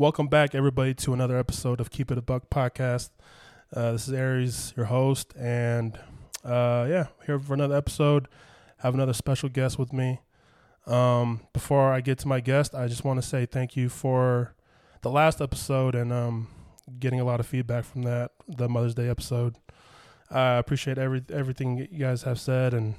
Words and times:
Welcome 0.00 0.28
back, 0.28 0.54
everybody, 0.54 0.94
to 0.94 1.12
another 1.12 1.36
episode 1.36 1.78
of 1.78 1.90
Keep 1.90 2.10
It 2.10 2.16
a 2.16 2.22
Buck 2.22 2.48
podcast. 2.48 3.10
Uh, 3.70 3.92
this 3.92 4.08
is 4.08 4.14
Aries, 4.14 4.72
your 4.74 4.86
host, 4.86 5.34
and 5.38 5.94
uh, 6.42 6.86
yeah, 6.88 7.08
here 7.26 7.38
for 7.38 7.52
another 7.52 7.76
episode. 7.76 8.26
Have 8.78 8.94
another 8.94 9.12
special 9.12 9.50
guest 9.50 9.78
with 9.78 9.92
me. 9.92 10.22
Um, 10.86 11.42
before 11.52 11.92
I 11.92 12.00
get 12.00 12.18
to 12.20 12.28
my 12.28 12.40
guest, 12.40 12.74
I 12.74 12.88
just 12.88 13.04
want 13.04 13.20
to 13.20 13.28
say 13.28 13.44
thank 13.44 13.76
you 13.76 13.90
for 13.90 14.54
the 15.02 15.10
last 15.10 15.42
episode 15.42 15.94
and 15.94 16.14
um, 16.14 16.48
getting 16.98 17.20
a 17.20 17.24
lot 17.24 17.38
of 17.38 17.44
feedback 17.44 17.84
from 17.84 18.00
that, 18.04 18.32
the 18.48 18.70
Mother's 18.70 18.94
Day 18.94 19.10
episode. 19.10 19.56
I 20.30 20.54
appreciate 20.54 20.96
every 20.96 21.22
everything 21.30 21.76
you 21.76 21.98
guys 21.98 22.22
have 22.22 22.40
said, 22.40 22.72
and 22.72 22.94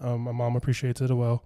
um, 0.00 0.20
my 0.20 0.32
mom 0.32 0.56
appreciates 0.56 1.00
it 1.00 1.04
as 1.04 1.12
well. 1.14 1.44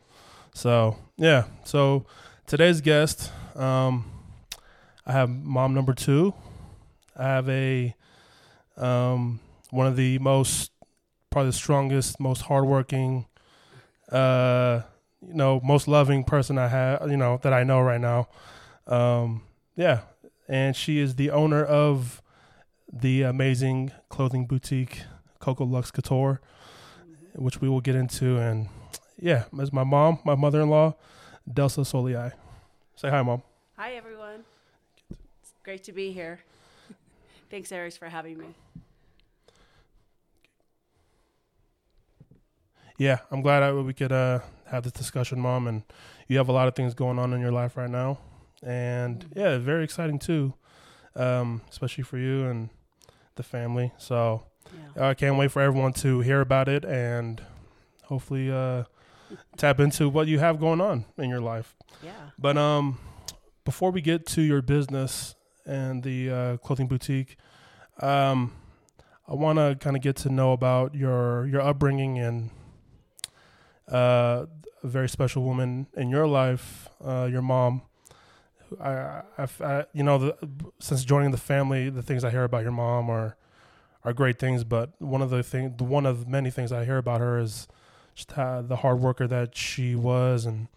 So 0.52 0.96
yeah, 1.16 1.44
so 1.62 2.06
today's 2.48 2.80
guest, 2.80 3.30
um, 3.54 4.10
I 5.06 5.12
have 5.12 5.30
mom 5.30 5.72
number 5.72 5.94
two. 5.94 6.34
I 7.16 7.24
have 7.24 7.48
a 7.48 7.94
um, 8.76 9.40
one 9.70 9.86
of 9.86 9.96
the 9.96 10.18
most, 10.18 10.72
probably 11.30 11.50
the 11.50 11.56
strongest, 11.56 12.20
most 12.20 12.42
hardworking, 12.42 13.26
uh, 14.10 14.82
you 15.26 15.34
know, 15.34 15.60
most 15.64 15.88
loving 15.88 16.24
person 16.24 16.58
I 16.58 16.68
have, 16.68 17.10
you 17.10 17.16
know, 17.16 17.38
that 17.42 17.52
I 17.52 17.62
know 17.62 17.80
right 17.80 18.00
now. 18.00 18.28
Um, 18.86 19.42
yeah, 19.76 20.00
and 20.48 20.74
she 20.76 20.98
is 20.98 21.14
the 21.14 21.30
owner 21.30 21.64
of 21.64 22.22
the 22.92 23.22
amazing 23.22 23.92
clothing 24.08 24.46
boutique 24.46 25.02
Koko 25.38 25.64
Luxe 25.64 25.90
Kouture, 25.90 26.38
which 27.34 27.60
we 27.60 27.68
will 27.68 27.80
get 27.80 27.94
into. 27.94 28.38
And 28.38 28.68
yeah, 29.18 29.44
as 29.60 29.72
my 29.72 29.84
mom, 29.84 30.18
my 30.24 30.34
mother 30.34 30.60
in 30.60 30.68
law, 30.68 30.96
Delsa 31.48 31.80
Soliai. 31.80 32.32
Say 32.96 33.10
hi, 33.10 33.22
mom. 33.22 33.42
Hi, 33.76 33.92
everyone. 33.94 34.15
Great 35.66 35.82
to 35.82 35.92
be 35.92 36.12
here. 36.12 36.38
Thanks, 37.50 37.72
Aries, 37.72 37.96
for 37.96 38.08
having 38.08 38.38
me. 38.38 38.46
Yeah, 42.98 43.18
I'm 43.32 43.42
glad 43.42 43.64
I, 43.64 43.72
we 43.72 43.92
could 43.92 44.12
uh, 44.12 44.38
have 44.66 44.84
this 44.84 44.92
discussion, 44.92 45.40
mom. 45.40 45.66
And 45.66 45.82
you 46.28 46.38
have 46.38 46.48
a 46.48 46.52
lot 46.52 46.68
of 46.68 46.76
things 46.76 46.94
going 46.94 47.18
on 47.18 47.32
in 47.32 47.40
your 47.40 47.50
life 47.50 47.76
right 47.76 47.90
now, 47.90 48.18
and 48.62 49.26
yeah, 49.34 49.58
very 49.58 49.82
exciting 49.82 50.20
too, 50.20 50.54
um, 51.16 51.62
especially 51.68 52.04
for 52.04 52.16
you 52.16 52.46
and 52.46 52.70
the 53.34 53.42
family. 53.42 53.92
So 53.98 54.44
Yeah. 54.96 55.08
I 55.08 55.14
can't 55.14 55.36
wait 55.36 55.50
for 55.50 55.62
everyone 55.62 55.94
to 55.94 56.20
hear 56.20 56.42
about 56.42 56.68
it 56.68 56.84
and 56.84 57.42
hopefully 58.04 58.52
uh, 58.52 58.84
tap 59.56 59.80
into 59.80 60.08
what 60.08 60.28
you 60.28 60.38
have 60.38 60.60
going 60.60 60.80
on 60.80 61.06
in 61.18 61.28
your 61.28 61.40
life. 61.40 61.74
Yeah. 62.04 62.12
But 62.38 62.56
um, 62.56 63.00
before 63.64 63.90
we 63.90 64.00
get 64.00 64.26
to 64.26 64.42
your 64.42 64.62
business 64.62 65.35
and 65.66 66.02
the 66.02 66.30
uh, 66.30 66.56
clothing 66.58 66.86
boutique, 66.86 67.36
um, 68.00 68.52
I 69.28 69.34
want 69.34 69.58
to 69.58 69.76
kind 69.80 69.96
of 69.96 70.02
get 70.02 70.16
to 70.16 70.28
know 70.28 70.52
about 70.52 70.94
your 70.94 71.46
your 71.46 71.60
upbringing 71.60 72.18
and 72.18 72.50
uh, 73.90 74.46
a 74.82 74.86
very 74.86 75.08
special 75.08 75.42
woman 75.42 75.86
in 75.96 76.10
your 76.10 76.26
life, 76.26 76.88
uh, 77.04 77.28
your 77.30 77.42
mom. 77.42 77.82
I, 78.80 79.22
I, 79.38 79.48
I, 79.60 79.84
you 79.92 80.02
know, 80.02 80.18
the, 80.18 80.36
since 80.80 81.04
joining 81.04 81.30
the 81.30 81.38
family, 81.38 81.88
the 81.88 82.02
things 82.02 82.24
I 82.24 82.30
hear 82.30 82.44
about 82.44 82.62
your 82.62 82.72
mom 82.72 83.10
are 83.10 83.36
are 84.04 84.12
great 84.12 84.38
things. 84.38 84.64
But 84.64 84.90
one 85.00 85.22
of 85.22 85.30
the 85.30 85.42
thing, 85.42 85.76
one 85.78 86.06
of 86.06 86.28
many 86.28 86.50
things 86.50 86.72
I 86.72 86.84
hear 86.84 86.98
about 86.98 87.20
her 87.20 87.38
is 87.38 87.68
just 88.14 88.28
the 88.28 88.78
hard 88.80 89.00
worker 89.00 89.26
that 89.26 89.56
she 89.56 89.94
was, 89.94 90.46
and 90.46 90.68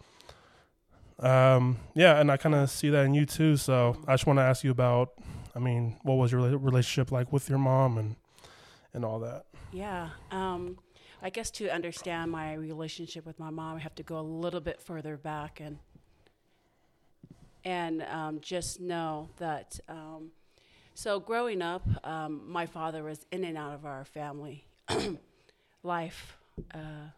um, 1.20 1.78
yeah, 1.94 2.18
and 2.18 2.30
I 2.30 2.36
kind 2.36 2.54
of 2.54 2.70
see 2.70 2.90
that 2.90 3.04
in 3.04 3.14
you 3.14 3.26
too. 3.26 3.56
So 3.56 3.96
I 4.06 4.14
just 4.14 4.26
want 4.26 4.38
to 4.38 4.42
ask 4.42 4.64
you 4.64 4.70
about, 4.70 5.12
I 5.54 5.58
mean, 5.58 5.98
what 6.02 6.14
was 6.14 6.32
your 6.32 6.40
relationship 6.40 7.12
like 7.12 7.32
with 7.32 7.48
your 7.48 7.58
mom 7.58 7.98
and 7.98 8.16
and 8.94 9.04
all 9.04 9.20
that? 9.20 9.44
Yeah. 9.72 10.10
Um, 10.30 10.78
I 11.22 11.30
guess 11.30 11.50
to 11.52 11.68
understand 11.68 12.30
my 12.30 12.54
relationship 12.54 13.26
with 13.26 13.38
my 13.38 13.50
mom, 13.50 13.76
I 13.76 13.80
have 13.80 13.94
to 13.96 14.02
go 14.02 14.18
a 14.18 14.22
little 14.22 14.60
bit 14.60 14.80
further 14.80 15.16
back 15.16 15.60
and 15.60 15.78
and 17.64 18.02
um, 18.02 18.40
just 18.40 18.80
know 18.80 19.28
that. 19.38 19.78
Um, 19.88 20.30
so 20.94 21.20
growing 21.20 21.62
up, 21.62 21.86
um, 22.04 22.42
my 22.46 22.66
father 22.66 23.02
was 23.02 23.24
in 23.30 23.44
and 23.44 23.56
out 23.56 23.74
of 23.74 23.84
our 23.84 24.04
family 24.04 24.64
life 25.82 26.38
uh, 26.74 27.10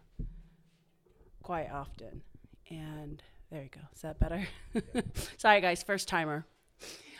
quite 1.43 1.71
often, 1.71 2.23
and 2.71 3.23
there 3.53 3.63
you 3.63 3.69
go. 3.69 3.81
Is 3.95 4.01
that 4.01 4.19
better? 4.19 4.47
Sorry, 5.37 5.61
guys, 5.61 5.83
first 5.83 6.09
timer. 6.09 6.47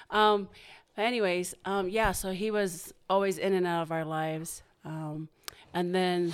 Um, 0.09 0.49
anyways, 0.97 1.55
um, 1.67 1.91
yeah, 1.91 2.13
so 2.13 2.33
he 2.33 2.51
was 2.51 2.95
always 3.11 3.37
in 3.37 3.53
and 3.53 3.67
out 3.67 3.83
of 3.83 3.93
our 3.93 4.05
lives. 4.05 4.63
Um, 4.83 5.29
and 5.75 5.95
then 5.95 6.33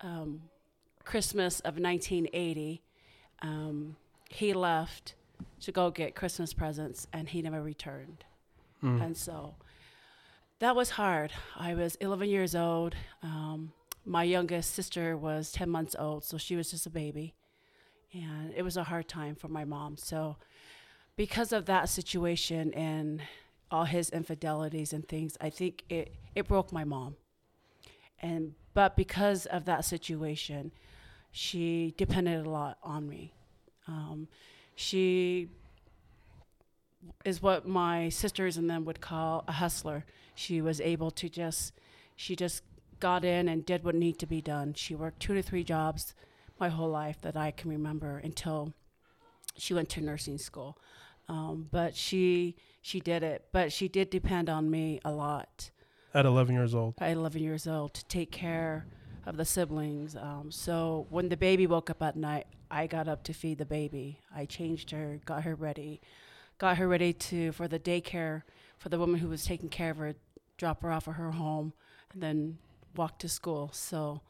um, 0.00 0.42
Christmas 1.04 1.58
of 1.60 1.78
1980, 1.78 2.82
um, 3.42 3.96
he 4.30 4.54
left 4.54 5.14
to 5.62 5.72
go 5.72 5.90
get 5.90 6.14
Christmas 6.14 6.54
presents 6.54 7.08
and 7.12 7.28
he 7.28 7.42
never 7.42 7.60
returned. 7.60 8.24
Mm. 8.80 9.06
And 9.06 9.16
so 9.16 9.56
that 10.60 10.76
was 10.76 10.90
hard. 10.90 11.32
I 11.56 11.74
was 11.74 11.96
11 11.96 12.28
years 12.28 12.54
old. 12.54 12.94
Um, 13.24 13.72
my 14.04 14.22
youngest 14.22 14.72
sister 14.72 15.16
was 15.16 15.50
10 15.50 15.68
months 15.68 15.96
old, 15.98 16.22
so 16.22 16.38
she 16.38 16.54
was 16.54 16.70
just 16.70 16.86
a 16.86 16.90
baby. 16.90 17.34
And 18.12 18.52
it 18.54 18.62
was 18.62 18.76
a 18.76 18.84
hard 18.84 19.08
time 19.08 19.34
for 19.34 19.48
my 19.48 19.64
mom. 19.64 19.96
So, 19.96 20.36
because 21.16 21.52
of 21.52 21.66
that 21.66 21.88
situation 21.88 22.72
and 22.74 23.22
all 23.70 23.84
his 23.84 24.10
infidelities 24.10 24.92
and 24.92 25.06
things, 25.06 25.36
I 25.40 25.50
think 25.50 25.84
it, 25.88 26.14
it 26.34 26.48
broke 26.48 26.72
my 26.72 26.84
mom. 26.84 27.16
And 28.20 28.54
but 28.74 28.96
because 28.96 29.46
of 29.46 29.64
that 29.66 29.84
situation, 29.84 30.72
she 31.30 31.94
depended 31.96 32.46
a 32.46 32.50
lot 32.50 32.78
on 32.82 33.08
me. 33.08 33.32
Um, 33.86 34.28
she 34.74 35.48
is 37.24 37.42
what 37.42 37.66
my 37.66 38.08
sisters 38.08 38.56
and 38.56 38.68
them 38.70 38.84
would 38.84 39.00
call 39.00 39.44
a 39.48 39.52
hustler. 39.52 40.04
She 40.34 40.62
was 40.62 40.80
able 40.80 41.10
to 41.12 41.28
just, 41.28 41.72
she 42.16 42.36
just 42.36 42.62
got 43.00 43.24
in 43.24 43.48
and 43.48 43.66
did 43.66 43.84
what 43.84 43.94
needed 43.94 44.20
to 44.20 44.26
be 44.26 44.40
done. 44.40 44.74
She 44.74 44.94
worked 44.94 45.20
two 45.20 45.34
to 45.34 45.42
three 45.42 45.64
jobs 45.64 46.14
my 46.58 46.68
whole 46.68 46.88
life 46.90 47.20
that 47.22 47.36
I 47.36 47.50
can 47.50 47.70
remember 47.70 48.18
until 48.18 48.72
she 49.56 49.74
went 49.74 49.88
to 49.90 50.00
nursing 50.00 50.38
school. 50.38 50.78
Um, 51.28 51.68
but 51.70 51.94
she 51.96 52.56
she 52.80 53.00
did 53.00 53.22
it. 53.22 53.46
But 53.52 53.72
she 53.72 53.88
did 53.88 54.10
depend 54.10 54.48
on 54.48 54.70
me 54.70 55.00
a 55.04 55.12
lot 55.12 55.70
At 56.14 56.26
11 56.26 56.54
years 56.54 56.74
old. 56.74 56.94
at 57.00 57.10
11 57.12 57.42
years 57.42 57.66
old 57.66 57.94
to 57.94 58.04
take 58.06 58.30
care 58.32 58.86
of 59.24 59.36
the 59.36 59.44
siblings. 59.44 60.16
Um, 60.16 60.50
so 60.50 61.06
when 61.10 61.28
the 61.28 61.36
baby 61.36 61.66
woke 61.66 61.90
up 61.90 62.02
at 62.02 62.16
night, 62.16 62.46
I 62.70 62.86
got 62.86 63.06
up 63.06 63.22
to 63.24 63.32
feed 63.32 63.58
the 63.58 63.64
baby. 63.66 64.18
I 64.34 64.46
changed 64.46 64.90
her, 64.90 65.20
got 65.24 65.44
her 65.44 65.54
ready, 65.54 66.00
got 66.58 66.76
her 66.78 66.88
ready 66.88 67.12
to 67.12 67.52
for 67.52 67.68
the 67.68 67.78
daycare 67.78 68.42
for 68.78 68.88
the 68.88 68.98
woman 68.98 69.20
who 69.20 69.28
was 69.28 69.44
taking 69.44 69.68
care 69.68 69.90
of 69.92 69.98
her, 69.98 70.14
drop 70.56 70.82
her 70.82 70.90
off 70.90 71.06
at 71.06 71.14
her 71.14 71.30
home, 71.32 71.72
and 72.12 72.20
then 72.22 72.58
walk 72.96 73.18
to 73.20 73.28
school. 73.28 73.70
So 73.72 74.22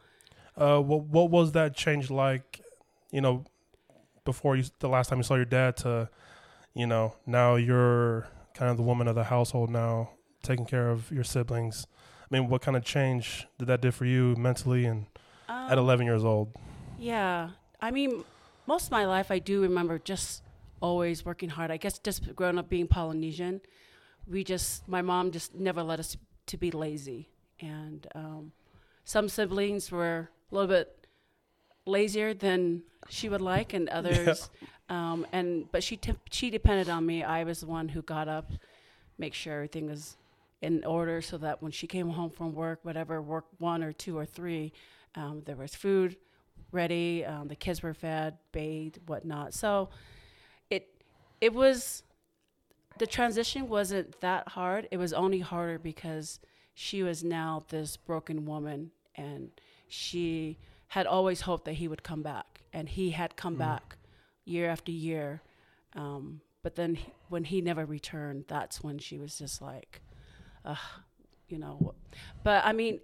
Uh, 0.56 0.80
what 0.80 1.04
what 1.04 1.30
was 1.30 1.52
that 1.52 1.74
change 1.74 2.10
like? 2.10 2.60
You 3.10 3.20
know, 3.20 3.44
before 4.24 4.56
you 4.56 4.64
the 4.78 4.88
last 4.88 5.08
time 5.08 5.18
you 5.18 5.24
saw 5.24 5.34
your 5.34 5.44
dad 5.44 5.76
to, 5.78 6.08
you 6.74 6.86
know, 6.86 7.16
now 7.26 7.56
you're 7.56 8.26
kind 8.54 8.70
of 8.70 8.76
the 8.76 8.82
woman 8.82 9.08
of 9.08 9.14
the 9.14 9.24
household 9.24 9.70
now, 9.70 10.10
taking 10.42 10.66
care 10.66 10.90
of 10.90 11.10
your 11.10 11.24
siblings. 11.24 11.86
I 12.30 12.38
mean, 12.38 12.48
what 12.48 12.62
kind 12.62 12.76
of 12.76 12.84
change 12.84 13.46
did 13.58 13.68
that 13.68 13.80
do 13.80 13.90
for 13.90 14.04
you 14.04 14.34
mentally 14.36 14.86
and 14.86 15.06
at 15.48 15.72
um, 15.72 15.78
11 15.78 16.06
years 16.06 16.24
old? 16.24 16.54
Yeah. 16.98 17.50
I 17.80 17.90
mean, 17.90 18.24
most 18.66 18.86
of 18.86 18.90
my 18.90 19.04
life, 19.04 19.30
I 19.30 19.38
do 19.38 19.62
remember 19.62 19.98
just 19.98 20.42
always 20.80 21.24
working 21.24 21.50
hard. 21.50 21.70
I 21.70 21.76
guess 21.76 21.98
just 21.98 22.34
growing 22.34 22.58
up 22.58 22.68
being 22.68 22.86
Polynesian, 22.86 23.60
we 24.26 24.44
just, 24.44 24.88
my 24.88 25.02
mom 25.02 25.30
just 25.30 25.54
never 25.54 25.82
let 25.82 25.98
us 25.98 26.16
to 26.46 26.56
be 26.56 26.70
lazy. 26.70 27.28
And 27.60 28.06
um, 28.14 28.52
some 29.04 29.28
siblings 29.28 29.90
were 29.90 30.30
a 30.52 30.54
little 30.54 30.68
bit 30.68 31.06
lazier 31.86 32.34
than 32.34 32.82
she 33.08 33.28
would 33.28 33.40
like, 33.40 33.72
and 33.72 33.88
others, 33.88 34.50
um, 34.88 35.26
and 35.32 35.70
but 35.72 35.82
she 35.82 35.96
t- 35.96 36.14
she 36.30 36.50
depended 36.50 36.88
on 36.88 37.04
me. 37.06 37.24
I 37.24 37.44
was 37.44 37.60
the 37.60 37.66
one 37.66 37.88
who 37.88 38.02
got 38.02 38.28
up, 38.28 38.52
make 39.18 39.34
sure 39.34 39.54
everything 39.54 39.86
was 39.86 40.16
in 40.60 40.84
order, 40.84 41.20
so 41.20 41.38
that 41.38 41.62
when 41.62 41.72
she 41.72 41.86
came 41.86 42.08
home 42.10 42.30
from 42.30 42.54
work, 42.54 42.80
whatever 42.82 43.20
work 43.20 43.46
one 43.58 43.82
or 43.82 43.92
two 43.92 44.16
or 44.16 44.26
three, 44.26 44.72
um, 45.14 45.42
there 45.44 45.56
was 45.56 45.74
food 45.74 46.16
ready. 46.70 47.24
Um, 47.24 47.48
the 47.48 47.56
kids 47.56 47.82
were 47.82 47.94
fed, 47.94 48.38
bathed, 48.52 48.98
whatnot. 49.06 49.54
So 49.54 49.90
it 50.70 50.88
it 51.40 51.52
was 51.52 52.02
the 52.98 53.06
transition 53.06 53.68
wasn't 53.68 54.20
that 54.20 54.48
hard. 54.48 54.88
It 54.90 54.96
was 54.98 55.12
only 55.12 55.40
harder 55.40 55.78
because 55.78 56.40
she 56.74 57.02
was 57.02 57.22
now 57.22 57.62
this 57.68 57.96
broken 57.96 58.46
woman, 58.46 58.90
and 59.14 59.50
she 59.92 60.56
had 60.88 61.06
always 61.06 61.42
hoped 61.42 61.66
that 61.66 61.74
he 61.74 61.86
would 61.86 62.02
come 62.02 62.22
back, 62.22 62.62
and 62.72 62.88
he 62.88 63.10
had 63.10 63.36
come 63.36 63.56
Mm. 63.56 63.58
back 63.58 63.96
year 64.46 64.70
after 64.70 64.90
year. 64.90 65.42
Um, 65.94 66.40
but 66.62 66.76
then 66.76 66.94
he, 66.94 67.12
when 67.28 67.44
he 67.44 67.60
never 67.60 67.84
returned, 67.84 68.44
that's 68.48 68.82
when 68.82 68.98
she 68.98 69.18
was 69.18 69.36
just 69.36 69.60
like, 69.60 70.00
uh, 70.64 70.76
you 71.48 71.58
know. 71.58 71.94
But 72.42 72.64
I 72.64 72.72
mean, 72.72 73.00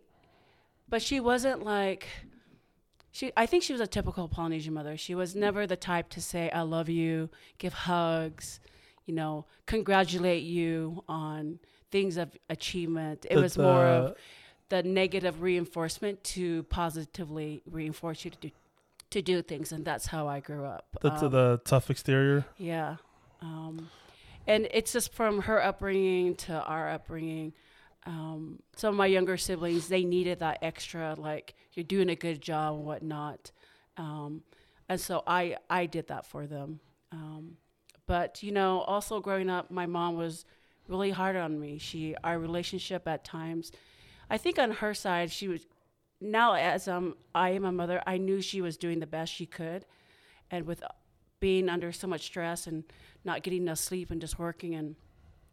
but 0.88 1.02
she 1.02 1.20
wasn't 1.20 1.62
like 1.62 2.08
she 3.11 3.32
I 3.37 3.44
think 3.46 3.62
she 3.64 3.73
was 3.75 3.82
a 3.82 3.87
typical 3.87 4.26
Polynesian 4.29 4.73
mother. 4.73 4.96
She 4.96 5.14
was 5.14 5.35
never 5.37 5.67
the 5.67 5.76
type 5.76 6.08
to 6.11 6.20
say 6.23 6.50
I 6.50 6.62
love 6.62 6.88
you, 6.88 7.29
give 7.58 7.75
hugs, 7.75 8.61
you 9.05 9.14
know, 9.14 9.44
congratulate 9.67 10.43
you 10.44 11.05
on 11.08 11.58
things 11.90 12.17
of 12.17 12.35
achievement. 12.49 13.26
It 13.31 13.35
The- 13.35 13.40
was 13.43 13.58
more 13.58 13.85
the- 13.85 13.90
of 14.12 14.17
the 14.69 14.82
negative 14.82 15.41
reinforcement 15.43 16.23
to 16.25 16.62
positively 16.65 17.62
reinforce 17.70 18.25
you 18.25 18.31
to 18.31 18.38
do 18.38 18.50
to 19.11 19.23
do 19.23 19.41
things 19.41 19.73
and 19.73 19.87
that's 19.87 20.05
how 20.06 20.29
I 20.29 20.41
grew 20.41 20.67
up. 20.67 20.85
the, 21.00 21.11
Um, 21.11 21.31
the 21.31 21.61
tough 21.65 21.88
exterior. 21.91 22.44
yeah. 22.59 22.97
Um, 23.41 23.88
and 24.47 24.69
it's 24.70 24.93
just 24.93 25.15
from 25.15 25.43
her 25.43 25.62
upbringing 25.62 26.35
to 26.37 26.53
our 26.62 26.91
upbringing. 26.91 27.55
Um, 28.05 28.61
some 28.76 28.91
of 28.91 28.97
my 28.97 29.06
younger 29.06 29.37
siblings, 29.38 29.88
they 29.88 30.05
needed 30.05 30.41
that 30.41 30.59
extra, 30.61 31.14
like, 31.17 31.55
you're 31.73 31.85
doing 31.85 32.11
a 32.11 32.14
good 32.17 32.43
job 32.43 32.75
and 32.76 32.85
whatnot. 32.85 33.50
Um, 33.97 34.43
and 34.91 35.00
so 35.00 35.23
I, 35.26 35.56
I 35.71 35.87
did 35.87 36.09
that 36.09 36.26
for 36.26 36.47
them. 36.47 36.81
Um, 37.11 37.56
but, 38.06 38.43
you 38.43 38.53
know, 38.53 38.81
also 38.81 39.21
growing 39.21 39.49
up, 39.49 39.71
my 39.71 39.87
mom 39.87 40.17
was 40.17 40.44
really 40.87 41.11
hard 41.11 41.37
on 41.37 41.59
me. 41.59 41.79
She, 41.79 42.14
our 42.25 42.38
relationship 42.38 43.06
at 43.09 43.25
times, 43.25 43.73
I 44.31 44.39
think 44.39 44.59
on 44.59 44.73
her 44.73 44.95
side, 44.95 45.31
she 45.31 45.49
was, 45.49 45.67
now 46.21 46.55
as 46.55 46.89
um, 46.89 47.17
I 47.35 47.51
am 47.51 47.65
a 47.65 47.73
mother, 47.73 48.03
I 48.07 48.19
knew 48.19 48.41
she 48.41 48.61
was 48.61 48.77
doing 48.77 49.01
the 49.01 49.07
best 49.07 49.33
she 49.33 49.47
could. 49.47 49.85
And 50.51 50.67
with 50.67 50.83
being 51.41 51.69
under 51.69 51.93
so 51.93 52.07
much 52.07 52.23
stress 52.23 52.67
and 52.67 52.85
not 53.25 53.43
getting 53.43 53.63
enough 53.63 53.79
sleep 53.79 54.11
and 54.11 54.21
just 54.21 54.39
working 54.39 54.75
and 54.75 54.97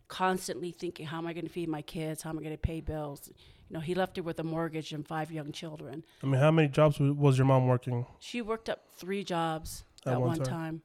constantly 0.08 0.72
thinking, 0.72 1.06
how 1.06 1.18
am 1.18 1.28
I 1.28 1.34
going 1.34 1.46
to 1.46 1.52
feed 1.52 1.70
my 1.70 1.82
kids? 1.82 2.24
How 2.24 2.30
am 2.30 2.40
I 2.40 2.42
going 2.42 2.54
to 2.54 2.58
pay 2.58 2.82
bills? 2.82 3.30
You 3.70 3.74
know, 3.74 3.80
he 3.80 3.96
left 3.96 4.18
her 4.18 4.24
with 4.24 4.40
a 4.40 4.44
mortgage 4.44 4.94
and 4.94 5.06
five 5.06 5.32
young 5.32 5.52
children. 5.52 6.04
I 6.24 6.28
mean, 6.28 6.40
how 6.40 6.52
many 6.52 6.68
jobs 6.68 7.00
was 7.00 7.38
your 7.38 7.48
mom 7.48 7.68
working? 7.68 8.06
She 8.20 8.42
worked 8.42 8.70
up 8.70 8.84
three 8.96 9.24
jobs 9.24 9.84
At 10.06 10.14
at, 10.14 10.22
one 10.22 10.38
time. 10.38 10.46
time. 10.46 10.82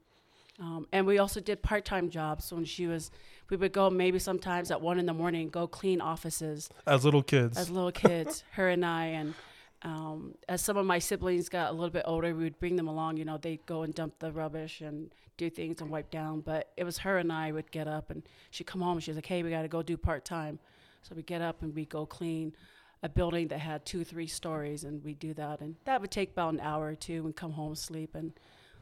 Um, 0.59 0.87
and 0.91 1.07
we 1.07 1.17
also 1.17 1.39
did 1.39 1.61
part 1.61 1.85
time 1.85 2.09
jobs 2.09 2.51
when 2.51 2.65
she 2.65 2.87
was, 2.87 3.11
we 3.51 3.57
would 3.57 3.73
go 3.73 3.89
maybe 3.89 4.17
sometimes 4.17 4.71
at 4.71 4.81
one 4.81 4.97
in 4.97 5.05
the 5.05 5.13
morning, 5.13 5.49
go 5.49 5.67
clean 5.67 5.99
offices 6.01 6.69
As 6.87 7.03
little 7.03 7.21
kids. 7.21 7.57
as 7.57 7.69
little 7.69 7.91
kids, 7.91 8.43
her 8.51 8.69
and 8.69 8.83
I. 8.85 9.05
And 9.07 9.33
um, 9.83 10.35
as 10.47 10.61
some 10.61 10.77
of 10.77 10.85
my 10.85 10.99
siblings 10.99 11.49
got 11.49 11.69
a 11.69 11.73
little 11.73 11.89
bit 11.89 12.03
older, 12.05 12.33
we 12.33 12.45
would 12.45 12.59
bring 12.59 12.77
them 12.77 12.87
along. 12.87 13.17
You 13.17 13.25
know, 13.25 13.37
they'd 13.37 13.63
go 13.65 13.83
and 13.83 13.93
dump 13.93 14.19
the 14.19 14.31
rubbish 14.31 14.79
and 14.79 15.13
do 15.37 15.49
things 15.49 15.81
and 15.81 15.89
wipe 15.91 16.09
down. 16.09 16.39
But 16.39 16.71
it 16.77 16.85
was 16.85 16.99
her 16.99 17.17
and 17.17 17.31
I 17.31 17.51
would 17.51 17.69
get 17.71 17.87
up 17.87 18.09
and 18.09 18.23
she'd 18.51 18.67
come 18.67 18.81
home 18.81 18.93
and 18.93 19.03
she 19.03 19.11
was 19.11 19.17
like, 19.17 19.25
hey, 19.25 19.43
we 19.43 19.49
got 19.49 19.63
to 19.63 19.67
go 19.67 19.83
do 19.83 19.97
part 19.97 20.23
time. 20.23 20.57
So 21.03 21.13
we 21.13 21.21
get 21.21 21.41
up 21.41 21.61
and 21.61 21.75
we 21.75 21.85
go 21.85 22.05
clean 22.05 22.53
a 23.03 23.09
building 23.09 23.49
that 23.49 23.59
had 23.59 23.85
two, 23.85 24.05
three 24.05 24.27
stories 24.27 24.85
and 24.85 25.03
we 25.03 25.13
do 25.13 25.33
that. 25.33 25.59
And 25.59 25.75
that 25.83 25.99
would 25.99 26.11
take 26.11 26.31
about 26.31 26.53
an 26.53 26.61
hour 26.61 26.85
or 26.87 26.95
two 26.95 27.25
and 27.25 27.35
come 27.35 27.51
home, 27.51 27.75
sleep 27.75 28.15
and 28.15 28.31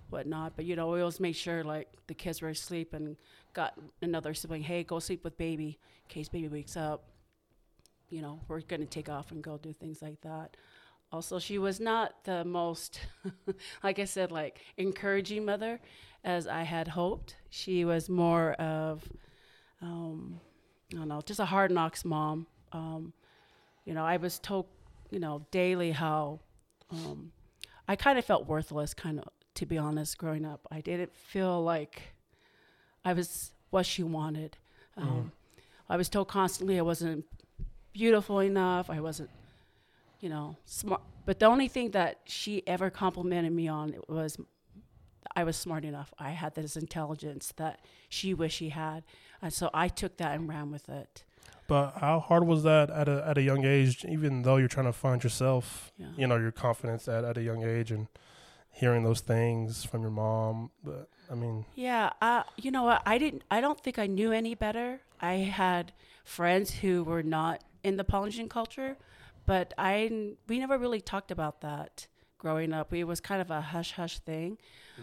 whatnot. 0.09 0.53
But, 0.55 0.65
you 0.65 0.75
know, 0.75 0.89
we 0.89 0.99
always 0.99 1.19
made 1.19 1.35
sure 1.35 1.63
like 1.63 1.87
the 2.07 2.13
kids 2.13 2.41
were 2.41 2.49
asleep 2.49 2.93
and 2.93 3.17
got 3.53 3.73
another 4.01 4.33
sibling, 4.33 4.63
hey, 4.63 4.83
go 4.83 4.99
sleep 4.99 5.23
with 5.23 5.37
baby 5.37 5.79
in 6.03 6.09
case 6.09 6.29
baby 6.29 6.47
wakes 6.47 6.77
up. 6.77 7.03
You 8.09 8.21
know, 8.21 8.39
we're 8.47 8.61
to 8.61 8.85
take 8.85 9.09
off 9.09 9.31
and 9.31 9.43
go 9.43 9.57
do 9.57 9.73
things 9.73 10.01
like 10.01 10.21
that. 10.21 10.57
Also, 11.11 11.39
she 11.39 11.57
was 11.57 11.79
not 11.79 12.23
the 12.23 12.43
most, 12.45 12.99
like 13.83 13.99
I 13.99 14.05
said, 14.05 14.31
like 14.31 14.59
encouraging 14.77 15.45
mother 15.45 15.79
as 16.23 16.47
I 16.47 16.63
had 16.63 16.87
hoped. 16.87 17.35
She 17.49 17.85
was 17.85 18.09
more 18.09 18.53
of, 18.53 19.07
um, 19.81 20.39
I 20.93 20.97
don't 20.97 21.07
know, 21.07 21.21
just 21.25 21.39
a 21.39 21.45
hard 21.45 21.71
knocks 21.71 22.05
mom. 22.05 22.47
Um, 22.71 23.13
you 23.85 23.93
know, 23.93 24.05
I 24.05 24.17
was 24.17 24.37
told, 24.37 24.67
you 25.09 25.19
know, 25.19 25.45
daily 25.49 25.91
how 25.91 26.41
um, 26.91 27.31
I 27.87 27.95
kind 27.95 28.19
of 28.19 28.25
felt 28.25 28.47
worthless, 28.47 28.93
kind 28.93 29.19
of, 29.19 29.27
to 29.59 29.65
be 29.65 29.77
honest, 29.77 30.17
growing 30.17 30.45
up. 30.45 30.61
I 30.71 30.79
didn't 30.81 31.13
feel 31.15 31.61
like 31.61 32.13
I 33.03 33.11
was 33.13 33.51
what 33.71 33.85
she 33.85 34.03
wanted. 34.03 34.57
Um, 34.95 35.31
I 35.89 35.97
was 35.97 36.07
told 36.09 36.27
constantly 36.29 36.77
I 36.79 36.81
wasn't 36.81 37.25
beautiful 37.93 38.39
enough. 38.39 38.89
I 38.89 38.99
wasn't, 39.01 39.29
you 40.21 40.29
know, 40.29 40.55
smart. 40.65 41.01
But 41.25 41.39
the 41.39 41.45
only 41.45 41.67
thing 41.67 41.91
that 41.91 42.19
she 42.25 42.63
ever 42.67 42.89
complimented 42.89 43.51
me 43.51 43.67
on 43.67 43.95
was 44.07 44.37
I 45.35 45.43
was 45.43 45.57
smart 45.57 45.83
enough. 45.83 46.13
I 46.17 46.31
had 46.31 46.55
this 46.55 46.77
intelligence 46.77 47.53
that 47.57 47.79
she 48.07 48.33
wished 48.33 48.57
she 48.57 48.69
had, 48.69 49.03
and 49.41 49.51
so 49.53 49.69
I 49.73 49.89
took 49.89 50.15
that 50.17 50.35
and 50.35 50.47
ran 50.47 50.71
with 50.71 50.87
it. 50.89 51.23
But 51.67 51.95
how 51.99 52.19
hard 52.21 52.45
was 52.47 52.63
that 52.63 52.89
at 52.89 53.07
a 53.09 53.23
at 53.27 53.37
a 53.37 53.41
young 53.41 53.65
age? 53.65 54.05
Even 54.05 54.41
though 54.43 54.55
you're 54.55 54.67
trying 54.77 54.87
to 54.87 54.93
find 54.93 55.21
yourself, 55.23 55.91
Yeah. 55.97 56.07
you 56.17 56.27
know, 56.27 56.37
your 56.37 56.51
confidence 56.53 57.07
at 57.09 57.23
at 57.25 57.37
a 57.37 57.43
young 57.43 57.63
age, 57.63 57.91
and 57.91 58.07
hearing 58.71 59.03
those 59.03 59.21
things 59.21 59.83
from 59.83 60.01
your 60.01 60.11
mom. 60.11 60.71
But 60.83 61.09
I 61.31 61.35
mean, 61.35 61.65
Yeah, 61.75 62.11
uh, 62.21 62.43
you 62.57 62.71
know 62.71 62.83
what? 62.83 63.01
I 63.05 63.17
didn't. 63.17 63.43
I 63.51 63.61
don't 63.61 63.79
think 63.79 63.99
I 63.99 64.07
knew 64.07 64.31
any 64.31 64.55
better. 64.55 65.01
I 65.21 65.33
had 65.33 65.93
friends 66.23 66.71
who 66.71 67.03
were 67.03 67.23
not 67.23 67.63
in 67.83 67.97
the 67.97 68.03
Polynesian 68.03 68.49
culture, 68.49 68.97
but 69.45 69.73
I 69.77 70.33
we 70.47 70.59
never 70.59 70.77
really 70.77 71.01
talked 71.01 71.31
about 71.31 71.61
that 71.61 72.07
growing 72.37 72.73
up. 72.73 72.93
It 72.93 73.03
was 73.03 73.19
kind 73.19 73.41
of 73.41 73.51
a 73.51 73.61
hush 73.61 73.91
hush 73.93 74.19
thing. 74.19 74.57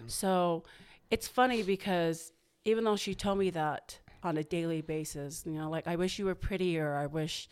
So 0.06 0.64
it's 1.10 1.26
funny 1.26 1.62
because 1.62 2.32
even 2.64 2.84
though 2.84 2.96
she 2.96 3.14
told 3.14 3.38
me 3.38 3.50
that 3.50 3.98
on 4.22 4.36
a 4.36 4.44
daily 4.44 4.82
basis, 4.82 5.44
you 5.46 5.52
know, 5.52 5.70
like 5.70 5.86
I 5.86 5.96
wish 5.96 6.18
you 6.18 6.26
were 6.26 6.34
prettier. 6.34 6.94
I 6.96 7.06
wish, 7.06 7.48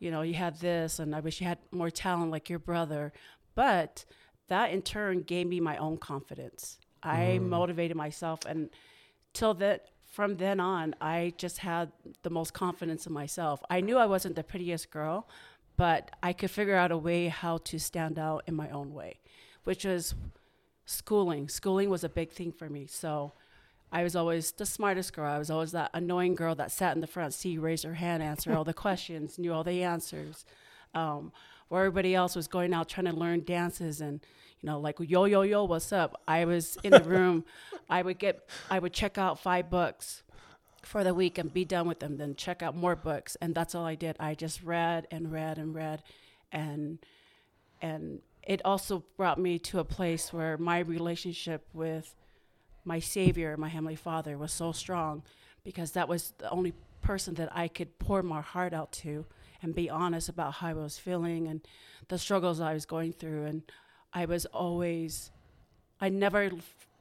you 0.00 0.10
know, 0.10 0.22
you 0.22 0.34
had 0.34 0.58
this, 0.60 0.98
and 0.98 1.14
I 1.14 1.20
wish 1.20 1.40
you 1.40 1.46
had 1.46 1.58
more 1.70 1.90
talent 1.90 2.30
like 2.30 2.48
your 2.50 2.58
brother. 2.58 3.12
But 3.54 4.04
that 4.48 4.70
in 4.70 4.82
turn 4.82 5.22
gave 5.22 5.46
me 5.46 5.60
my 5.60 5.76
own 5.76 5.98
confidence. 5.98 6.78
I 7.02 7.38
mm. 7.40 7.48
motivated 7.48 7.96
myself, 7.96 8.44
and 8.44 8.70
till 9.32 9.54
that 9.54 9.86
from 10.04 10.36
then 10.36 10.58
on, 10.58 10.94
I 11.00 11.34
just 11.36 11.58
had 11.58 11.92
the 12.22 12.30
most 12.30 12.54
confidence 12.54 13.06
in 13.06 13.12
myself. 13.12 13.62
I 13.70 13.80
knew 13.80 13.98
I 13.98 14.06
wasn't 14.06 14.36
the 14.36 14.42
prettiest 14.42 14.90
girl, 14.90 15.28
but 15.76 16.10
I 16.22 16.32
could 16.32 16.50
figure 16.50 16.74
out 16.74 16.90
a 16.90 16.96
way 16.96 17.28
how 17.28 17.58
to 17.58 17.78
stand 17.78 18.18
out 18.18 18.42
in 18.46 18.54
my 18.54 18.68
own 18.70 18.92
way, 18.92 19.20
which 19.64 19.84
was 19.84 20.14
schooling. 20.86 21.48
Schooling 21.48 21.90
was 21.90 22.02
a 22.02 22.08
big 22.08 22.32
thing 22.32 22.50
for 22.50 22.68
me. 22.68 22.86
So 22.86 23.32
I 23.92 24.02
was 24.02 24.16
always 24.16 24.52
the 24.52 24.66
smartest 24.66 25.12
girl. 25.12 25.30
I 25.30 25.38
was 25.38 25.50
always 25.50 25.72
that 25.72 25.90
annoying 25.94 26.34
girl 26.34 26.54
that 26.56 26.72
sat 26.72 26.94
in 26.94 27.00
the 27.00 27.06
front 27.06 27.32
seat, 27.34 27.58
raised 27.58 27.84
her 27.84 27.94
hand, 27.94 28.22
answered 28.22 28.54
all 28.54 28.64
the 28.64 28.74
questions, 28.86 29.38
knew 29.38 29.52
all 29.52 29.64
the 29.64 29.82
answers. 29.82 30.44
Um, 30.94 31.32
where 31.68 31.84
everybody 31.84 32.14
else 32.14 32.34
was 32.34 32.48
going 32.48 32.72
out 32.74 32.88
trying 32.88 33.06
to 33.06 33.12
learn 33.12 33.44
dances 33.44 34.00
and 34.00 34.20
you 34.60 34.66
know 34.66 34.80
like 34.80 34.96
yo 35.00 35.24
yo 35.26 35.42
yo 35.42 35.64
what's 35.64 35.92
up? 35.92 36.22
I 36.26 36.44
was 36.44 36.78
in 36.82 36.92
the 36.92 37.02
room. 37.04 37.44
I 37.90 38.02
would 38.02 38.18
get 38.18 38.48
i 38.70 38.78
would 38.78 38.92
check 38.92 39.18
out 39.18 39.38
five 39.38 39.70
books 39.70 40.22
for 40.82 41.04
the 41.04 41.14
week 41.14 41.38
and 41.38 41.52
be 41.52 41.64
done 41.64 41.88
with 41.88 42.00
them 42.00 42.16
then 42.16 42.34
check 42.36 42.62
out 42.62 42.76
more 42.76 42.96
books. 42.96 43.36
And 43.40 43.54
that's 43.54 43.74
all 43.74 43.84
i 43.86 43.94
did. 43.94 44.16
I 44.20 44.34
just 44.34 44.62
read 44.62 45.06
and 45.10 45.32
read 45.32 45.58
and 45.58 45.74
read. 45.74 46.02
And 46.52 46.98
and 47.82 48.20
it 48.42 48.62
also 48.64 49.04
brought 49.16 49.38
me 49.38 49.58
to 49.58 49.78
a 49.78 49.84
place 49.84 50.32
where 50.32 50.56
my 50.58 50.80
relationship 50.80 51.66
with 51.74 52.14
my 52.84 52.98
savior 53.00 53.56
my 53.56 53.68
heavenly 53.68 53.96
father 53.96 54.38
was 54.38 54.52
so 54.52 54.72
strong 54.72 55.22
because 55.64 55.92
that 55.92 56.08
was 56.08 56.32
the 56.38 56.50
only 56.50 56.72
person 57.02 57.34
that 57.34 57.48
i 57.54 57.68
could 57.68 57.98
pour 57.98 58.22
my 58.22 58.40
heart 58.40 58.72
out 58.72 58.90
to 58.92 59.26
and 59.62 59.74
be 59.74 59.90
honest 59.90 60.28
about 60.28 60.54
how 60.54 60.68
i 60.68 60.72
was 60.72 60.98
feeling 60.98 61.46
and 61.48 61.60
the 62.08 62.18
struggles 62.18 62.60
i 62.60 62.72
was 62.72 62.86
going 62.86 63.12
through. 63.12 63.44
And 63.44 63.62
i 64.12 64.24
was 64.24 64.46
always 64.46 65.30
i 66.00 66.08
never 66.08 66.50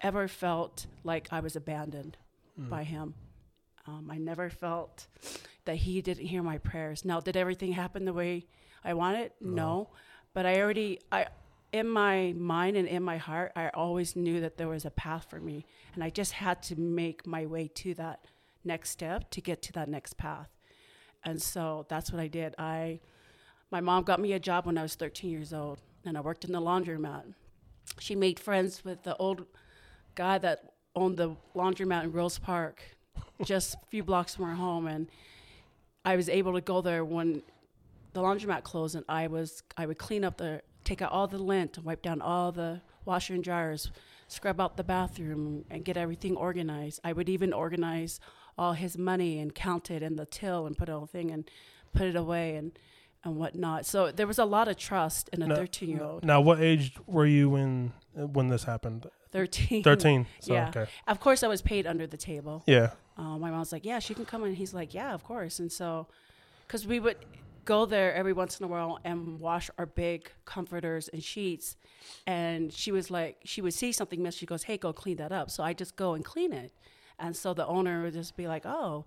ever 0.01 0.27
felt 0.27 0.85
like 1.03 1.27
i 1.31 1.39
was 1.39 1.55
abandoned 1.55 2.17
by 2.69 2.83
him. 2.83 3.13
Um, 3.85 4.09
i 4.11 4.17
never 4.17 4.49
felt 4.49 5.07
that 5.65 5.75
he 5.75 6.01
didn't 6.01 6.25
hear 6.25 6.41
my 6.41 6.57
prayers. 6.57 7.05
Now 7.05 7.19
did 7.19 7.37
everything 7.37 7.73
happen 7.73 8.05
the 8.05 8.13
way 8.13 8.45
i 8.83 8.93
wanted? 8.93 9.31
No. 9.41 9.89
But 10.33 10.45
i 10.45 10.61
already 10.61 10.99
i 11.11 11.27
in 11.73 11.87
my 11.87 12.33
mind 12.37 12.77
and 12.77 12.87
in 12.87 13.03
my 13.03 13.17
heart 13.17 13.51
i 13.55 13.69
always 13.69 14.15
knew 14.15 14.39
that 14.41 14.57
there 14.57 14.69
was 14.69 14.85
a 14.85 14.91
path 14.91 15.27
for 15.29 15.39
me. 15.39 15.65
And 15.93 16.03
i 16.03 16.09
just 16.09 16.33
had 16.33 16.63
to 16.63 16.75
make 16.79 17.27
my 17.27 17.45
way 17.45 17.67
to 17.75 17.93
that 17.95 18.25
next 18.63 18.89
step 18.89 19.29
to 19.31 19.39
get 19.41 19.61
to 19.61 19.71
that 19.73 19.87
next 19.87 20.17
path 20.17 20.49
and 21.23 21.41
so 21.41 21.85
that's 21.89 22.11
what 22.11 22.21
i 22.21 22.27
did 22.27 22.53
i 22.57 22.99
my 23.71 23.81
mom 23.81 24.03
got 24.03 24.19
me 24.19 24.33
a 24.33 24.39
job 24.39 24.65
when 24.65 24.77
i 24.77 24.81
was 24.81 24.95
13 24.95 25.29
years 25.29 25.53
old 25.53 25.79
and 26.05 26.17
i 26.17 26.21
worked 26.21 26.45
in 26.45 26.51
the 26.51 26.61
laundromat 26.61 27.23
she 27.99 28.15
made 28.15 28.39
friends 28.39 28.83
with 28.83 29.03
the 29.03 29.15
old 29.17 29.45
guy 30.15 30.37
that 30.37 30.73
owned 30.95 31.17
the 31.17 31.35
laundromat 31.55 32.03
in 32.03 32.11
rose 32.11 32.37
park 32.37 32.81
just 33.43 33.75
a 33.75 33.85
few 33.89 34.03
blocks 34.03 34.35
from 34.35 34.45
our 34.45 34.55
home 34.55 34.87
and 34.87 35.07
i 36.05 36.15
was 36.15 36.29
able 36.29 36.53
to 36.53 36.61
go 36.61 36.81
there 36.81 37.03
when 37.05 37.41
the 38.13 38.21
laundromat 38.21 38.63
closed 38.63 38.95
and 38.95 39.05
i 39.07 39.27
was 39.27 39.63
i 39.77 39.85
would 39.85 39.97
clean 39.97 40.23
up 40.23 40.37
the 40.37 40.61
take 40.83 41.01
out 41.01 41.11
all 41.11 41.27
the 41.27 41.37
lint 41.37 41.77
wipe 41.83 42.01
down 42.01 42.21
all 42.21 42.51
the 42.51 42.81
washer 43.05 43.33
and 43.33 43.43
dryers 43.43 43.91
scrub 44.27 44.59
out 44.59 44.77
the 44.77 44.83
bathroom 44.83 45.65
and 45.69 45.85
get 45.85 45.97
everything 45.97 46.35
organized. 46.35 46.99
I 47.03 47.13
would 47.13 47.29
even 47.29 47.53
organize 47.53 48.19
all 48.57 48.73
his 48.73 48.97
money 48.97 49.39
and 49.39 49.53
count 49.53 49.89
it 49.91 50.01
in 50.03 50.15
the 50.15 50.25
till 50.25 50.65
and 50.65 50.77
put 50.77 50.89
a 50.89 50.93
whole 50.93 51.05
thing 51.05 51.31
and 51.31 51.49
put 51.93 52.07
it 52.07 52.15
away 52.15 52.55
and 52.55 52.71
and 53.23 53.35
whatnot. 53.37 53.85
So 53.85 54.11
there 54.11 54.27
was 54.27 54.39
a 54.39 54.45
lot 54.45 54.67
of 54.67 54.77
trust 54.77 55.29
in 55.33 55.41
a 55.41 55.55
13 55.55 55.89
year 55.89 56.03
old. 56.03 56.23
Now, 56.23 56.39
what 56.39 56.59
age 56.61 56.93
were 57.07 57.25
you 57.25 57.49
when 57.49 57.93
when 58.13 58.47
this 58.49 58.63
happened? 58.63 59.07
13. 59.31 59.83
Thirteen. 59.83 60.25
So 60.39 60.53
Yeah. 60.53 60.69
okay. 60.69 60.85
Of 61.07 61.19
course, 61.19 61.43
I 61.43 61.47
was 61.47 61.61
paid 61.61 61.85
under 61.85 62.07
the 62.07 62.17
table. 62.17 62.63
Yeah. 62.65 62.91
Uh, 63.17 63.37
my 63.37 63.49
mom's 63.51 63.71
like, 63.71 63.85
yeah, 63.85 63.99
she 63.99 64.13
can 64.13 64.25
come 64.25 64.43
in. 64.45 64.53
He's 64.55 64.73
like, 64.73 64.93
yeah, 64.93 65.13
of 65.13 65.23
course. 65.23 65.59
And 65.59 65.71
so, 65.71 66.07
because 66.65 66.87
we 66.87 66.99
would 66.99 67.17
go 67.65 67.85
there 67.85 68.13
every 68.13 68.31
once 68.33 68.59
in 68.59 68.63
a 68.63 68.67
while 68.67 68.99
and 69.03 69.39
wash 69.39 69.69
our 69.77 69.85
big 69.85 70.31
comforters 70.45 71.09
and 71.09 71.21
sheets. 71.23 71.75
And 72.25 72.71
she 72.71 72.91
was 72.91 73.11
like, 73.11 73.37
she 73.43 73.61
would 73.61 73.73
see 73.73 73.91
something 73.91 74.23
missing. 74.23 74.39
She 74.39 74.45
goes, 74.45 74.63
hey, 74.63 74.77
go 74.77 74.93
clean 74.93 75.17
that 75.17 75.31
up. 75.31 75.51
So 75.51 75.63
I 75.63 75.73
just 75.73 75.95
go 75.95 76.13
and 76.13 76.23
clean 76.23 76.53
it. 76.53 76.71
And 77.19 77.35
so 77.35 77.53
the 77.53 77.65
owner 77.65 78.03
would 78.03 78.13
just 78.13 78.37
be 78.37 78.47
like, 78.47 78.65
oh, 78.65 79.05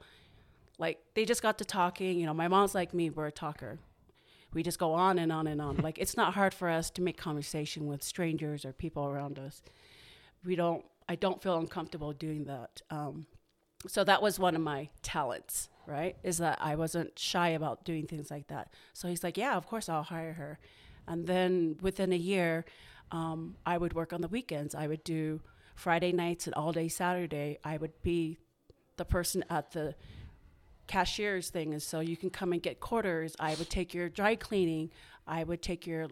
like 0.79 0.99
they 1.15 1.25
just 1.25 1.43
got 1.43 1.59
to 1.59 1.65
talking. 1.65 2.19
You 2.19 2.27
know, 2.27 2.35
my 2.35 2.49
mom's 2.49 2.75
like 2.75 2.93
me, 2.95 3.11
we're 3.11 3.27
a 3.27 3.33
talker. 3.33 3.79
We 4.53 4.63
just 4.63 4.79
go 4.79 4.95
on 4.95 5.19
and 5.19 5.31
on 5.31 5.47
and 5.47 5.61
on. 5.61 5.77
like 5.83 5.99
it's 5.99 6.17
not 6.17 6.35
hard 6.35 6.55
for 6.55 6.69
us 6.69 6.91
to 6.91 7.03
make 7.03 7.17
conversation 7.17 7.87
with 7.87 8.03
strangers 8.03 8.65
or 8.65 8.73
people 8.73 9.07
around 9.07 9.39
us. 9.39 9.63
We 10.45 10.57
don't. 10.57 10.85
I 11.09 11.17
don't 11.17 11.43
feel 11.43 11.59
uncomfortable 11.59 12.13
doing 12.13 12.45
that. 12.45 12.83
Um, 12.89 13.27
so 13.89 14.05
that 14.05 14.23
was 14.23 14.39
one 14.39 14.55
of 14.55 14.63
my 14.63 14.91
talents, 15.03 15.69
right? 15.87 16.17
Is 16.23 16.39
that 16.39 16.59
I 16.61 16.77
wasn't 16.77 17.19
shy 17.19 17.49
about 17.49 17.85
doing 17.85 18.07
things 18.07 18.31
like 18.31 18.47
that. 18.47 18.73
So 18.93 19.09
he's 19.09 19.25
like, 19.25 19.37
yeah, 19.37 19.57
of 19.57 19.67
course 19.67 19.89
I'll 19.89 20.05
hire 20.05 20.35
her. 20.35 20.61
And 21.09 21.27
then 21.27 21.79
within 21.81 22.13
a 22.13 22.17
year, 22.17 22.65
um, 23.11 23.57
I 23.67 23.77
would 23.77 23.95
work 23.95 24.13
on 24.13 24.21
the 24.21 24.29
weekends. 24.29 24.75
I 24.75 24.87
would 24.87 25.03
do 25.03 25.41
Friday 25.81 26.13
nights 26.13 26.47
and 26.47 26.55
all 26.55 26.73
day 26.73 26.89
Saturday. 26.89 27.59
I 27.65 27.79
would 27.79 28.03
be 28.03 28.39
the 28.97 29.05
person 29.07 29.43
at 29.49 29.73
the 29.73 29.95
cashier's 30.87 31.49
thing. 31.49 31.73
And 31.73 31.83
so 31.83 32.01
you 32.01 32.19
can 32.19 32.29
come 32.29 32.53
and 32.53 32.63
get 32.63 32.81
quarters. 32.81 33.35
I 33.41 33.55
would 33.55 33.71
take 33.71 33.95
your 33.95 34.11
dry 34.11 34.35
cleaning. 34.35 34.91
I 35.27 35.43
would 35.43 35.63
take 35.63 35.87
your 35.87 36.09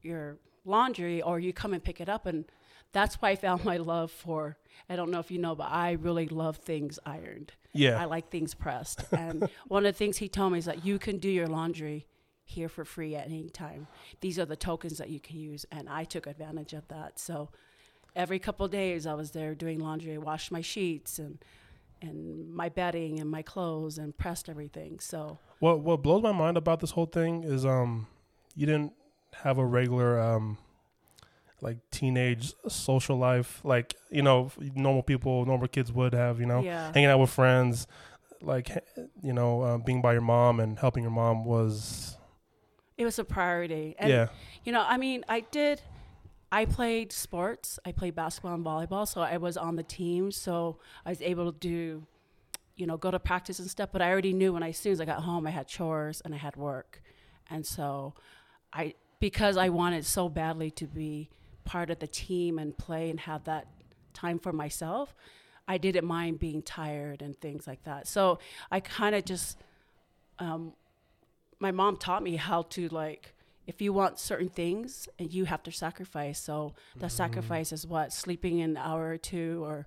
your 0.00 0.38
laundry 0.64 1.20
or 1.22 1.40
you 1.40 1.52
come 1.52 1.74
and 1.74 1.82
pick 1.82 2.00
it 2.00 2.08
up 2.08 2.26
and 2.26 2.44
that's 2.92 3.16
why 3.16 3.30
I 3.30 3.36
found 3.36 3.64
my 3.64 3.78
love 3.78 4.10
for 4.12 4.56
I 4.88 4.94
don't 4.96 5.10
know 5.10 5.18
if 5.18 5.30
you 5.30 5.38
know, 5.38 5.54
but 5.56 5.70
I 5.70 5.92
really 5.92 6.28
love 6.28 6.58
things 6.58 6.98
ironed. 7.04 7.52
Yeah. 7.72 8.00
I 8.00 8.04
like 8.04 8.30
things 8.30 8.54
pressed. 8.54 9.04
And 9.12 9.48
one 9.66 9.84
of 9.84 9.92
the 9.92 9.98
things 9.98 10.18
he 10.18 10.28
told 10.28 10.52
me 10.52 10.58
is 10.60 10.66
that 10.66 10.84
you 10.84 10.98
can 10.98 11.18
do 11.18 11.28
your 11.28 11.48
laundry 11.48 12.06
here 12.44 12.68
for 12.68 12.84
free 12.84 13.16
at 13.16 13.26
any 13.26 13.50
time. 13.50 13.88
These 14.20 14.38
are 14.38 14.46
the 14.46 14.56
tokens 14.56 14.98
that 14.98 15.10
you 15.10 15.20
can 15.20 15.36
use. 15.36 15.66
And 15.72 15.88
I 15.88 16.04
took 16.04 16.26
advantage 16.26 16.72
of 16.72 16.86
that. 16.88 17.18
So 17.18 17.50
every 18.18 18.38
couple 18.38 18.66
of 18.66 18.72
days 18.72 19.06
I 19.06 19.14
was 19.14 19.30
there 19.30 19.54
doing 19.54 19.78
laundry, 19.78 20.12
I 20.14 20.18
washed 20.18 20.50
my 20.52 20.60
sheets 20.60 21.18
and 21.18 21.38
and 22.02 22.54
my 22.54 22.68
bedding 22.68 23.18
and 23.18 23.28
my 23.30 23.42
clothes 23.42 23.98
and 23.98 24.16
pressed 24.16 24.48
everything. 24.48 25.00
So 25.00 25.38
What 25.60 25.80
what 25.80 26.02
blows 26.02 26.22
my 26.22 26.32
mind 26.32 26.56
about 26.56 26.80
this 26.80 26.90
whole 26.90 27.06
thing 27.06 27.44
is 27.44 27.64
um 27.64 28.06
you 28.54 28.66
didn't 28.66 28.92
have 29.42 29.58
a 29.58 29.64
regular 29.64 30.20
um 30.20 30.58
like 31.60 31.78
teenage 31.90 32.54
social 32.68 33.16
life 33.18 33.60
like 33.64 33.94
you 34.10 34.22
know 34.22 34.50
normal 34.74 35.02
people 35.02 35.44
normal 35.44 35.66
kids 35.66 35.90
would 35.92 36.12
have 36.14 36.38
you 36.38 36.46
know 36.46 36.60
yeah. 36.60 36.92
hanging 36.94 37.10
out 37.10 37.18
with 37.18 37.30
friends 37.30 37.88
like 38.40 38.70
you 39.22 39.32
know 39.32 39.62
uh, 39.62 39.78
being 39.78 40.00
by 40.00 40.12
your 40.12 40.22
mom 40.22 40.60
and 40.60 40.78
helping 40.78 41.02
your 41.02 41.10
mom 41.10 41.44
was 41.44 42.16
It 42.96 43.04
was 43.04 43.18
a 43.18 43.24
priority. 43.24 43.96
And 43.98 44.08
yeah 44.10 44.28
You 44.64 44.72
know, 44.72 44.84
I 44.86 44.96
mean, 44.98 45.24
I 45.28 45.40
did. 45.40 45.80
I 46.50 46.64
played 46.64 47.12
sports. 47.12 47.78
I 47.84 47.92
played 47.92 48.14
basketball 48.14 48.54
and 48.54 48.64
volleyball, 48.64 49.06
so 49.06 49.20
I 49.20 49.36
was 49.36 49.56
on 49.56 49.76
the 49.76 49.82
team. 49.82 50.30
So 50.30 50.78
I 51.04 51.10
was 51.10 51.20
able 51.20 51.52
to 51.52 51.58
do, 51.58 52.06
you 52.76 52.86
know, 52.86 52.96
go 52.96 53.10
to 53.10 53.18
practice 53.18 53.58
and 53.58 53.70
stuff. 53.70 53.90
But 53.92 54.02
I 54.02 54.10
already 54.10 54.32
knew 54.32 54.52
when 54.52 54.62
I, 54.62 54.70
as 54.70 54.78
soon 54.78 54.92
as 54.92 55.00
I 55.00 55.04
got 55.04 55.22
home, 55.22 55.46
I 55.46 55.50
had 55.50 55.68
chores 55.68 56.22
and 56.24 56.34
I 56.34 56.38
had 56.38 56.56
work, 56.56 57.02
and 57.50 57.66
so 57.66 58.14
I 58.72 58.94
because 59.20 59.56
I 59.56 59.68
wanted 59.68 60.06
so 60.06 60.28
badly 60.28 60.70
to 60.72 60.86
be 60.86 61.28
part 61.64 61.90
of 61.90 61.98
the 61.98 62.06
team 62.06 62.58
and 62.58 62.76
play 62.76 63.10
and 63.10 63.20
have 63.20 63.44
that 63.44 63.66
time 64.14 64.38
for 64.38 64.52
myself. 64.52 65.14
I 65.66 65.76
didn't 65.76 66.06
mind 66.06 66.38
being 66.38 66.62
tired 66.62 67.20
and 67.20 67.38
things 67.38 67.66
like 67.66 67.84
that. 67.84 68.06
So 68.06 68.38
I 68.70 68.80
kind 68.80 69.14
of 69.14 69.24
just, 69.24 69.58
um, 70.38 70.72
my 71.58 71.72
mom 71.72 71.98
taught 71.98 72.22
me 72.22 72.36
how 72.36 72.62
to 72.62 72.88
like 72.88 73.34
if 73.68 73.82
you 73.82 73.92
want 73.92 74.18
certain 74.18 74.48
things 74.48 75.08
and 75.18 75.32
you 75.32 75.44
have 75.44 75.62
to 75.62 75.70
sacrifice. 75.70 76.40
So 76.40 76.74
the 76.96 77.10
sacrifice 77.10 77.70
is 77.70 77.86
what? 77.86 78.14
Sleeping 78.14 78.62
an 78.62 78.78
hour 78.78 79.10
or 79.10 79.18
two 79.18 79.62
or 79.64 79.86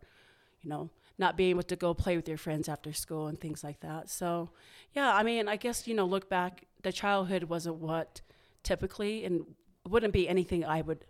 you 0.62 0.70
know 0.70 0.90
not 1.18 1.36
being 1.36 1.50
able 1.50 1.64
to 1.64 1.76
go 1.76 1.94
play 1.94 2.16
with 2.16 2.28
your 2.30 2.38
friends 2.38 2.70
after 2.70 2.94
school 2.94 3.28
and 3.28 3.42
things 3.42 3.64
like 3.64 3.80
that. 3.82 4.10
So 4.10 4.52
yeah 4.94 5.14
i 5.16 5.24
mean 5.24 5.48
i 5.48 5.56
guess 5.56 5.88
you 5.88 5.96
know 5.96 6.06
look 6.06 6.30
back 6.30 6.66
the 6.84 6.92
childhood 6.92 7.44
wasn't 7.46 7.76
what 7.76 8.22
typically 8.62 9.26
and 9.26 9.46
wouldn't 9.88 10.14
be 10.14 10.28
anything 10.28 10.66
i 10.66 10.82
would 10.82 11.06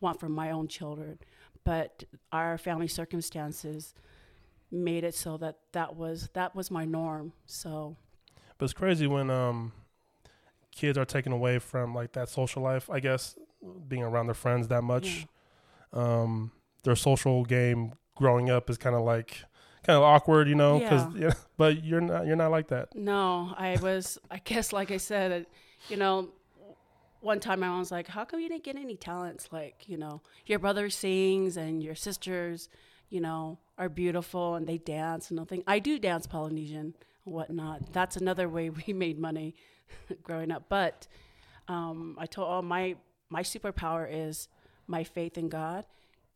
want 0.00 0.20
from 0.20 0.32
my 0.32 0.50
own 0.50 0.68
children. 0.68 1.18
But 1.64 2.04
our 2.30 2.58
family 2.58 2.88
circumstances 2.88 3.94
made 4.70 5.04
it 5.04 5.14
so 5.14 5.36
that 5.38 5.56
that 5.72 5.96
was 5.96 6.28
that 6.34 6.54
was 6.54 6.70
my 6.70 6.84
norm. 6.84 7.32
So 7.46 7.96
but 8.58 8.64
it's 8.64 8.74
crazy 8.74 9.06
when 9.06 9.30
um 9.30 9.72
kids 10.74 10.96
are 10.98 11.04
taken 11.04 11.32
away 11.32 11.58
from 11.58 11.94
like 11.94 12.12
that 12.12 12.28
social 12.28 12.62
life 12.62 12.88
i 12.90 12.98
guess 12.98 13.36
being 13.88 14.02
around 14.02 14.26
their 14.26 14.34
friends 14.34 14.68
that 14.68 14.82
much 14.82 15.26
um 15.92 16.50
their 16.82 16.96
social 16.96 17.44
game 17.44 17.92
growing 18.16 18.50
up 18.50 18.68
is 18.70 18.76
kind 18.78 18.96
of 18.96 19.02
like 19.02 19.42
kind 19.84 19.96
of 19.96 20.02
awkward 20.02 20.48
you 20.48 20.54
know 20.54 20.78
because 20.78 21.06
Yeah. 21.16 21.32
but 21.56 21.84
you're 21.84 22.00
not 22.00 22.26
you're 22.26 22.36
not 22.36 22.50
like 22.50 22.68
that 22.68 22.94
No, 22.94 23.54
I 23.56 23.76
was, 23.82 24.18
I 24.30 24.38
guess, 24.38 24.72
like 24.72 24.90
I 24.90 24.96
said, 24.96 25.46
you 25.88 25.96
know, 25.96 26.28
one 27.20 27.40
time 27.40 27.60
my 27.60 27.68
mom 27.68 27.80
was 27.80 27.90
like, 27.90 28.08
How 28.08 28.24
come 28.24 28.40
you 28.40 28.48
didn't 28.48 28.64
get 28.64 28.76
any 28.76 28.96
talents? 28.96 29.48
Like, 29.52 29.84
you 29.88 29.96
know, 29.96 30.22
your 30.46 30.58
brother 30.58 30.88
sings 30.90 31.56
and 31.56 31.82
your 31.82 31.94
sisters, 31.94 32.68
you 33.10 33.20
know, 33.20 33.58
are 33.78 33.88
beautiful 33.88 34.54
and 34.54 34.66
they 34.66 34.78
dance 34.78 35.30
and 35.30 35.38
nothing. 35.38 35.62
I 35.66 35.78
do 35.78 35.98
dance 35.98 36.26
Polynesian 36.26 36.94
and 37.24 37.34
whatnot. 37.34 37.92
That's 37.92 38.16
another 38.16 38.48
way 38.48 38.70
we 38.86 38.92
made 38.92 39.18
money 39.18 39.54
growing 40.22 40.50
up. 40.50 40.64
But 40.68 41.06
um, 41.68 42.16
I 42.18 42.26
told 42.26 42.48
all 42.48 42.62
my, 42.62 42.96
my 43.30 43.42
superpower 43.42 44.06
is 44.10 44.48
my 44.86 45.04
faith 45.04 45.38
in 45.38 45.48
God 45.48 45.84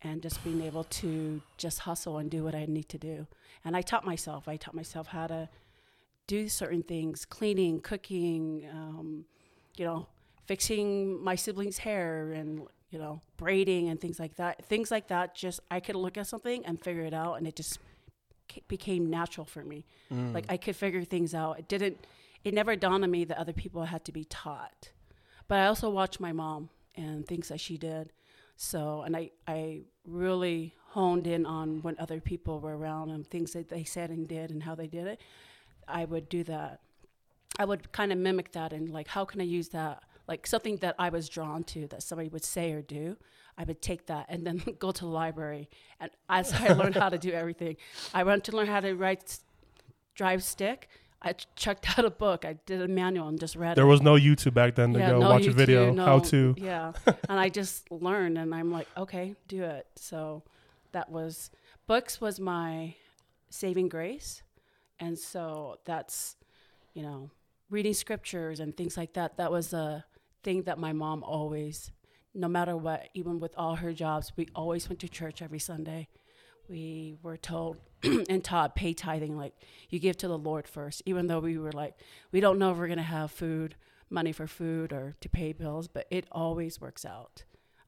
and 0.01 0.21
just 0.21 0.43
being 0.43 0.61
able 0.61 0.83
to 0.85 1.41
just 1.57 1.79
hustle 1.79 2.17
and 2.17 2.29
do 2.29 2.43
what 2.43 2.55
I 2.55 2.65
need 2.65 2.87
to 2.89 2.97
do. 2.97 3.27
And 3.65 3.75
I 3.75 3.81
taught 3.81 4.05
myself, 4.05 4.47
I 4.47 4.55
taught 4.57 4.73
myself 4.75 5.07
how 5.07 5.27
to 5.27 5.49
do 6.27 6.49
certain 6.49 6.83
things 6.83 7.23
cleaning 7.23 7.79
cooking 7.79 8.67
um, 8.73 9.23
you 9.77 9.85
know 9.85 10.05
fixing 10.45 11.23
my 11.23 11.35
siblings 11.35 11.77
hair 11.77 12.33
and 12.33 12.63
you 12.89 12.99
know 12.99 13.21
braiding 13.37 13.87
and 13.87 14.01
things 14.01 14.19
like 14.19 14.35
that 14.35 14.65
things 14.65 14.91
like 14.91 15.07
that 15.07 15.33
just 15.35 15.61
i 15.71 15.79
could 15.79 15.95
look 15.95 16.17
at 16.17 16.27
something 16.27 16.65
and 16.65 16.81
figure 16.83 17.03
it 17.03 17.13
out 17.13 17.35
and 17.35 17.47
it 17.47 17.55
just 17.55 17.79
became 18.67 19.09
natural 19.09 19.45
for 19.45 19.63
me 19.63 19.85
Mm. 20.11 20.33
like 20.33 20.45
i 20.49 20.57
could 20.57 20.75
figure 20.75 21.05
things 21.05 21.33
out 21.33 21.59
it 21.59 21.69
didn't 21.69 22.05
it 22.43 22.53
never 22.53 22.75
dawned 22.75 23.03
on 23.03 23.11
me 23.11 23.25
that 23.25 23.37
other 23.37 23.53
people 23.53 23.83
had 23.85 24.03
to 24.05 24.11
be 24.11 24.23
taught 24.23 24.91
but 25.47 25.59
i 25.59 25.65
also 25.65 25.89
watched 25.89 26.19
my 26.19 26.31
mom 26.31 26.69
and 26.95 27.27
things 27.27 27.49
that 27.49 27.59
she 27.59 27.77
did 27.77 28.11
so 28.55 29.01
and 29.01 29.15
i 29.15 29.29
i 29.47 29.81
really 30.05 30.73
honed 30.89 31.27
in 31.27 31.45
on 31.45 31.81
when 31.81 31.95
other 31.99 32.19
people 32.19 32.59
were 32.59 32.77
around 32.77 33.09
and 33.09 33.27
things 33.27 33.51
that 33.51 33.69
they 33.69 33.83
said 33.83 34.09
and 34.09 34.27
did 34.27 34.49
and 34.49 34.63
how 34.63 34.73
they 34.73 34.87
did 34.87 35.05
it 35.05 35.21
I 35.87 36.05
would 36.05 36.29
do 36.29 36.43
that. 36.45 36.81
I 37.59 37.65
would 37.65 37.91
kind 37.91 38.11
of 38.11 38.17
mimic 38.17 38.51
that 38.51 38.73
and 38.73 38.89
like, 38.89 39.07
how 39.07 39.25
can 39.25 39.41
I 39.41 39.45
use 39.45 39.69
that? 39.69 40.03
Like 40.27 40.45
something 40.45 40.77
that 40.77 40.95
I 40.99 41.09
was 41.09 41.29
drawn 41.29 41.63
to 41.65 41.87
that 41.87 42.03
somebody 42.03 42.29
would 42.29 42.43
say 42.43 42.73
or 42.73 42.81
do. 42.81 43.17
I 43.57 43.63
would 43.63 43.81
take 43.81 44.05
that 44.07 44.27
and 44.29 44.45
then 44.45 44.61
go 44.79 44.91
to 44.91 45.01
the 45.01 45.09
library. 45.09 45.69
And 45.99 46.11
as 46.29 46.53
I 46.53 46.73
learned 46.73 46.95
how 46.95 47.09
to 47.09 47.17
do 47.17 47.31
everything, 47.31 47.77
I 48.13 48.23
went 48.23 48.43
to 48.45 48.51
learn 48.51 48.67
how 48.67 48.81
to 48.81 48.93
write, 48.93 49.39
drive 50.13 50.43
stick. 50.43 50.89
I 51.21 51.33
ch- 51.33 51.47
checked 51.55 51.87
out 51.99 52.05
a 52.05 52.09
book. 52.11 52.45
I 52.45 52.53
did 52.65 52.81
a 52.81 52.87
manual 52.87 53.27
and 53.27 53.39
just 53.39 53.55
read 53.55 53.75
there 53.75 53.85
it. 53.85 53.87
was 53.87 54.01
no 54.01 54.13
youtube 54.15 54.53
back 54.53 54.75
then 54.75 54.93
to 54.93 54.99
go 54.99 55.19
no 55.19 55.29
watch 55.29 55.45
a 55.47 55.51
video 55.51 55.91
no- 55.91 56.05
how 56.05 56.19
to 56.19 56.53
Yeah. 56.57 56.93
and 57.29 57.39
I 57.39 57.49
just 57.49 57.89
learned 57.91 58.37
and 58.37 58.53
I'm 58.53 58.71
like, 58.71 58.87
okay, 58.95 59.35
do 59.47 59.63
it. 59.63 59.87
So 59.95 60.43
that 60.91 61.09
was, 61.11 61.49
books 61.87 62.21
was 62.21 62.39
my 62.39 62.95
saving 63.49 63.89
grace. 63.89 64.43
And 64.99 65.17
so 65.17 65.77
that's, 65.85 66.35
you 66.93 67.03
know, 67.03 67.29
reading 67.69 67.93
scriptures 67.93 68.59
and 68.59 68.75
things 68.75 68.97
like 68.97 69.13
that. 69.13 69.37
That 69.37 69.51
was 69.51 69.73
a 69.73 70.05
thing 70.43 70.63
that 70.63 70.77
my 70.79 70.93
mom 70.93 71.23
always, 71.23 71.91
no 72.33 72.47
matter 72.47 72.75
what, 72.77 73.09
even 73.13 73.39
with 73.39 73.53
all 73.57 73.75
her 73.75 73.93
jobs, 73.93 74.31
we 74.35 74.47
always 74.55 74.87
went 74.89 74.99
to 74.99 75.09
church 75.09 75.41
every 75.41 75.59
Sunday. 75.59 76.07
We 76.69 77.15
were 77.23 77.37
told 77.37 77.77
and 78.03 78.43
taught 78.43 78.75
pay 78.75 78.93
tithing, 78.93 79.37
like 79.37 79.53
you 79.89 79.99
give 79.99 80.17
to 80.17 80.27
the 80.27 80.37
Lord 80.37 80.67
first, 80.67 81.01
even 81.05 81.27
though 81.27 81.39
we 81.39 81.57
were 81.57 81.71
like, 81.71 81.95
we 82.31 82.39
don't 82.39 82.59
know 82.59 82.71
if 82.71 82.77
we're 82.77 82.87
going 82.87 82.97
to 82.97 83.03
have 83.03 83.31
food, 83.31 83.75
money 84.09 84.31
for 84.31 84.47
food 84.47 84.91
or 84.91 85.15
to 85.21 85.29
pay 85.29 85.53
bills, 85.53 85.87
but 85.87 86.07
it 86.09 86.25
always 86.31 86.79
works 86.79 87.05
out. 87.05 87.43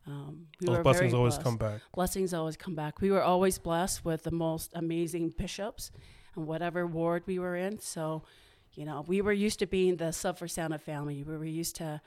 Um, 0.07 0.48
we 0.59 0.67
Those 0.67 0.83
blessings 0.83 1.13
always 1.13 1.36
blessed. 1.36 1.43
come 1.43 1.57
back. 1.57 1.81
Blessings 1.93 2.33
always 2.33 2.57
come 2.57 2.75
back. 2.75 3.01
We 3.01 3.12
were 3.12 3.21
always 3.21 3.59
blessed 3.59 4.03
with 4.03 4.24
the 4.24 4.31
most 4.31 4.71
amazing 4.74 5.33
bishops 5.38 5.91
and 6.36 6.48
whatever 6.48 6.88
ward 6.88 7.24
we 7.27 7.38
were 7.38 7.55
in. 7.55 7.79
So, 7.79 8.24
you 8.74 8.86
know, 8.86 9.03
we 9.07 9.21
were 9.21 9.33
used 9.33 9.59
to 9.59 9.67
being 9.67 9.98
the 9.98 10.12
Sub 10.12 10.39
for 10.39 10.48
Santa 10.48 10.79
family. 10.79 11.24
We 11.24 11.38
were 11.38 11.45
used 11.45 11.75
to 11.77 12.01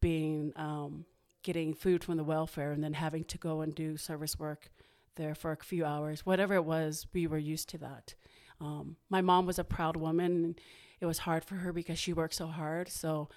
being 0.00 0.52
um, 0.56 1.06
getting 1.42 1.74
food 1.74 2.04
from 2.04 2.16
the 2.16 2.24
welfare 2.24 2.72
and 2.72 2.84
then 2.84 2.92
having 2.92 3.24
to 3.24 3.38
go 3.38 3.62
and 3.62 3.74
do 3.74 3.96
service 3.96 4.38
work 4.38 4.70
there 5.16 5.34
for 5.34 5.52
a 5.52 5.56
few 5.56 5.84
hours. 5.84 6.24
Whatever 6.26 6.54
it 6.54 6.64
was, 6.64 7.06
we 7.12 7.26
were 7.26 7.38
used 7.38 7.68
to 7.70 7.78
that. 7.78 8.14
Um, 8.60 8.96
my 9.10 9.20
mom 9.20 9.46
was 9.46 9.58
a 9.58 9.64
proud 9.64 9.96
woman. 9.96 10.56
It 11.00 11.06
was 11.06 11.18
hard 11.18 11.44
for 11.44 11.56
her 11.56 11.72
because 11.72 11.98
she 11.98 12.12
worked 12.12 12.34
so 12.34 12.46
hard. 12.46 12.88
So 12.88 13.28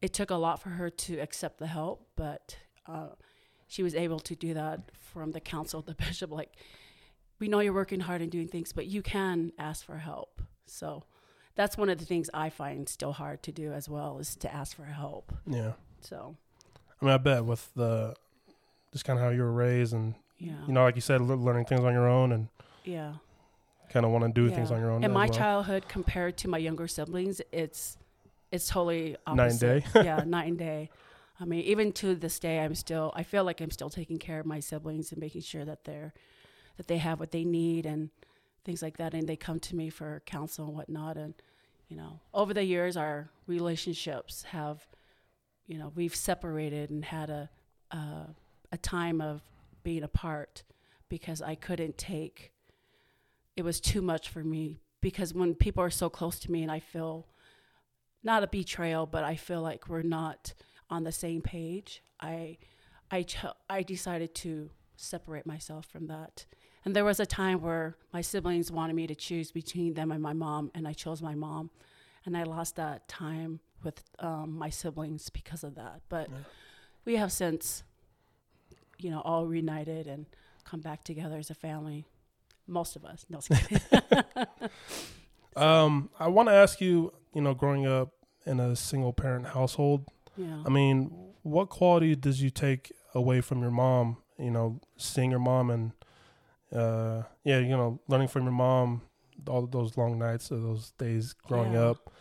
it 0.00 0.12
took 0.12 0.30
a 0.30 0.36
lot 0.36 0.60
for 0.60 0.70
her 0.70 0.90
to 0.90 1.18
accept 1.18 1.58
the 1.58 1.66
help, 1.66 2.06
but 2.16 2.56
uh, 2.86 3.08
she 3.66 3.82
was 3.82 3.94
able 3.94 4.20
to 4.20 4.34
do 4.34 4.54
that 4.54 4.90
from 4.94 5.32
the 5.32 5.40
council, 5.40 5.82
the 5.82 5.94
bishop. 6.06 6.30
Like, 6.30 6.52
we 7.38 7.48
know 7.48 7.60
you're 7.60 7.72
working 7.72 8.00
hard 8.00 8.20
and 8.20 8.30
doing 8.30 8.48
things, 8.48 8.72
but 8.72 8.86
you 8.86 9.02
can 9.02 9.52
ask 9.58 9.84
for 9.84 9.98
help. 9.98 10.42
So 10.66 11.04
that's 11.54 11.76
one 11.76 11.88
of 11.88 11.98
the 11.98 12.04
things 12.04 12.30
I 12.32 12.50
find 12.50 12.88
still 12.88 13.12
hard 13.12 13.42
to 13.44 13.52
do 13.52 13.72
as 13.72 13.88
well 13.88 14.18
is 14.18 14.36
to 14.36 14.52
ask 14.54 14.76
for 14.76 14.84
help. 14.84 15.32
Yeah. 15.46 15.72
So 16.00 16.36
I 17.00 17.04
mean, 17.04 17.14
I 17.14 17.18
bet 17.18 17.44
with 17.44 17.72
the 17.74 18.14
just 18.92 19.04
kind 19.04 19.18
of 19.18 19.24
how 19.24 19.30
you 19.30 19.42
were 19.42 19.52
raised 19.52 19.92
and 19.92 20.14
yeah, 20.38 20.52
you 20.66 20.72
know, 20.72 20.84
like 20.84 20.94
you 20.94 21.00
said, 21.00 21.20
learning 21.20 21.64
things 21.64 21.82
on 21.84 21.92
your 21.92 22.08
own 22.08 22.32
and 22.32 22.48
yeah. 22.84 23.14
kind 23.90 24.06
of 24.06 24.12
want 24.12 24.24
to 24.24 24.30
do 24.30 24.48
things 24.54 24.70
on 24.70 24.80
your 24.80 24.90
own. 24.90 25.02
In 25.02 25.12
my 25.12 25.26
well. 25.26 25.34
childhood, 25.34 25.88
compared 25.88 26.36
to 26.38 26.48
my 26.48 26.58
younger 26.58 26.86
siblings, 26.86 27.40
it's 27.52 27.96
it's 28.50 28.68
totally 28.68 29.16
Night 29.26 29.50
and 29.50 29.60
day. 29.60 29.84
yeah, 29.94 30.22
night 30.26 30.48
and 30.48 30.58
day. 30.58 30.90
I 31.40 31.44
mean, 31.44 31.60
even 31.64 31.92
to 31.92 32.14
this 32.14 32.38
day, 32.38 32.60
I'm 32.60 32.74
still. 32.74 33.12
I 33.14 33.22
feel 33.22 33.44
like 33.44 33.60
I'm 33.60 33.70
still 33.70 33.90
taking 33.90 34.18
care 34.18 34.40
of 34.40 34.46
my 34.46 34.60
siblings 34.60 35.12
and 35.12 35.20
making 35.20 35.42
sure 35.42 35.64
that 35.64 35.84
they're 35.84 36.12
that 36.76 36.86
they 36.86 36.98
have 36.98 37.18
what 37.20 37.32
they 37.32 37.44
need 37.44 37.86
and 37.86 38.10
things 38.64 38.82
like 38.82 38.96
that, 38.98 39.14
and 39.14 39.28
they 39.28 39.36
come 39.36 39.58
to 39.60 39.76
me 39.76 39.90
for 39.90 40.22
counsel 40.24 40.66
and 40.66 40.74
whatnot. 40.74 41.16
And 41.16 41.34
you 41.88 41.96
know, 41.96 42.20
over 42.32 42.54
the 42.54 42.64
years, 42.64 42.96
our 42.96 43.30
relationships 43.46 44.44
have, 44.44 44.86
you 45.66 45.78
know, 45.78 45.92
we've 45.94 46.14
separated 46.14 46.90
and 46.90 47.04
had 47.04 47.30
a 47.30 47.50
a, 47.90 48.26
a 48.72 48.76
time 48.78 49.20
of 49.20 49.42
being 49.88 50.02
apart 50.02 50.54
because 51.08 51.40
I 51.52 51.54
couldn't 51.54 51.96
take 51.96 52.52
it 53.56 53.64
was 53.64 53.80
too 53.80 54.02
much 54.02 54.28
for 54.28 54.44
me 54.44 54.64
because 55.00 55.32
when 55.34 55.54
people 55.54 55.82
are 55.82 55.90
so 56.02 56.08
close 56.18 56.38
to 56.40 56.52
me 56.52 56.62
and 56.62 56.70
I 56.70 56.80
feel 56.80 57.26
not 58.22 58.42
a 58.42 58.46
betrayal, 58.46 59.04
but 59.06 59.24
I 59.24 59.34
feel 59.36 59.62
like 59.62 59.88
we're 59.88 60.02
not 60.20 60.52
on 60.90 61.04
the 61.04 61.12
same 61.24 61.40
page, 61.42 62.02
I 62.20 62.58
I 63.10 63.22
ch- 63.22 63.56
I 63.78 63.82
decided 63.82 64.30
to 64.44 64.70
separate 64.96 65.46
myself 65.54 65.84
from 65.86 66.06
that. 66.08 66.34
And 66.84 66.94
there 66.94 67.04
was 67.04 67.20
a 67.20 67.26
time 67.40 67.58
where 67.60 67.96
my 68.12 68.22
siblings 68.32 68.70
wanted 68.78 68.94
me 69.00 69.06
to 69.06 69.14
choose 69.14 69.50
between 69.52 69.94
them 69.94 70.12
and 70.12 70.22
my 70.22 70.34
mom, 70.46 70.70
and 70.74 70.86
I 70.86 70.92
chose 71.04 71.20
my 71.30 71.34
mom, 71.46 71.70
and 72.24 72.36
I 72.36 72.44
lost 72.56 72.76
that 72.76 73.08
time 73.08 73.52
with 73.84 73.98
um, 74.18 74.48
my 74.64 74.70
siblings 74.70 75.30
because 75.30 75.62
of 75.64 75.74
that. 75.82 76.02
But 76.08 76.28
Yeah. 76.30 76.36
we 77.06 77.16
have 77.16 77.32
since, 77.32 77.82
you 78.98 79.10
know, 79.10 79.20
all 79.24 79.46
reunited 79.46 80.06
and 80.06 80.26
come 80.64 80.80
back 80.80 81.04
together 81.04 81.36
as 81.38 81.50
a 81.50 81.54
family. 81.54 82.04
Most 82.66 82.96
of 82.96 83.04
us. 83.04 83.24
No, 83.28 83.38
kidding. 83.40 83.80
Um, 85.56 86.10
I 86.20 86.28
want 86.28 86.48
to 86.48 86.52
ask 86.54 86.80
you, 86.80 87.12
you 87.34 87.40
know, 87.40 87.52
growing 87.52 87.84
up 87.84 88.10
in 88.46 88.60
a 88.60 88.76
single 88.76 89.12
parent 89.12 89.46
household, 89.48 90.06
yeah. 90.36 90.62
I 90.64 90.68
mean, 90.68 91.10
what 91.42 91.68
quality 91.68 92.14
does 92.14 92.40
you 92.40 92.50
take 92.50 92.92
away 93.12 93.40
from 93.40 93.60
your 93.60 93.72
mom? 93.72 94.18
You 94.38 94.52
know, 94.52 94.80
seeing 94.98 95.30
your 95.32 95.40
mom 95.40 95.70
and, 95.70 95.92
uh, 96.72 97.22
yeah, 97.42 97.58
you 97.58 97.76
know, 97.76 97.98
learning 98.06 98.28
from 98.28 98.44
your 98.44 98.52
mom 98.52 99.02
all 99.48 99.66
those 99.66 99.96
long 99.96 100.16
nights 100.16 100.52
or 100.52 100.58
those 100.58 100.92
days 100.92 101.32
growing 101.32 101.72
Yeah. 101.72 101.88
up 101.90 102.12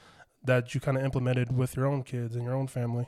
that 0.44 0.74
you 0.74 0.82
kind 0.82 0.98
of 0.98 1.04
implemented 1.04 1.56
with 1.56 1.76
your 1.76 1.86
own 1.86 2.02
kids 2.02 2.36
and 2.36 2.44
your 2.44 2.56
own 2.56 2.66
family. 2.66 3.06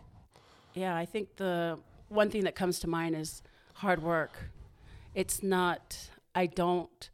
Yeah, 0.75 0.95
I 0.95 1.05
think 1.05 1.37
the 1.37 1.79
one 2.09 2.29
thing 2.29 2.43
that 2.43 2.53
comes 2.53 2.79
to 2.81 2.87
mind 2.87 3.15
is 3.15 3.41
hard 3.79 4.03
work. 4.03 4.37
It's 5.15 5.41
not, 5.41 6.09
I 6.35 6.47
don't 6.47 7.09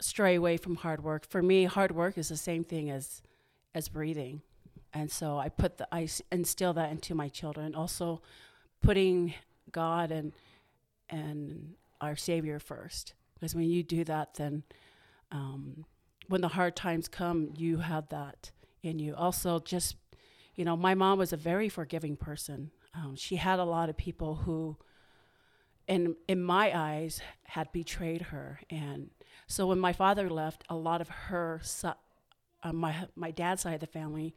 stray 0.00 0.36
away 0.36 0.56
from 0.56 0.76
hard 0.76 1.02
work. 1.02 1.26
For 1.26 1.42
me, 1.42 1.64
hard 1.64 1.90
work 1.90 2.16
is 2.16 2.28
the 2.28 2.36
same 2.36 2.64
thing 2.64 2.90
as 2.90 3.22
as 3.74 3.88
breathing. 3.88 4.40
And 4.94 5.10
so 5.10 5.36
I 5.36 5.48
put 5.48 5.78
the 5.78 5.88
I 5.92 6.08
instill 6.30 6.72
that 6.74 6.90
into 6.90 7.14
my 7.14 7.28
children. 7.28 7.74
Also 7.74 8.22
putting 8.82 9.34
God 9.72 10.12
and 10.12 10.32
and 11.10 11.74
our 12.00 12.14
Savior 12.14 12.60
first. 12.60 13.14
Because 13.34 13.54
when 13.54 13.68
you 13.68 13.82
do 13.82 14.04
that, 14.04 14.34
then 14.34 14.62
um, 15.32 15.84
when 16.28 16.40
the 16.40 16.48
hard 16.48 16.76
times 16.76 17.08
come, 17.08 17.52
you 17.56 17.78
have 17.78 18.08
that 18.10 18.52
in 18.82 18.98
you. 19.00 19.14
Also, 19.16 19.58
just 19.58 19.96
you 20.54 20.64
know, 20.64 20.76
my 20.76 20.94
mom 20.94 21.18
was 21.18 21.32
a 21.32 21.36
very 21.36 21.68
forgiving 21.68 22.16
person. 22.16 22.70
Um, 22.96 23.14
she 23.16 23.36
had 23.36 23.58
a 23.58 23.64
lot 23.64 23.88
of 23.88 23.96
people 23.96 24.36
who, 24.36 24.76
in 25.86 26.16
in 26.26 26.42
my 26.42 26.76
eyes, 26.76 27.20
had 27.44 27.70
betrayed 27.72 28.22
her, 28.22 28.60
and 28.70 29.10
so 29.46 29.66
when 29.66 29.78
my 29.78 29.92
father 29.92 30.30
left, 30.30 30.64
a 30.68 30.74
lot 30.74 31.00
of 31.00 31.08
her, 31.08 31.60
uh, 31.82 32.72
my 32.72 33.06
my 33.14 33.30
dad's 33.30 33.62
side 33.62 33.74
of 33.74 33.80
the 33.80 33.86
family, 33.86 34.34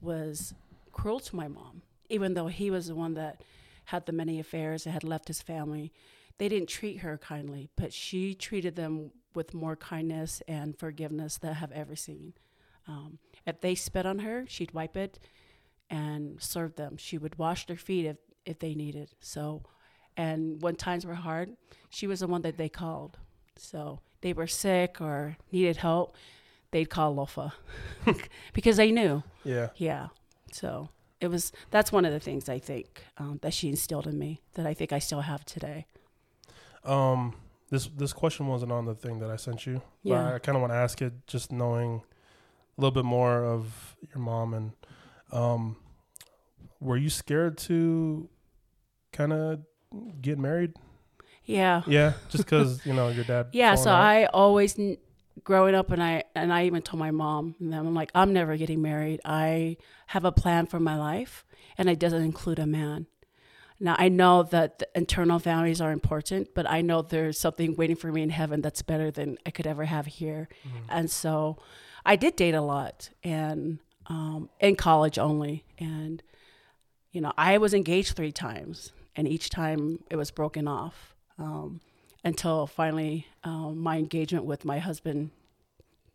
was 0.00 0.54
cruel 0.92 1.20
to 1.20 1.36
my 1.36 1.48
mom. 1.48 1.82
Even 2.08 2.34
though 2.34 2.48
he 2.48 2.70
was 2.70 2.86
the 2.86 2.94
one 2.94 3.14
that 3.14 3.42
had 3.86 4.06
the 4.06 4.12
many 4.12 4.40
affairs 4.40 4.86
and 4.86 4.92
had 4.92 5.04
left 5.04 5.28
his 5.28 5.42
family, 5.42 5.92
they 6.38 6.48
didn't 6.48 6.68
treat 6.68 6.98
her 6.98 7.18
kindly, 7.18 7.68
but 7.76 7.92
she 7.92 8.34
treated 8.34 8.76
them 8.76 9.10
with 9.34 9.52
more 9.52 9.76
kindness 9.76 10.42
and 10.48 10.78
forgiveness 10.78 11.38
than 11.38 11.50
I 11.50 11.54
have 11.54 11.72
ever 11.72 11.96
seen. 11.96 12.34
Um, 12.86 13.18
if 13.46 13.60
they 13.60 13.74
spit 13.74 14.06
on 14.06 14.20
her, 14.20 14.44
she'd 14.46 14.72
wipe 14.72 14.96
it 14.96 15.18
and 15.90 16.40
serve 16.42 16.76
them. 16.76 16.96
She 16.96 17.18
would 17.18 17.38
wash 17.38 17.66
their 17.66 17.76
feet 17.76 18.06
if, 18.06 18.16
if 18.44 18.58
they 18.58 18.74
needed. 18.74 19.10
So, 19.20 19.62
and 20.16 20.60
when 20.62 20.76
times 20.76 21.06
were 21.06 21.14
hard, 21.14 21.56
she 21.90 22.06
was 22.06 22.20
the 22.20 22.26
one 22.26 22.42
that 22.42 22.56
they 22.56 22.68
called. 22.68 23.18
So 23.56 24.00
they 24.20 24.32
were 24.32 24.46
sick 24.46 25.00
or 25.00 25.36
needed 25.52 25.78
help, 25.78 26.16
they'd 26.70 26.90
call 26.90 27.14
Lofa 27.14 27.52
because 28.52 28.76
they 28.76 28.90
knew. 28.90 29.22
Yeah. 29.44 29.68
Yeah. 29.76 30.08
So 30.52 30.88
it 31.20 31.28
was, 31.28 31.52
that's 31.70 31.92
one 31.92 32.04
of 32.04 32.12
the 32.12 32.20
things 32.20 32.48
I 32.48 32.58
think 32.58 33.04
um, 33.18 33.38
that 33.42 33.54
she 33.54 33.68
instilled 33.68 34.06
in 34.06 34.18
me 34.18 34.40
that 34.54 34.66
I 34.66 34.74
think 34.74 34.92
I 34.92 34.98
still 34.98 35.20
have 35.20 35.44
today. 35.44 35.86
Um, 36.84 37.34
this 37.70 37.88
this 37.96 38.12
question 38.12 38.46
wasn't 38.46 38.72
on 38.72 38.84
the 38.84 38.94
thing 38.94 39.18
that 39.20 39.30
I 39.30 39.36
sent 39.36 39.66
you. 39.66 39.80
Yeah. 40.02 40.22
But 40.22 40.34
I 40.34 40.38
kind 40.38 40.56
of 40.56 40.60
want 40.60 40.72
to 40.72 40.76
ask 40.76 41.00
it, 41.00 41.26
just 41.26 41.50
knowing 41.50 42.02
a 42.76 42.80
little 42.80 42.94
bit 42.94 43.04
more 43.04 43.44
of 43.44 43.96
your 44.10 44.18
mom 44.22 44.54
and, 44.54 44.72
um, 45.32 45.76
were 46.80 46.96
you 46.96 47.10
scared 47.10 47.58
to 47.58 48.28
kind 49.12 49.32
of 49.32 49.60
get 50.20 50.38
married? 50.38 50.72
Yeah. 51.44 51.82
Yeah, 51.86 52.14
just 52.28 52.44
because 52.44 52.84
you 52.86 52.92
know 52.92 53.08
your 53.08 53.24
dad. 53.24 53.48
Yeah, 53.52 53.74
so 53.74 53.90
out? 53.90 54.00
I 54.00 54.24
always 54.26 54.78
growing 55.42 55.74
up 55.74 55.90
and 55.90 56.02
I 56.02 56.24
and 56.34 56.52
I 56.52 56.64
even 56.66 56.82
told 56.82 57.00
my 57.00 57.10
mom 57.10 57.56
and 57.58 57.74
I'm 57.74 57.94
like 57.94 58.10
I'm 58.14 58.32
never 58.32 58.56
getting 58.56 58.82
married. 58.82 59.20
I 59.24 59.76
have 60.08 60.24
a 60.24 60.32
plan 60.32 60.66
for 60.66 60.78
my 60.78 60.96
life 60.96 61.44
and 61.76 61.88
it 61.88 61.98
doesn't 61.98 62.22
include 62.22 62.58
a 62.58 62.66
man. 62.66 63.06
Now 63.80 63.96
I 63.98 64.08
know 64.08 64.42
that 64.44 64.78
the 64.78 64.88
eternal 64.94 65.38
families 65.38 65.80
are 65.80 65.90
important, 65.90 66.54
but 66.54 66.70
I 66.70 66.80
know 66.80 67.02
there's 67.02 67.38
something 67.38 67.74
waiting 67.76 67.96
for 67.96 68.12
me 68.12 68.22
in 68.22 68.30
heaven 68.30 68.60
that's 68.60 68.82
better 68.82 69.10
than 69.10 69.38
I 69.44 69.50
could 69.50 69.66
ever 69.66 69.84
have 69.84 70.06
here. 70.06 70.48
Mhm. 70.64 70.84
And 70.88 71.10
so 71.10 71.58
I 72.06 72.16
did 72.16 72.36
date 72.36 72.54
a 72.54 72.62
lot 72.62 73.10
and 73.22 73.80
um, 74.06 74.48
in 74.60 74.76
college 74.76 75.18
only. 75.18 75.64
And, 75.78 76.22
you 77.12 77.20
know, 77.20 77.32
I 77.36 77.58
was 77.58 77.74
engaged 77.74 78.14
three 78.16 78.32
times 78.32 78.92
and 79.16 79.26
each 79.28 79.50
time 79.50 80.00
it 80.10 80.16
was 80.16 80.30
broken 80.30 80.66
off 80.68 81.14
um, 81.38 81.80
until 82.24 82.66
finally 82.66 83.26
um, 83.44 83.78
my 83.78 83.98
engagement 83.98 84.44
with 84.44 84.64
my 84.64 84.78
husband 84.78 85.30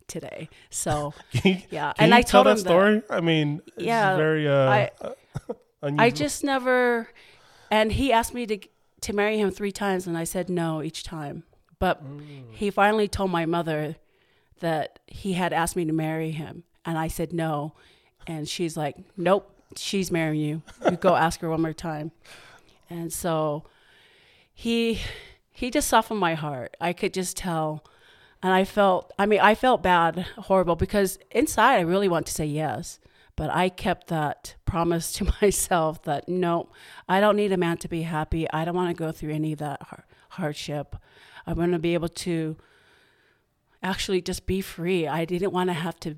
today. 0.06 0.48
So, 0.70 1.14
you, 1.44 1.58
yeah. 1.70 1.92
can 1.92 2.04
and 2.06 2.14
I 2.14 2.22
tell 2.22 2.42
told 2.42 2.46
that 2.46 2.50
him 2.52 2.64
story? 2.64 3.02
I 3.10 3.20
mean, 3.20 3.62
it's 3.76 3.84
Yeah, 3.84 4.16
very 4.16 4.48
uh, 4.48 4.70
I- 4.70 4.90
unusual. 5.82 6.04
I 6.06 6.10
just 6.10 6.44
never, 6.44 7.08
and 7.70 7.92
he 7.92 8.12
asked 8.12 8.34
me 8.34 8.46
to 8.46 8.58
to 9.02 9.14
marry 9.14 9.38
him 9.38 9.50
three 9.50 9.72
times, 9.72 10.06
and 10.06 10.18
I 10.18 10.24
said 10.24 10.50
no 10.50 10.82
each 10.82 11.02
time. 11.04 11.44
But 11.78 12.04
Mm. 12.04 12.52
he 12.52 12.70
finally 12.70 13.08
told 13.08 13.30
my 13.30 13.46
mother 13.46 13.96
that 14.60 14.98
he 15.06 15.32
had 15.32 15.54
asked 15.54 15.74
me 15.74 15.86
to 15.86 15.92
marry 15.92 16.32
him, 16.32 16.64
and 16.84 16.98
I 16.98 17.08
said 17.08 17.32
no, 17.32 17.74
and 18.26 18.48
she's 18.48 18.76
like, 18.76 18.96
"Nope, 19.16 19.50
she's 19.76 20.10
marrying 20.10 20.40
you. 20.40 20.62
You 20.90 20.96
go 20.96 21.14
ask 21.14 21.40
her 21.40 21.50
one 21.50 21.62
more 21.62 21.72
time." 21.72 22.12
And 22.88 23.12
so 23.12 23.64
he 24.52 25.00
he 25.52 25.70
just 25.70 25.88
softened 25.88 26.20
my 26.20 26.34
heart. 26.34 26.76
I 26.80 26.92
could 26.92 27.12
just 27.14 27.36
tell, 27.36 27.84
and 28.42 28.52
I 28.52 28.64
felt. 28.64 29.12
I 29.18 29.26
mean, 29.26 29.40
I 29.40 29.54
felt 29.54 29.82
bad, 29.82 30.26
horrible, 30.38 30.76
because 30.76 31.18
inside 31.30 31.76
I 31.76 31.80
really 31.80 32.08
want 32.08 32.26
to 32.26 32.32
say 32.32 32.46
yes, 32.46 32.98
But 33.36 33.50
I 33.50 33.68
kept 33.70 34.08
that 34.08 34.56
promise 34.64 35.12
to 35.14 35.32
myself 35.42 36.02
that 36.02 36.28
no, 36.28 36.68
I 37.08 37.20
don't 37.20 37.36
need 37.36 37.52
a 37.52 37.56
man 37.56 37.78
to 37.78 37.88
be 37.88 38.02
happy. 38.02 38.50
I 38.50 38.64
don't 38.64 38.74
want 38.74 38.94
to 38.94 39.02
go 39.04 39.12
through 39.12 39.32
any 39.32 39.52
of 39.52 39.58
that 39.60 39.82
har- 39.82 40.06
hardship. 40.30 40.96
I 41.46 41.52
want 41.54 41.72
to 41.72 41.78
be 41.78 41.94
able 41.94 42.08
to 42.08 42.56
actually 43.82 44.20
just 44.20 44.46
be 44.46 44.60
free. 44.60 45.06
I 45.06 45.24
didn't 45.24 45.52
want 45.52 45.70
to 45.70 45.74
have 45.74 45.98
to 46.00 46.16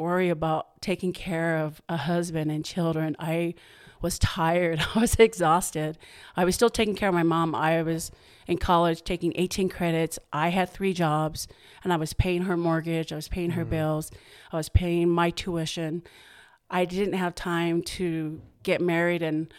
worry 0.00 0.30
about 0.30 0.80
taking 0.80 1.12
care 1.12 1.58
of 1.58 1.80
a 1.88 1.96
husband 1.96 2.50
and 2.50 2.64
children. 2.64 3.14
I 3.18 3.54
was 4.00 4.18
tired. 4.18 4.80
I 4.94 5.00
was 5.00 5.14
exhausted. 5.16 5.98
I 6.36 6.44
was 6.44 6.54
still 6.54 6.70
taking 6.70 6.96
care 6.96 7.08
of 7.08 7.14
my 7.14 7.22
mom. 7.22 7.54
I 7.54 7.82
was 7.82 8.10
in 8.46 8.58
college 8.58 9.02
taking 9.02 9.32
18 9.36 9.68
credits. 9.68 10.18
I 10.32 10.48
had 10.48 10.70
three 10.70 10.92
jobs 10.92 11.46
and 11.84 11.92
I 11.92 11.96
was 11.96 12.12
paying 12.12 12.42
her 12.42 12.56
mortgage. 12.56 13.12
I 13.12 13.16
was 13.16 13.28
paying 13.28 13.50
her 13.50 13.64
mm. 13.64 13.70
bills. 13.70 14.10
I 14.50 14.56
was 14.56 14.68
paying 14.68 15.08
my 15.08 15.30
tuition. 15.30 16.02
I 16.70 16.84
didn't 16.84 17.14
have 17.14 17.34
time 17.34 17.82
to 17.82 18.40
get 18.62 18.80
married 18.80 19.22
and 19.22 19.52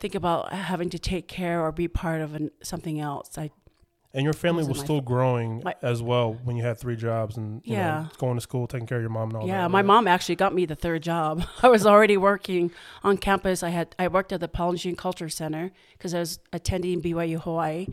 think 0.00 0.14
about 0.14 0.52
having 0.52 0.90
to 0.90 0.98
take 0.98 1.26
care 1.26 1.60
or 1.60 1.72
be 1.72 1.88
part 1.88 2.20
of 2.20 2.34
an, 2.34 2.50
something 2.62 3.00
else. 3.00 3.36
I 3.36 3.50
And 4.18 4.24
your 4.24 4.32
family 4.34 4.64
was 4.66 4.78
my 4.78 4.84
still 4.84 5.00
growing 5.00 5.62
my- 5.64 5.76
as 5.80 6.02
well 6.02 6.34
when 6.44 6.56
you 6.56 6.64
had 6.64 6.76
three 6.78 6.96
jobs 6.96 7.36
and 7.36 7.62
you 7.64 7.76
know, 7.76 7.78
Yeah. 7.78 8.06
going 8.18 8.34
to 8.34 8.40
school, 8.40 8.66
taking 8.66 8.86
care 8.88 8.98
of 8.98 9.02
your 9.02 9.10
mom 9.10 9.28
and 9.30 9.36
all 9.36 9.46
that. 9.46 9.52
yeah, 9.52 9.68
my 9.68 9.78
right? 9.78 9.86
mom 9.86 10.08
actually 10.08 10.34
got 10.34 10.52
me 10.52 10.66
the 10.66 10.74
third 10.74 11.02
job. 11.04 11.44
I 11.62 11.68
was 11.68 11.86
already 11.86 12.16
working 12.16 12.72
on 13.04 13.16
campus. 13.16 13.62
I 13.62 13.68
had 13.68 13.94
I 13.98 14.08
worked 14.08 14.32
at 14.32 14.40
the 14.40 14.48
Polynesian 14.48 14.96
Culture 14.96 15.28
Center 15.28 15.70
because 15.92 16.12
I 16.14 16.18
was 16.18 16.40
attending 16.52 17.00
BYU 17.00 17.40
Hawaii, 17.40 17.86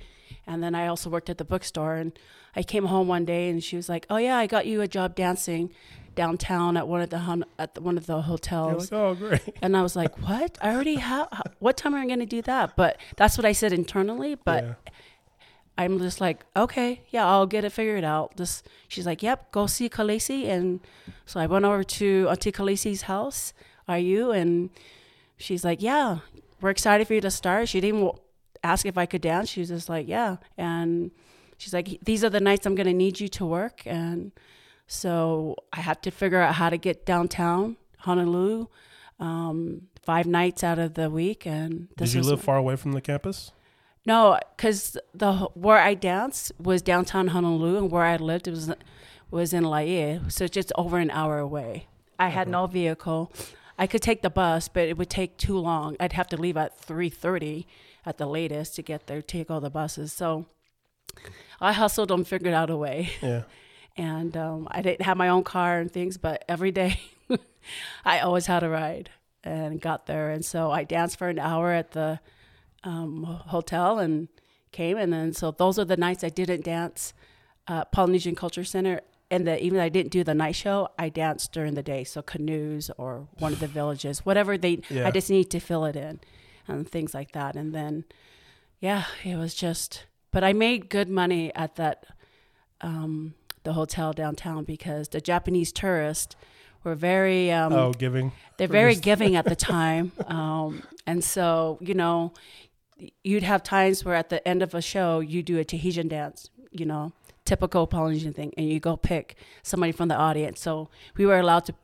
and 0.47 0.63
then 0.63 0.73
I 0.73 0.87
also 0.87 1.09
worked 1.11 1.29
at 1.29 1.37
the 1.37 1.45
bookstore. 1.45 1.93
And 1.95 2.11
I 2.55 2.63
came 2.63 2.85
home 2.85 3.07
one 3.07 3.25
day 3.25 3.47
and 3.49 3.63
she 3.63 3.75
was 3.75 3.87
like, 3.87 4.07
"Oh 4.09 4.17
yeah, 4.17 4.35
I 4.37 4.47
got 4.47 4.65
you 4.65 4.81
a 4.81 4.87
job 4.87 5.15
dancing 5.15 5.69
downtown 6.15 6.77
at 6.77 6.87
one 6.87 7.01
of 7.01 7.09
the 7.09 7.19
hun- 7.19 7.43
at 7.59 7.75
the, 7.75 7.81
one 7.81 7.97
of 7.97 8.05
the 8.07 8.21
hotels." 8.23 8.91
like, 8.91 8.99
oh, 8.99 9.13
great. 9.15 9.41
and 9.61 9.75
I 9.77 9.81
was 9.83 9.95
like, 9.95 10.17
"What? 10.27 10.57
I 10.61 10.73
already 10.73 10.95
have. 10.95 11.27
What 11.59 11.77
time 11.77 11.93
am 11.93 12.01
I 12.01 12.07
going 12.07 12.19
to 12.19 12.25
do 12.25 12.41
that?" 12.43 12.75
But 12.75 12.97
that's 13.17 13.37
what 13.37 13.45
I 13.45 13.51
said 13.51 13.73
internally. 13.73 14.35
But 14.35 14.63
yeah. 14.63 14.73
I'm 15.77 15.99
just 15.99 16.21
like, 16.21 16.45
okay, 16.55 17.01
yeah, 17.09 17.27
I'll 17.27 17.45
get 17.45 17.65
it 17.65 17.71
figured 17.71 18.03
out. 18.03 18.37
Just 18.37 18.67
she's 18.87 19.05
like, 19.05 19.21
yep, 19.21 19.51
go 19.51 19.67
see 19.67 19.89
Khaleesi, 19.89 20.47
and 20.47 20.79
so 21.25 21.39
I 21.39 21.47
went 21.47 21.65
over 21.65 21.83
to 21.83 22.27
Auntie 22.29 22.51
Khaleesi's 22.51 23.03
house. 23.03 23.53
Are 23.87 23.99
you? 23.99 24.31
And 24.31 24.69
she's 25.37 25.63
like, 25.65 25.81
yeah, 25.81 26.19
we're 26.61 26.69
excited 26.69 27.05
for 27.07 27.13
you 27.13 27.21
to 27.21 27.31
start. 27.31 27.67
She 27.69 27.81
didn't 27.81 28.11
ask 28.63 28.85
if 28.85 28.97
I 28.97 29.05
could 29.05 29.21
dance. 29.21 29.49
She 29.49 29.59
was 29.59 29.69
just 29.69 29.89
like, 29.89 30.07
yeah, 30.07 30.37
and 30.57 31.11
she's 31.57 31.73
like, 31.73 31.99
these 32.03 32.23
are 32.23 32.29
the 32.29 32.39
nights 32.39 32.65
I'm 32.65 32.75
gonna 32.75 32.93
need 32.93 33.19
you 33.19 33.27
to 33.29 33.45
work, 33.45 33.81
and 33.85 34.31
so 34.87 35.55
I 35.73 35.81
had 35.81 36.01
to 36.03 36.11
figure 36.11 36.39
out 36.39 36.55
how 36.55 36.69
to 36.69 36.77
get 36.77 37.05
downtown 37.05 37.75
Honolulu, 37.99 38.67
um, 39.19 39.87
five 40.03 40.25
nights 40.25 40.63
out 40.63 40.79
of 40.79 40.93
the 40.93 41.09
week, 41.09 41.45
and 41.45 41.89
Did 41.97 42.13
you 42.13 42.21
live 42.21 42.41
far 42.41 42.57
away 42.57 42.75
from 42.75 42.93
the 42.93 43.01
campus? 43.01 43.51
No, 44.05 44.39
because 44.55 44.97
the 45.13 45.33
where 45.53 45.79
I 45.79 45.93
danced 45.93 46.51
was 46.59 46.81
downtown 46.81 47.29
Honolulu, 47.29 47.77
and 47.77 47.91
where 47.91 48.03
I 48.03 48.15
lived 48.17 48.47
was 48.47 48.71
was 49.31 49.53
in 49.53 49.63
Laie, 49.63 50.21
so 50.27 50.45
it's 50.45 50.53
just 50.53 50.71
over 50.75 50.97
an 50.97 51.11
hour 51.11 51.39
away. 51.39 51.87
I 52.17 52.29
had 52.29 52.47
no 52.47 52.67
vehicle. 52.67 53.31
I 53.77 53.87
could 53.87 54.01
take 54.01 54.21
the 54.21 54.29
bus, 54.29 54.69
but 54.69 54.87
it 54.87 54.97
would 54.97 55.09
take 55.09 55.37
too 55.37 55.57
long. 55.57 55.97
I'd 55.99 56.13
have 56.13 56.27
to 56.29 56.37
leave 56.37 56.55
at 56.55 56.77
three 56.79 57.09
thirty 57.09 57.67
at 58.05 58.17
the 58.17 58.27
latest 58.27 58.75
to 58.75 58.81
get 58.81 59.07
there, 59.07 59.21
take 59.21 59.49
all 59.49 59.59
the 59.59 59.69
buses. 59.69 60.13
So 60.13 60.45
I 61.59 61.73
hustled 61.73 62.11
and 62.11 62.27
figured 62.27 62.53
out 62.53 62.69
a 62.69 62.77
way 62.77 63.09
Yeah. 63.21 63.43
and 63.97 64.35
um, 64.37 64.67
I 64.69 64.81
didn't 64.81 65.05
have 65.05 65.17
my 65.17 65.29
own 65.29 65.43
car 65.43 65.79
and 65.79 65.91
things, 65.91 66.17
but 66.17 66.45
every 66.47 66.71
day 66.71 66.99
I 68.05 68.19
always 68.19 68.45
had 68.45 68.63
a 68.63 68.69
ride 68.69 69.09
and 69.43 69.81
got 69.81 70.05
there. 70.05 70.29
And 70.29 70.45
so 70.45 70.71
I 70.71 70.83
danced 70.83 71.17
for 71.17 71.29
an 71.29 71.39
hour 71.39 71.71
at 71.71 71.91
the 71.91 72.19
um, 72.85 73.23
hotel 73.23 73.99
and 73.99 74.29
came. 74.71 74.97
And 74.97 75.11
then 75.11 75.33
so 75.33 75.51
those 75.51 75.77
are 75.77 75.85
the 75.85 75.97
nights 75.97 76.23
I 76.23 76.29
didn't 76.29 76.63
dance 76.63 77.13
uh, 77.67 77.83
Polynesian 77.85 78.35
Culture 78.35 78.63
Center. 78.63 79.01
And 79.29 79.45
the, 79.47 79.61
even 79.61 79.77
though 79.77 79.83
I 79.83 79.89
didn't 79.89 80.11
do 80.11 80.23
the 80.23 80.35
night 80.35 80.55
show, 80.55 80.89
I 80.97 81.09
danced 81.09 81.51
during 81.51 81.73
the 81.73 81.83
day. 81.83 82.03
So 82.03 82.21
canoes 82.21 82.89
or 82.97 83.27
one 83.39 83.51
of 83.51 83.59
the 83.59 83.67
villages, 83.79 84.25
whatever 84.25 84.57
they, 84.57 84.81
Yeah. 84.89 85.07
I 85.07 85.11
just 85.11 85.29
need 85.29 85.49
to 85.51 85.59
fill 85.59 85.83
it 85.85 85.95
in 85.95 86.19
and 86.67 86.87
things 86.87 87.13
like 87.13 87.33
that. 87.33 87.55
And 87.55 87.73
then, 87.73 88.05
yeah, 88.79 89.05
it 89.23 89.35
was 89.35 89.53
just, 89.55 90.05
but 90.31 90.43
I 90.43 90.53
made 90.53 90.89
good 90.89 91.09
money 91.09 91.53
at 91.55 91.75
that 91.75 92.05
um, 92.81 93.33
the 93.63 93.73
hotel 93.73 94.13
downtown 94.13 94.63
because 94.63 95.09
the 95.09 95.19
Japanese 95.19 95.71
tourists 95.71 96.35
were 96.83 96.95
very 96.95 97.51
um, 97.51 97.73
oh, 97.73 97.93
giving. 97.93 98.31
they're 98.57 98.67
very 98.67 98.95
giving 99.09 99.35
at 99.35 99.45
the 99.45 99.55
time, 99.55 100.11
um, 100.27 100.83
and 101.07 101.23
so 101.23 101.77
you 101.81 101.93
know 101.95 102.31
you'd 103.23 103.43
have 103.43 103.63
times 103.63 104.03
where 104.05 104.15
at 104.15 104.29
the 104.29 104.45
end 104.47 104.61
of 104.61 104.73
a 104.73 104.81
show 104.81 105.19
you 105.19 105.43
do 105.43 105.57
a 105.59 105.63
Tahitian 105.65 106.07
dance, 106.07 106.49
you 106.71 106.85
know, 106.85 107.11
typical 107.43 107.87
Polynesian 107.87 108.33
thing, 108.33 108.53
and 108.57 108.69
you 108.69 108.79
go 108.79 108.95
pick 108.97 109.35
somebody 109.63 109.91
from 109.91 110.07
the 110.07 110.15
audience. 110.15 110.59
So 110.59 110.89
we 111.17 111.25
were 111.25 111.37
allowed 111.39 111.65
to 111.65 111.75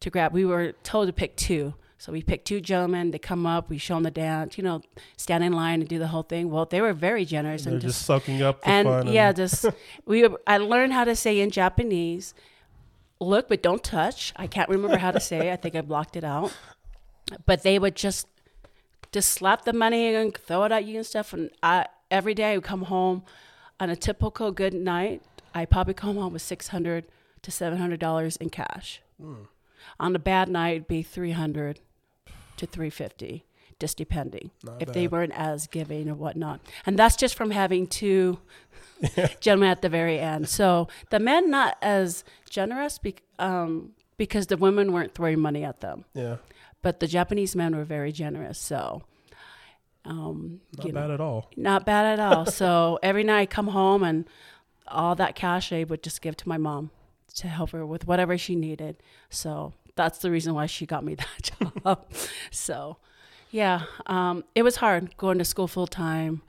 to 0.00 0.10
grab. 0.10 0.32
We 0.32 0.44
were 0.44 0.72
told 0.82 1.08
to 1.08 1.12
pick 1.12 1.36
two. 1.36 1.74
So 1.98 2.12
we 2.12 2.22
picked 2.22 2.46
two 2.46 2.62
gentlemen. 2.62 3.10
They 3.10 3.18
come 3.18 3.44
up. 3.44 3.68
We 3.68 3.76
show 3.76 3.94
them 3.94 4.04
the 4.04 4.10
dance. 4.10 4.56
You 4.56 4.64
know, 4.64 4.80
stand 5.18 5.44
in 5.44 5.52
line 5.52 5.80
and 5.80 5.88
do 5.88 5.98
the 5.98 6.06
whole 6.06 6.22
thing. 6.22 6.50
Well, 6.50 6.64
they 6.64 6.80
were 6.80 6.94
very 6.94 7.26
generous 7.26 7.64
They're 7.64 7.74
and 7.74 7.82
just, 7.82 7.96
just 7.98 8.06
soaking 8.06 8.40
up 8.40 8.62
the 8.62 8.68
and 8.68 8.88
fun. 8.88 9.12
yeah, 9.12 9.32
just 9.32 9.66
we. 10.06 10.26
I 10.46 10.56
learned 10.56 10.94
how 10.94 11.04
to 11.04 11.14
say 11.14 11.40
in 11.40 11.50
Japanese, 11.50 12.32
"Look, 13.20 13.48
but 13.48 13.62
don't 13.62 13.84
touch." 13.84 14.32
I 14.36 14.46
can't 14.46 14.70
remember 14.70 14.96
how 14.96 15.10
to 15.10 15.20
say. 15.20 15.48
it. 15.48 15.52
I 15.52 15.56
think 15.56 15.74
I 15.74 15.82
blocked 15.82 16.16
it 16.16 16.24
out. 16.24 16.54
But 17.44 17.62
they 17.62 17.78
would 17.78 17.94
just 17.96 18.26
just 19.12 19.30
slap 19.30 19.64
the 19.64 19.72
money 19.72 20.14
and 20.14 20.36
throw 20.36 20.64
it 20.64 20.72
at 20.72 20.84
you 20.84 20.98
and 20.98 21.06
stuff. 21.06 21.32
And 21.32 21.50
I 21.62 21.86
every 22.10 22.34
day 22.34 22.52
I 22.52 22.56
would 22.56 22.64
come 22.64 22.82
home 22.82 23.22
on 23.78 23.90
a 23.90 23.96
typical 23.96 24.52
good 24.52 24.74
night. 24.74 25.22
I 25.54 25.64
probably 25.64 25.94
come 25.94 26.16
home 26.16 26.32
with 26.32 26.42
six 26.42 26.68
hundred 26.68 27.06
to 27.42 27.50
seven 27.50 27.78
hundred 27.78 28.00
dollars 28.00 28.36
in 28.36 28.50
cash. 28.50 29.00
On 29.98 30.14
a 30.14 30.18
bad 30.18 30.48
night, 30.48 30.70
it'd 30.76 30.88
be 30.88 31.02
three 31.02 31.32
hundred 31.32 31.80
to 32.56 32.66
three 32.66 32.90
fifty, 32.90 33.44
just 33.78 33.96
depending 33.96 34.50
Not 34.62 34.80
if 34.82 34.92
they 34.92 35.08
weren't 35.08 35.32
as 35.34 35.66
giving 35.66 36.08
or 36.08 36.14
whatnot. 36.14 36.60
And 36.86 36.98
that's 36.98 37.16
just 37.16 37.34
from 37.34 37.50
having 37.50 37.86
two 37.86 38.38
gentlemen 39.40 39.70
at 39.70 39.82
the 39.82 39.88
very 39.88 40.18
end. 40.18 40.48
So 40.48 40.88
the 41.10 41.18
men 41.18 41.50
not 41.50 41.76
as 41.82 42.24
generous 42.48 42.98
be, 42.98 43.16
um, 43.38 43.92
because 44.16 44.46
the 44.48 44.56
women 44.56 44.92
weren't 44.92 45.14
throwing 45.14 45.40
money 45.40 45.64
at 45.64 45.80
them, 45.80 46.04
yeah, 46.14 46.36
but 46.82 47.00
the 47.00 47.06
Japanese 47.06 47.54
men 47.54 47.76
were 47.76 47.84
very 47.84 48.12
generous. 48.12 48.58
So. 48.58 49.02
Um, 50.02 50.60
not 50.78 50.86
you 50.86 50.92
know, 50.92 51.00
bad 51.02 51.10
at 51.10 51.20
all. 51.20 51.50
not 51.58 51.84
bad 51.84 52.18
at 52.18 52.20
all. 52.20 52.46
so 52.46 52.98
every 53.02 53.22
night 53.22 53.40
I 53.40 53.46
come 53.46 53.68
home 53.68 54.02
and 54.02 54.24
all 54.88 55.14
that 55.16 55.34
cash 55.34 55.74
I 55.74 55.84
would 55.84 56.02
just 56.02 56.22
give 56.22 56.38
to 56.38 56.48
my 56.48 56.56
mom 56.56 56.90
to 57.34 57.48
help 57.48 57.70
her 57.70 57.84
with 57.84 58.06
whatever 58.06 58.38
she 58.38 58.56
needed. 58.56 58.96
So 59.28 59.74
that's 59.96 60.18
the 60.18 60.30
reason 60.30 60.54
why 60.54 60.64
she 60.64 60.86
got 60.86 61.04
me 61.04 61.14
that 61.16 61.50
job. 61.84 62.06
so 62.50 62.96
yeah, 63.50 63.82
um, 64.06 64.44
it 64.54 64.62
was 64.62 64.76
hard 64.76 65.16
going 65.16 65.38
to 65.38 65.44
school 65.44 65.66
full 65.66 65.86
time, 65.86 66.42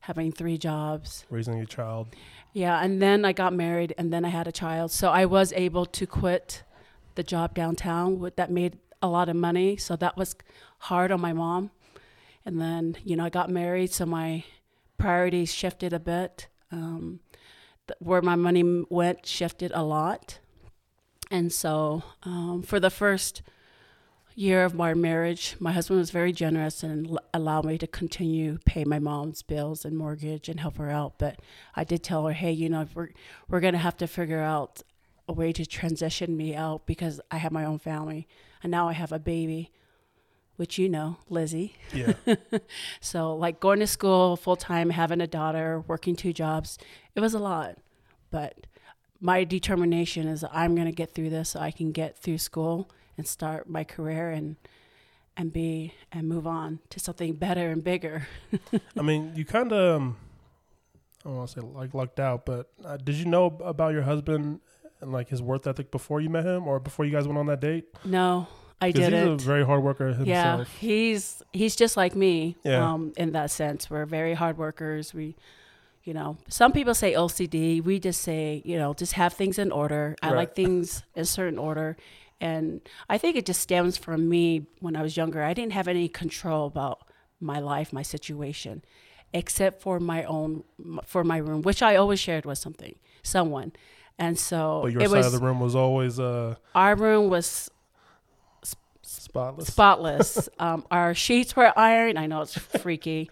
having 0.00 0.32
three 0.32 0.58
jobs. 0.58 1.24
Raising 1.30 1.60
a 1.60 1.66
child. 1.66 2.08
Yeah, 2.52 2.82
and 2.82 3.02
then 3.02 3.24
I 3.24 3.32
got 3.32 3.52
married 3.52 3.94
and 3.98 4.12
then 4.12 4.24
I 4.24 4.30
had 4.30 4.48
a 4.48 4.52
child. 4.52 4.90
So 4.90 5.10
I 5.10 5.26
was 5.26 5.52
able 5.52 5.84
to 5.86 6.06
quit 6.06 6.62
the 7.14 7.22
job 7.22 7.54
downtown 7.54 8.18
with, 8.18 8.36
that 8.36 8.50
made 8.50 8.78
a 9.02 9.08
lot 9.08 9.28
of 9.28 9.36
money. 9.36 9.76
So 9.76 9.96
that 9.96 10.16
was 10.16 10.36
hard 10.78 11.10
on 11.12 11.20
my 11.20 11.32
mom. 11.32 11.70
And 12.44 12.60
then, 12.60 12.96
you 13.04 13.16
know, 13.16 13.24
I 13.24 13.28
got 13.28 13.50
married, 13.50 13.92
so 13.92 14.06
my 14.06 14.44
priorities 14.98 15.52
shifted 15.52 15.92
a 15.92 15.98
bit. 16.00 16.48
Um, 16.70 17.20
th- 17.86 17.98
where 18.00 18.22
my 18.22 18.36
money 18.36 18.84
went 18.88 19.26
shifted 19.26 19.72
a 19.74 19.82
lot. 19.82 20.38
And 21.30 21.52
so 21.52 22.02
um, 22.22 22.62
for 22.62 22.78
the 22.78 22.90
first 22.90 23.42
year 24.34 24.64
of 24.64 24.74
my 24.74 24.94
marriage, 24.94 25.56
my 25.58 25.72
husband 25.72 25.98
was 25.98 26.10
very 26.10 26.30
generous 26.32 26.82
and 26.82 27.08
l- 27.08 27.18
allowed 27.32 27.64
me 27.64 27.78
to 27.78 27.86
continue 27.86 28.58
pay 28.64 28.84
my 28.84 28.98
mom's 28.98 29.42
bills 29.42 29.84
and 29.84 29.96
mortgage 29.96 30.48
and 30.48 30.60
help 30.60 30.76
her 30.76 30.90
out. 30.90 31.14
But 31.18 31.40
I 31.74 31.84
did 31.84 32.02
tell 32.02 32.26
her, 32.26 32.32
hey, 32.32 32.52
you 32.52 32.68
know, 32.68 32.86
we're 32.94 33.08
we're 33.48 33.60
gonna 33.60 33.78
have 33.78 33.96
to 33.98 34.06
figure 34.06 34.42
out 34.42 34.82
a 35.28 35.32
way 35.32 35.52
to 35.52 35.66
transition 35.66 36.36
me 36.36 36.54
out 36.54 36.86
because 36.86 37.20
I 37.30 37.38
have 37.38 37.50
my 37.50 37.64
own 37.64 37.78
family 37.78 38.28
and 38.62 38.70
now 38.70 38.88
I 38.88 38.92
have 38.92 39.12
a 39.12 39.18
baby, 39.18 39.72
which 40.56 40.78
you 40.78 40.88
know, 40.88 41.18
Lizzie. 41.28 41.74
Yeah, 41.92 42.14
So 43.00 43.34
like 43.34 43.60
going 43.60 43.80
to 43.80 43.86
school 43.86 44.36
full 44.36 44.56
time, 44.56 44.90
having 44.90 45.20
a 45.20 45.26
daughter, 45.26 45.84
working 45.86 46.16
two 46.16 46.32
jobs, 46.32 46.78
it 47.14 47.20
was 47.20 47.34
a 47.34 47.38
lot. 47.38 47.76
But 48.30 48.66
my 49.20 49.44
determination 49.44 50.28
is 50.28 50.44
I'm 50.50 50.74
gonna 50.74 50.92
get 50.92 51.14
through 51.14 51.30
this 51.30 51.50
so 51.50 51.60
I 51.60 51.70
can 51.70 51.92
get 51.92 52.18
through 52.18 52.38
school 52.38 52.90
and 53.16 53.26
start 53.26 53.68
my 53.68 53.84
career 53.84 54.30
and 54.30 54.56
and 55.36 55.52
be 55.52 55.92
and 56.12 56.28
move 56.28 56.46
on 56.46 56.80
to 56.90 57.00
something 57.00 57.34
better 57.34 57.70
and 57.70 57.84
bigger. 57.84 58.26
I 58.98 59.02
mean, 59.02 59.32
you 59.34 59.44
kind 59.44 59.72
of, 59.72 59.96
um, 59.96 60.16
I 61.24 61.28
don't 61.28 61.36
want 61.36 61.50
to 61.50 61.60
say 61.60 61.66
like 61.66 61.94
lucked 61.94 62.20
out, 62.20 62.46
but 62.46 62.70
uh, 62.84 62.96
did 62.96 63.16
you 63.16 63.26
know 63.26 63.46
about 63.62 63.92
your 63.92 64.02
husband 64.02 64.60
and 65.00 65.12
like 65.12 65.28
his 65.28 65.42
worth 65.42 65.66
ethic 65.66 65.90
before 65.90 66.20
you 66.20 66.30
met 66.30 66.44
him 66.44 66.66
or 66.66 66.80
before 66.80 67.04
you 67.04 67.12
guys 67.12 67.26
went 67.26 67.38
on 67.38 67.46
that 67.46 67.60
date? 67.60 67.84
No, 68.04 68.46
I 68.80 68.90
didn't. 68.90 69.38
He's 69.38 69.44
a 69.44 69.48
very 69.48 69.64
hard 69.64 69.82
worker 69.82 70.08
himself. 70.08 70.26
Yeah, 70.26 70.64
he's 70.78 71.42
he's 71.52 71.76
just 71.76 71.96
like 71.96 72.14
me. 72.14 72.56
Yeah. 72.64 72.92
Um, 72.92 73.12
in 73.16 73.32
that 73.32 73.50
sense, 73.50 73.88
we're 73.90 74.06
very 74.06 74.34
hard 74.34 74.58
workers. 74.58 75.12
We, 75.14 75.36
you 76.04 76.14
know, 76.14 76.36
some 76.48 76.72
people 76.72 76.94
say 76.94 77.14
OCD. 77.14 77.82
We 77.82 77.98
just 77.98 78.20
say, 78.22 78.62
you 78.64 78.76
know, 78.78 78.94
just 78.94 79.14
have 79.14 79.32
things 79.32 79.58
in 79.58 79.72
order. 79.72 80.16
I 80.22 80.28
Right. 80.28 80.36
like 80.36 80.54
things 80.62 81.02
in 81.14 81.22
a 81.22 81.26
certain 81.26 81.58
order, 81.58 81.96
and 82.40 82.80
I 83.08 83.18
think 83.18 83.36
it 83.36 83.46
just 83.46 83.60
stems 83.60 83.96
from 83.96 84.28
me 84.28 84.66
when 84.80 84.94
I 84.96 85.02
was 85.02 85.16
younger. 85.16 85.42
I 85.42 85.52
didn't 85.54 85.72
have 85.72 85.88
any 85.88 86.08
control 86.08 86.66
about 86.66 87.00
my 87.40 87.58
life, 87.60 87.92
my 87.92 88.02
situation, 88.02 88.82
except 89.34 89.82
for 89.82 89.98
my 90.00 90.24
own 90.24 90.64
for 91.04 91.24
my 91.24 91.36
room, 91.38 91.62
which 91.62 91.82
I 91.82 91.96
always 91.96 92.20
shared 92.20 92.44
with 92.46 92.58
something, 92.58 92.94
someone, 93.22 93.72
and 94.18 94.38
so 94.38 94.80
But 94.84 94.92
your 94.92 95.02
it 95.02 95.10
side 95.10 95.16
was 95.18 95.26
of 95.26 95.32
the 95.40 95.46
room 95.46 95.60
was 95.60 95.74
always 95.74 96.18
uh, 96.20 96.54
our 96.74 96.94
room 96.96 97.28
was 97.30 97.70
spotless. 99.02 99.68
spotless. 99.68 100.48
um, 100.58 100.84
our 100.90 101.14
sheets 101.14 101.54
were 101.56 101.76
ironed. 101.78 102.18
I 102.18 102.26
know 102.26 102.40
it's 102.42 102.56
freaky. 102.58 103.30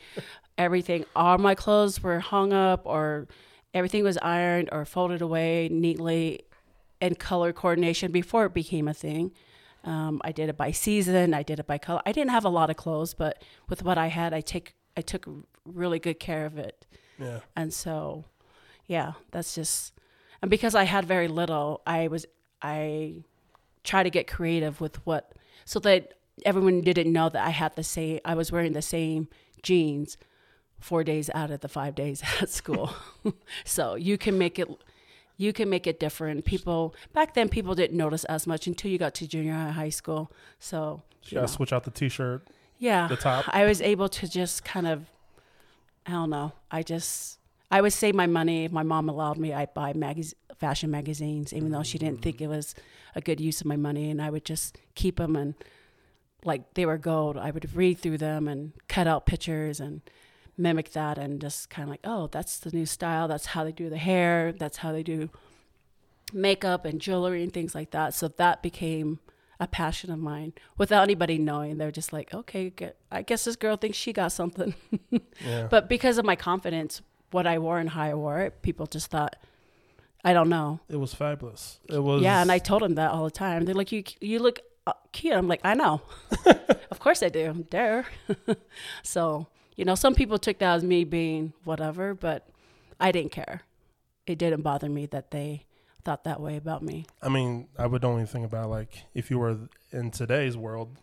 Everything, 0.56 1.04
all 1.16 1.38
my 1.38 1.54
clothes 1.54 2.02
were 2.02 2.20
hung 2.20 2.52
up, 2.52 2.82
or 2.84 3.26
everything 3.72 4.04
was 4.04 4.16
ironed 4.18 4.68
or 4.72 4.84
folded 4.84 5.20
away 5.20 5.68
neatly 5.70 6.42
in 7.00 7.14
color 7.16 7.52
coordination 7.52 8.12
before 8.12 8.46
it 8.46 8.54
became 8.54 8.86
a 8.86 8.94
thing. 8.94 9.32
Um, 9.82 10.20
I 10.24 10.32
did 10.32 10.48
it 10.48 10.56
by 10.56 10.70
season. 10.70 11.34
I 11.34 11.42
did 11.42 11.58
it 11.58 11.66
by 11.66 11.76
color. 11.78 12.00
I 12.06 12.12
didn't 12.12 12.30
have 12.30 12.44
a 12.44 12.48
lot 12.48 12.70
of 12.70 12.76
clothes, 12.76 13.14
but 13.14 13.42
with 13.68 13.82
what 13.82 13.98
I 13.98 14.06
had, 14.06 14.32
I 14.32 14.40
take 14.40 14.74
I 14.96 15.00
took 15.02 15.26
really 15.66 15.98
good 15.98 16.20
care 16.20 16.46
of 16.46 16.56
it. 16.56 16.86
yeah. 17.18 17.40
And 17.56 17.74
so, 17.74 18.26
yeah, 18.86 19.14
that's 19.32 19.54
just, 19.56 19.92
and 20.44 20.50
because 20.50 20.74
I 20.74 20.82
had 20.84 21.06
very 21.06 21.26
little, 21.26 21.80
I 21.86 22.08
was, 22.08 22.26
I 22.60 23.24
try 23.82 24.02
to 24.02 24.10
get 24.10 24.26
creative 24.26 24.78
with 24.78 24.96
what, 25.06 25.32
so 25.64 25.78
that 25.80 26.18
everyone 26.44 26.82
didn't 26.82 27.10
know 27.10 27.30
that 27.30 27.42
I 27.42 27.48
had 27.48 27.74
the 27.76 27.82
same, 27.82 28.20
I 28.26 28.34
was 28.34 28.52
wearing 28.52 28.74
the 28.74 28.82
same 28.82 29.28
jeans 29.62 30.18
four 30.80 31.02
days 31.02 31.30
out 31.34 31.50
of 31.50 31.60
the 31.60 31.68
five 31.68 31.94
days 31.94 32.22
at 32.42 32.50
school. 32.50 32.94
so 33.64 33.94
you 33.94 34.18
can 34.18 34.36
make 34.36 34.58
it, 34.58 34.68
you 35.38 35.54
can 35.54 35.70
make 35.70 35.86
it 35.86 35.98
different. 35.98 36.44
People, 36.44 36.94
back 37.14 37.32
then, 37.32 37.48
people 37.48 37.74
didn't 37.74 37.96
notice 37.96 38.24
as 38.24 38.46
much 38.46 38.66
until 38.66 38.90
you 38.90 38.98
got 38.98 39.14
to 39.14 39.26
junior 39.26 39.54
high, 39.54 39.70
high 39.70 39.88
school. 39.88 40.30
So, 40.58 41.00
You 41.22 41.36
gotta 41.36 41.48
switch 41.48 41.72
out 41.72 41.84
the 41.84 41.90
t-shirt, 41.90 42.46
yeah. 42.78 43.08
the 43.08 43.16
top. 43.16 43.46
I 43.48 43.64
was 43.64 43.80
able 43.80 44.10
to 44.10 44.28
just 44.28 44.62
kind 44.62 44.88
of, 44.88 45.06
I 46.04 46.10
don't 46.10 46.28
know. 46.28 46.52
I 46.70 46.82
just, 46.82 47.38
I 47.74 47.80
would 47.80 47.92
save 47.92 48.14
my 48.14 48.28
money. 48.28 48.66
If 48.66 48.70
my 48.70 48.84
mom 48.84 49.08
allowed 49.08 49.36
me, 49.36 49.52
I'd 49.52 49.74
buy 49.74 49.94
magaz- 49.94 50.34
fashion 50.56 50.92
magazines, 50.92 51.52
even 51.52 51.72
though 51.72 51.82
she 51.82 51.98
didn't 51.98 52.22
think 52.22 52.40
it 52.40 52.46
was 52.46 52.72
a 53.16 53.20
good 53.20 53.40
use 53.40 53.60
of 53.60 53.66
my 53.66 53.74
money. 53.74 54.10
And 54.12 54.22
I 54.22 54.30
would 54.30 54.44
just 54.44 54.78
keep 54.94 55.16
them 55.16 55.34
and 55.34 55.54
like 56.44 56.74
they 56.74 56.86
were 56.86 56.98
gold. 56.98 57.36
I 57.36 57.50
would 57.50 57.74
read 57.74 57.98
through 57.98 58.18
them 58.18 58.46
and 58.46 58.74
cut 58.86 59.08
out 59.08 59.26
pictures 59.26 59.80
and 59.80 60.02
mimic 60.56 60.92
that 60.92 61.18
and 61.18 61.40
just 61.40 61.68
kind 61.68 61.82
of 61.82 61.90
like, 61.90 62.04
oh, 62.04 62.28
that's 62.28 62.60
the 62.60 62.70
new 62.70 62.86
style. 62.86 63.26
That's 63.26 63.46
how 63.46 63.64
they 63.64 63.72
do 63.72 63.90
the 63.90 63.98
hair. 63.98 64.52
That's 64.52 64.76
how 64.76 64.92
they 64.92 65.02
do 65.02 65.28
makeup 66.32 66.84
and 66.84 67.00
jewelry 67.00 67.42
and 67.42 67.52
things 67.52 67.74
like 67.74 67.90
that. 67.90 68.14
So 68.14 68.28
that 68.28 68.62
became 68.62 69.18
a 69.58 69.66
passion 69.66 70.12
of 70.12 70.20
mine 70.20 70.52
without 70.78 71.02
anybody 71.02 71.38
knowing. 71.38 71.78
They're 71.78 71.90
just 71.90 72.12
like, 72.12 72.32
okay, 72.32 72.72
I 73.10 73.22
guess 73.22 73.44
this 73.46 73.56
girl 73.56 73.76
thinks 73.76 73.98
she 73.98 74.12
got 74.12 74.30
something. 74.30 74.74
Yeah. 75.44 75.66
But 75.68 75.88
because 75.88 76.16
of 76.18 76.24
my 76.24 76.36
confidence, 76.36 77.02
what 77.34 77.46
I 77.48 77.58
wore 77.58 77.78
and 77.80 77.90
how 77.90 78.02
I 78.02 78.14
wore 78.14 78.38
it, 78.40 78.62
people 78.62 78.86
just 78.86 79.10
thought, 79.10 79.34
I 80.24 80.32
don't 80.32 80.48
know. 80.48 80.78
it 80.88 80.96
was 80.96 81.12
fabulous. 81.12 81.80
It 81.88 81.98
was. 81.98 82.22
Yeah, 82.22 82.40
and 82.40 82.50
I 82.50 82.58
told 82.58 82.82
them 82.82 82.94
that 82.94 83.10
all 83.10 83.24
the 83.24 83.30
time. 83.30 83.64
They're 83.64 83.74
like, 83.74 83.92
you 83.92 84.04
you 84.20 84.38
look 84.38 84.60
uh, 84.86 84.92
cute. 85.12 85.34
I'm 85.34 85.48
like, 85.48 85.60
I 85.64 85.74
know. 85.74 86.00
of 86.90 86.98
course 87.00 87.22
I 87.22 87.28
do. 87.28 87.66
There. 87.70 88.06
so 89.02 89.48
you 89.76 89.84
know, 89.84 89.96
some 89.96 90.14
people 90.14 90.38
took 90.38 90.58
that 90.60 90.76
as 90.76 90.84
me 90.84 91.04
being 91.04 91.52
whatever, 91.64 92.14
but 92.14 92.48
I 93.00 93.12
didn't 93.12 93.32
care. 93.32 93.62
It 94.26 94.38
didn't 94.38 94.62
bother 94.62 94.88
me 94.88 95.06
that 95.06 95.30
they 95.32 95.66
thought 96.04 96.24
that 96.24 96.40
way 96.40 96.56
about 96.56 96.82
me. 96.82 97.06
I 97.20 97.28
mean, 97.28 97.66
I 97.76 97.86
would 97.86 98.04
only 98.04 98.24
think 98.24 98.46
about 98.46 98.70
like 98.70 99.04
if 99.12 99.30
you 99.30 99.38
were 99.38 99.58
in 99.90 100.10
today's 100.10 100.56
world 100.56 100.96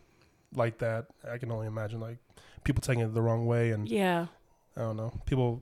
like 0.56 0.78
that. 0.80 1.08
I 1.30 1.38
can 1.38 1.52
only 1.52 1.68
imagine 1.68 2.00
like 2.00 2.18
people 2.64 2.82
taking 2.82 3.04
it 3.04 3.14
the 3.14 3.22
wrong 3.22 3.46
way, 3.46 3.72
and 3.72 3.88
Yeah, 3.88 4.28
I 4.78 4.82
don't 4.82 4.98
know. 4.98 5.12
People 5.26 5.62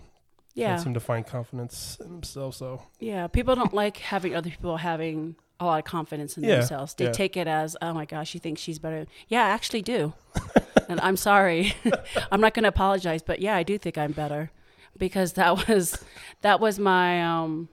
yeah. 0.53 0.69
can't 0.69 0.81
seem 0.81 0.93
to 0.93 0.99
find 0.99 1.25
confidence 1.25 1.97
in 1.99 2.09
themselves. 2.11 2.57
So 2.57 2.83
Yeah, 2.99 3.27
people 3.27 3.55
don't 3.55 3.73
like 3.73 3.97
having 3.97 4.35
other 4.35 4.49
people 4.49 4.77
having 4.77 5.35
a 5.59 5.65
lot 5.65 5.79
of 5.79 5.85
confidence 5.85 6.37
in 6.37 6.43
Yeah, 6.43 6.57
themselves. 6.57 6.93
They 6.93 7.05
yeah. 7.05 7.11
take 7.11 7.35
it 7.35 7.47
as, 7.47 7.75
oh 7.81 7.93
my 7.93 8.05
gosh, 8.05 8.29
she 8.29 8.39
thinks 8.39 8.61
she's 8.61 8.79
better. 8.79 9.05
Yeah, 9.27 9.45
I 9.45 9.49
actually 9.49 9.81
do. 9.81 10.13
and 10.89 10.99
I'm 11.01 11.17
sorry. 11.17 11.73
I'm 12.31 12.41
not 12.41 12.53
going 12.53 12.63
to 12.63 12.69
apologize, 12.69 13.21
but 13.21 13.39
yeah, 13.39 13.55
I 13.55 13.63
do 13.63 13.77
think 13.77 13.97
I'm 13.97 14.11
better 14.13 14.51
because 14.97 15.33
that 15.33 15.67
was 15.67 16.03
that 16.41 16.59
was 16.59 16.79
my 16.79 17.23
um, 17.23 17.69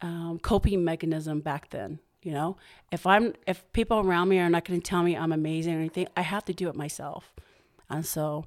um, 0.00 0.38
coping 0.42 0.84
mechanism 0.84 1.40
back 1.40 1.70
then. 1.70 1.98
You 2.22 2.32
know, 2.32 2.56
if 2.92 3.04
I'm 3.06 3.34
if 3.46 3.64
people 3.72 3.98
around 3.98 4.28
me 4.28 4.38
are 4.38 4.48
not 4.48 4.64
going 4.64 4.80
to 4.80 4.88
tell 4.88 5.02
me 5.02 5.16
I'm 5.16 5.32
amazing 5.32 5.74
or 5.74 5.78
anything, 5.78 6.06
I 6.16 6.22
have 6.22 6.44
to 6.44 6.54
do 6.54 6.68
it 6.68 6.76
myself. 6.76 7.32
And 7.90 8.06
so 8.06 8.46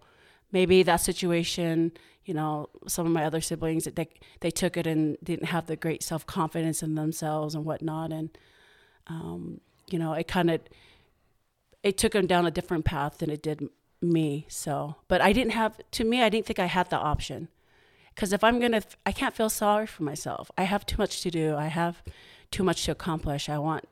maybe 0.52 0.82
that 0.84 0.98
situation, 0.98 1.92
you 2.26 2.34
know, 2.34 2.70
some 2.88 3.06
of 3.06 3.12
my 3.12 3.24
other 3.24 3.42
siblings 3.42 3.86
they 3.86 4.08
they 4.42 4.52
took 4.52 4.78
it 4.78 4.88
and 4.88 5.18
didn't 5.24 5.46
have 5.48 5.68
the 5.68 5.76
great 5.76 6.04
self 6.04 6.26
confidence 6.26 6.82
in 6.84 6.96
themselves 6.96 7.56
and 7.56 7.66
whatnot, 7.66 8.12
and 8.12 8.38
um, 9.08 9.62
you 9.90 10.00
know, 10.00 10.14
it 10.14 10.28
kind 10.28 10.50
of 10.50 10.62
it 11.84 11.98
took 11.98 12.14
them 12.14 12.28
down 12.28 12.46
a 12.46 12.52
different 12.52 12.86
path 12.86 13.20
than 13.20 13.30
it 13.30 13.44
did 13.44 13.70
me. 14.02 14.46
So, 14.50 14.96
but 15.08 15.22
I 15.22 15.34
didn't 15.34 15.54
have 15.54 15.80
to 15.92 16.04
me, 16.04 16.22
I 16.22 16.30
didn't 16.30 16.46
think 16.46 16.60
I 16.60 16.66
had 16.66 16.90
the 16.90 16.98
option 16.98 17.48
because 18.16 18.32
if 18.32 18.44
I'm 18.44 18.60
gonna, 18.60 18.82
I 19.06 19.12
can't 19.12 19.36
feel 19.36 19.50
sorry 19.50 19.86
for 19.86 20.04
myself. 20.04 20.50
I 20.58 20.64
have 20.64 20.86
too 20.86 20.96
much 20.98 21.22
to 21.22 21.30
do. 21.30 21.56
I 21.56 21.68
have 21.68 22.02
too 22.50 22.64
much 22.64 22.86
to 22.86 22.92
accomplish. 22.92 23.50
I 23.50 23.58
want 23.58 23.88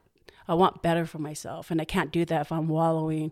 I 0.48 0.54
want 0.56 0.82
better 0.82 1.06
for 1.06 1.19
myself, 1.19 1.69
and 1.69 1.82
I 1.82 1.86
can't 1.86 2.12
do 2.12 2.26
that 2.26 2.41
if 2.41 2.52
I'm 2.52 2.67
wallowing 2.69 3.32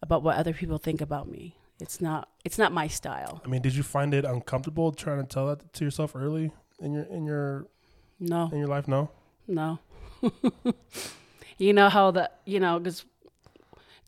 about 0.00 0.22
what 0.22 0.36
other 0.36 0.52
people 0.52 0.78
think 0.78 1.00
about 1.00 1.28
me. 1.28 1.56
It's 1.80 2.00
not 2.00 2.28
it's 2.44 2.58
not 2.58 2.72
my 2.72 2.88
style. 2.88 3.40
I 3.44 3.48
mean, 3.48 3.62
did 3.62 3.74
you 3.74 3.82
find 3.82 4.14
it 4.14 4.24
uncomfortable 4.24 4.92
trying 4.92 5.18
to 5.18 5.26
tell 5.26 5.46
that 5.48 5.72
to 5.74 5.84
yourself 5.84 6.14
early 6.14 6.52
in 6.80 6.92
your 6.92 7.04
in 7.04 7.26
your 7.26 7.66
No, 8.18 8.48
in 8.52 8.58
your 8.58 8.68
life? 8.68 8.86
No. 8.88 9.10
no. 9.46 9.78
you 11.58 11.72
know 11.72 11.88
how 11.88 12.10
the 12.10 12.30
you 12.44 12.60
know 12.60 12.78
because 12.78 13.04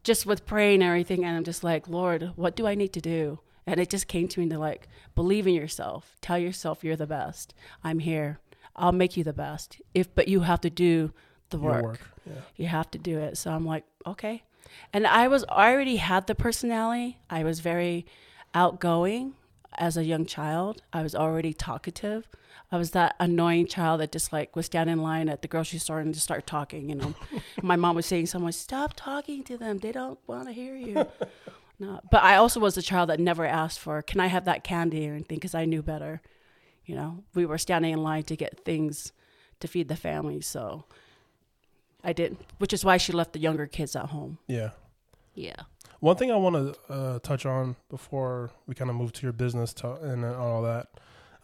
just 0.05 0.27
with 0.27 0.47
praying 0.47 0.83
and 0.83 0.91
everything, 0.91 1.25
and 1.25 1.37
I'm 1.37 1.45
just 1.45 1.63
like, 1.63 1.89
Lord, 1.89 2.33
what 2.37 2.57
do 2.57 2.67
I 2.67 2.75
need 2.75 2.93
to 2.95 3.01
do? 3.01 3.39
And 3.67 3.79
it 3.79 3.89
just 3.89 4.09
came 4.09 4.27
to 4.29 4.41
me 4.41 4.49
to 4.49 4.59
like 4.59 4.89
believe 5.15 5.47
in 5.47 5.55
yourself. 5.55 6.17
Tell 6.21 6.39
yourself 6.39 6.83
you're 6.83 6.97
the 6.97 7.07
best. 7.07 7.55
I'm 7.85 8.01
here. 8.01 8.41
I'll 8.75 8.93
make 8.93 9.17
you 9.17 9.25
the 9.25 9.33
best. 9.33 9.81
If 9.95 10.13
but 10.15 10.29
you 10.29 10.41
have 10.41 10.61
to 10.63 10.71
do 10.71 11.13
the 11.51 11.59
work. 11.59 11.85
work. 11.85 12.01
Yeah. 12.27 12.41
you 12.57 12.67
have 12.67 12.91
to 12.93 12.99
do 12.99 13.19
it. 13.19 13.37
So 13.37 13.51
I'm 13.53 13.65
like, 13.67 13.85
okay. 14.07 14.43
And 14.93 15.07
I 15.07 15.29
was 15.29 15.45
already 15.45 15.97
had 15.97 16.27
the 16.27 16.35
personality. 16.35 17.19
I 17.31 17.45
was 17.45 17.61
very 17.61 18.07
outgoing 18.55 19.35
as 19.79 19.97
a 19.97 20.05
young 20.05 20.27
child. 20.27 20.83
I 20.93 21.03
was 21.03 21.15
already 21.15 21.53
talkative. 21.53 22.29
I 22.71 22.79
was 22.79 22.93
that 22.93 23.15
annoying 23.21 23.67
child 23.67 24.01
that 24.01 24.13
just 24.13 24.33
like 24.33 24.57
would 24.57 24.65
stand 24.65 24.89
in 24.89 25.03
line 25.03 25.29
at 25.29 25.43
the 25.43 25.49
grocery 25.49 25.79
store 25.79 26.01
and 26.01 26.15
just 26.15 26.25
start 26.25 26.47
talking, 26.47 26.89
you 26.89 26.95
know. 26.95 27.15
My 27.63 27.77
mom 27.77 27.97
was 27.97 28.07
saying 28.07 28.27
someone, 28.27 28.53
stop 28.53 28.95
talking 28.97 29.45
to 29.45 29.59
them. 29.59 29.79
They 29.79 29.93
don't 29.93 30.19
want 30.27 30.47
to 30.47 30.53
hear 30.53 30.75
you. 30.75 31.07
no, 31.79 32.01
but 32.11 32.23
I 32.23 32.37
also 32.37 32.61
was 32.61 32.77
a 32.77 32.83
child 32.83 33.11
that 33.11 33.21
never 33.21 33.45
asked 33.45 33.79
for, 33.79 34.01
can 34.01 34.21
I 34.21 34.29
have 34.29 34.47
that 34.47 34.65
candy 34.65 35.09
or 35.09 35.13
anything? 35.13 35.37
Because 35.37 35.55
I 35.55 35.67
knew 35.67 35.83
better. 35.83 36.23
You 36.85 36.95
know, 36.95 37.25
we 37.35 37.45
were 37.45 37.59
standing 37.59 37.93
in 37.93 38.03
line 38.03 38.25
to 38.25 38.37
get 38.37 38.65
things 38.65 39.13
to 39.61 39.69
feed 39.69 39.89
the 39.89 39.97
family. 39.97 40.41
So 40.41 40.87
I 42.05 42.13
didn't, 42.13 42.41
which 42.59 42.73
is 42.73 42.85
why 42.85 42.97
she 42.97 43.13
left 43.13 43.33
the 43.33 43.39
younger 43.39 43.67
kids 43.67 43.95
at 43.95 44.07
home. 44.07 44.39
Yeah. 44.47 44.71
Yeah. 45.35 45.55
One 46.01 46.17
thing 46.17 46.33
I 46.33 46.37
want 46.37 46.57
to 46.57 46.93
uh, 46.93 47.19
touch 47.21 47.47
on 47.47 47.77
before 47.89 48.51
we 48.67 48.75
kind 48.75 48.91
of 48.91 48.97
move 48.97 49.13
to 49.13 49.23
your 49.23 49.33
business 49.33 49.73
to, 49.75 49.93
and 49.95 50.25
uh, 50.25 50.37
all 50.37 50.63
that. 50.63 50.89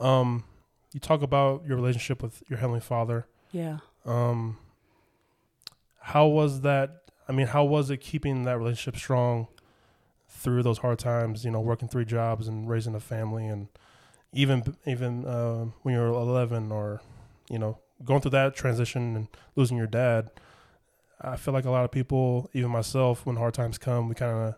Um, 0.00 0.44
you 0.92 1.00
talk 1.00 1.22
about 1.22 1.64
your 1.66 1.76
relationship 1.76 2.22
with 2.22 2.42
your 2.48 2.58
heavenly 2.58 2.80
Father. 2.80 3.26
Yeah. 3.52 3.78
Um, 4.04 4.58
how 6.00 6.26
was 6.26 6.62
that? 6.62 7.02
I 7.28 7.32
mean, 7.32 7.46
how 7.46 7.64
was 7.64 7.90
it 7.90 7.98
keeping 7.98 8.44
that 8.44 8.58
relationship 8.58 8.96
strong 8.96 9.48
through 10.28 10.62
those 10.62 10.78
hard 10.78 10.98
times? 10.98 11.44
You 11.44 11.50
know, 11.50 11.60
working 11.60 11.88
three 11.88 12.04
jobs 12.04 12.48
and 12.48 12.68
raising 12.68 12.94
a 12.94 13.00
family, 13.00 13.46
and 13.46 13.68
even 14.32 14.74
even 14.86 15.24
uh, 15.24 15.66
when 15.82 15.94
you 15.94 16.00
were 16.00 16.08
eleven, 16.08 16.72
or 16.72 17.00
you 17.48 17.58
know, 17.58 17.78
going 18.04 18.20
through 18.22 18.32
that 18.32 18.56
transition 18.56 19.14
and 19.14 19.28
losing 19.54 19.76
your 19.76 19.86
dad. 19.86 20.30
I 21.20 21.36
feel 21.36 21.52
like 21.54 21.64
a 21.64 21.70
lot 21.70 21.84
of 21.84 21.90
people, 21.90 22.50
even 22.52 22.70
myself, 22.70 23.26
when 23.26 23.36
hard 23.36 23.54
times 23.54 23.78
come, 23.78 24.08
we 24.08 24.14
kind 24.14 24.32
of 24.32 24.54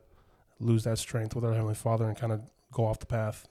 lose 0.59 0.85
that 0.85 0.99
strength 0.99 1.35
with 1.35 1.45
our 1.45 1.53
heavenly 1.53 1.75
Father 1.75 2.07
and 2.07 2.17
kind 2.17 2.33
of 2.33 2.43
go 2.73 2.85
off 2.85 2.99
the 2.99 3.07
path. 3.07 3.47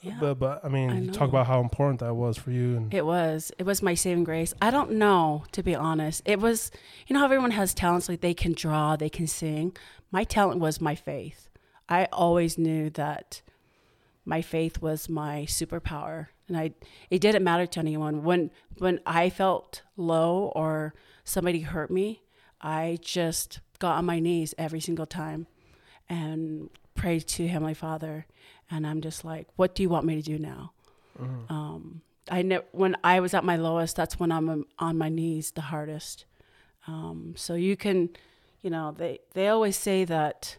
Yeah. 0.00 0.18
But 0.20 0.34
but 0.38 0.62
I 0.62 0.68
mean, 0.68 0.90
I 0.90 0.98
you 1.00 1.10
talk 1.10 1.30
about 1.30 1.46
how 1.46 1.60
important 1.60 2.00
that 2.00 2.14
was 2.14 2.36
for 2.36 2.50
you, 2.50 2.76
and 2.76 2.92
It 2.92 3.06
was. 3.06 3.50
It 3.58 3.64
was 3.64 3.80
my 3.82 3.94
saving 3.94 4.24
grace. 4.24 4.52
I 4.60 4.70
don't 4.70 4.92
know, 4.92 5.44
to 5.52 5.62
be 5.62 5.74
honest. 5.74 6.20
It 6.26 6.40
was, 6.40 6.70
you 7.06 7.14
know, 7.14 7.20
how 7.20 7.24
everyone 7.24 7.52
has 7.52 7.72
talents, 7.72 8.08
like 8.08 8.20
they 8.20 8.34
can 8.34 8.52
draw, 8.52 8.96
they 8.96 9.08
can 9.08 9.26
sing. 9.26 9.74
My 10.10 10.24
talent 10.24 10.60
was 10.60 10.80
my 10.80 10.94
faith. 10.94 11.48
I 11.88 12.06
always 12.12 12.58
knew 12.58 12.90
that 12.90 13.40
my 14.26 14.42
faith 14.42 14.82
was 14.82 15.08
my 15.08 15.46
superpower, 15.48 16.26
and 16.48 16.56
I 16.56 16.72
it 17.08 17.20
didn't 17.20 17.42
matter 17.42 17.66
to 17.66 17.80
anyone 17.80 18.24
when 18.24 18.50
when 18.76 19.00
I 19.06 19.30
felt 19.30 19.82
low 19.96 20.52
or 20.54 20.94
somebody 21.24 21.60
hurt 21.60 21.90
me. 21.90 22.20
I 22.64 22.98
just 23.02 23.60
got 23.78 23.98
on 23.98 24.06
my 24.06 24.18
knees 24.18 24.54
every 24.56 24.80
single 24.80 25.06
time 25.06 25.46
and 26.08 26.70
prayed 26.94 27.26
to 27.28 27.46
Heavenly 27.46 27.74
Father, 27.74 28.26
and 28.70 28.86
I'm 28.86 29.00
just 29.02 29.24
like, 29.24 29.46
"What 29.56 29.74
do 29.74 29.82
you 29.82 29.88
want 29.90 30.06
me 30.06 30.14
to 30.16 30.22
do 30.22 30.38
now?" 30.38 30.72
Mhm. 31.20 31.50
um, 31.50 32.00
I 32.30 32.40
ne- 32.42 32.66
when 32.72 32.96
I 33.04 33.20
was 33.20 33.34
at 33.34 33.44
my 33.44 33.56
lowest, 33.56 33.94
that's 33.96 34.18
when 34.18 34.32
I'm 34.32 34.48
um, 34.48 34.66
on 34.78 34.96
my 34.96 35.08
knees 35.10 35.50
the 35.52 35.60
hardest. 35.60 36.24
Um, 36.86 37.34
so 37.36 37.54
you 37.54 37.76
can, 37.76 38.08
you 38.62 38.70
know, 38.70 38.92
they 38.96 39.18
they 39.34 39.48
always 39.48 39.76
say 39.76 40.04
that, 40.06 40.56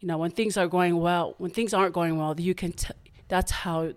you 0.00 0.08
know, 0.08 0.18
when 0.18 0.30
things 0.32 0.56
are 0.56 0.66
going 0.68 0.98
well, 1.00 1.34
when 1.38 1.50
things 1.52 1.72
aren't 1.72 1.94
going 1.94 2.18
well, 2.18 2.34
you 2.38 2.54
can. 2.54 2.72
T- 2.72 2.92
that's 3.28 3.50
how 3.52 3.92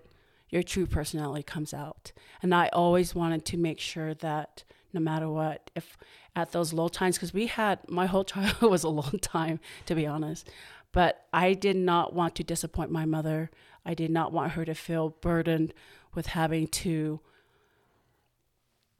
your 0.50 0.62
true 0.62 0.86
personality 0.86 1.42
comes 1.42 1.72
out. 1.74 2.12
And 2.42 2.54
I 2.54 2.68
always 2.68 3.14
wanted 3.14 3.44
to 3.46 3.56
make 3.56 3.80
sure 3.80 4.12
that 4.14 4.64
no 4.92 5.00
matter 5.00 5.28
what, 5.28 5.70
if 5.74 5.96
at 6.34 6.52
those 6.52 6.72
low 6.72 6.88
times, 6.88 7.16
because 7.16 7.34
we 7.34 7.46
had 7.46 7.78
my 7.88 8.06
whole 8.06 8.24
childhood 8.32 8.70
was 8.70 8.84
a 8.84 8.88
long 8.88 9.18
time 9.20 9.60
to 9.86 9.94
be 9.94 10.06
honest, 10.06 10.48
but 10.92 11.26
I 11.32 11.54
did 11.54 11.76
not 11.76 12.14
want 12.14 12.34
to 12.36 12.44
disappoint 12.44 12.90
my 12.90 13.04
mother. 13.04 13.50
I 13.84 13.94
did 13.94 14.10
not 14.10 14.32
want 14.32 14.52
her 14.52 14.64
to 14.64 14.74
feel 14.74 15.10
burdened 15.20 15.74
with 16.14 16.26
having 16.26 16.66
to 16.68 17.20